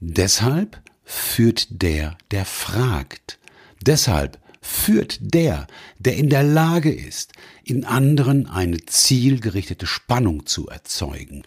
deshalb 0.00 0.82
führt 1.04 1.82
der, 1.82 2.18
der 2.30 2.44
fragt. 2.44 3.38
Deshalb 3.80 4.38
führt 4.60 5.18
der, 5.20 5.66
der 5.98 6.16
in 6.16 6.28
der 6.28 6.42
Lage 6.42 6.92
ist, 6.92 7.32
in 7.64 7.86
anderen 7.86 8.46
eine 8.46 8.84
zielgerichtete 8.84 9.86
Spannung 9.86 10.44
zu 10.44 10.68
erzeugen. 10.68 11.42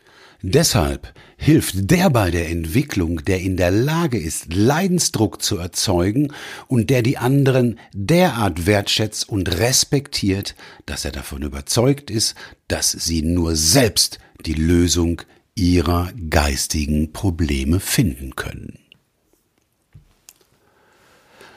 Deshalb 0.45 1.13
hilft 1.37 1.89
der 1.89 2.09
bei 2.09 2.29
der 2.29 2.49
Entwicklung, 2.49 3.23
der 3.23 3.39
in 3.39 3.55
der 3.55 3.71
Lage 3.71 4.19
ist, 4.19 4.53
Leidensdruck 4.53 5.41
zu 5.41 5.57
erzeugen 5.57 6.33
und 6.67 6.89
der 6.89 7.01
die 7.01 7.17
anderen 7.17 7.79
derart 7.93 8.65
wertschätzt 8.65 9.29
und 9.29 9.57
respektiert, 9.57 10.55
dass 10.85 11.05
er 11.05 11.13
davon 11.13 11.43
überzeugt 11.43 12.11
ist, 12.11 12.35
dass 12.67 12.91
sie 12.91 13.21
nur 13.21 13.55
selbst 13.55 14.19
die 14.45 14.53
Lösung 14.53 15.21
ihrer 15.55 16.11
geistigen 16.29 17.13
Probleme 17.13 17.79
finden 17.79 18.35
können. 18.35 18.79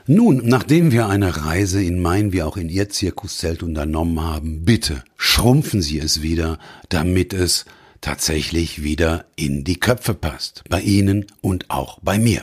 Nun, 0.07 0.43
nachdem 0.45 0.93
wir 0.93 1.09
eine 1.09 1.45
Reise 1.45 1.83
in 1.83 2.01
mein 2.01 2.33
wie 2.33 2.45
auch 2.45 2.57
in 2.57 2.69
Ihr 2.69 2.89
Zirkuszelt 2.89 3.65
unternommen 3.65 4.21
haben, 4.21 4.65
bitte 4.65 5.03
schrumpfen 5.17 5.83
Sie 5.83 5.99
es 5.99 6.23
wieder, 6.23 6.61
damit 6.89 7.33
es 7.35 7.65
tatsächlich 8.07 8.83
wieder 8.83 9.27
in 9.37 9.65
die 9.65 9.79
Köpfe 9.79 10.15
passt. 10.15 10.65
Bei 10.69 10.81
Ihnen 10.81 11.27
und 11.43 11.71
auch 11.71 11.99
bei 12.01 12.19
mir. 12.19 12.43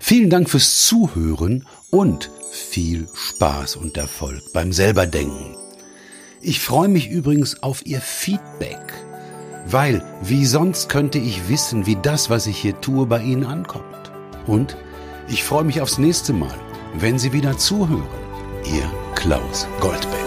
Vielen 0.00 0.30
Dank 0.30 0.50
fürs 0.50 0.86
Zuhören 0.86 1.66
und 1.90 2.30
viel 2.52 3.06
Spaß 3.14 3.76
und 3.76 3.96
Erfolg 3.96 4.42
beim 4.52 4.72
selberdenken. 4.72 5.56
Ich 6.40 6.60
freue 6.60 6.88
mich 6.88 7.08
übrigens 7.08 7.62
auf 7.62 7.86
Ihr 7.86 8.00
Feedback, 8.00 8.92
weil 9.66 10.02
wie 10.22 10.44
sonst 10.44 10.88
könnte 10.88 11.18
ich 11.18 11.48
wissen, 11.48 11.86
wie 11.86 11.96
das, 11.96 12.28
was 12.30 12.46
ich 12.46 12.58
hier 12.58 12.80
tue, 12.80 13.06
bei 13.06 13.22
Ihnen 13.22 13.44
ankommt. 13.44 14.12
Und 14.46 14.76
ich 15.28 15.44
freue 15.44 15.64
mich 15.64 15.80
aufs 15.80 15.98
nächste 15.98 16.32
Mal 16.32 16.58
wenn 16.94 17.18
Sie 17.18 17.32
wieder 17.32 17.56
zuhören. 17.56 18.06
Ihr 18.64 18.90
Klaus 19.14 19.66
Goldberg. 19.80 20.23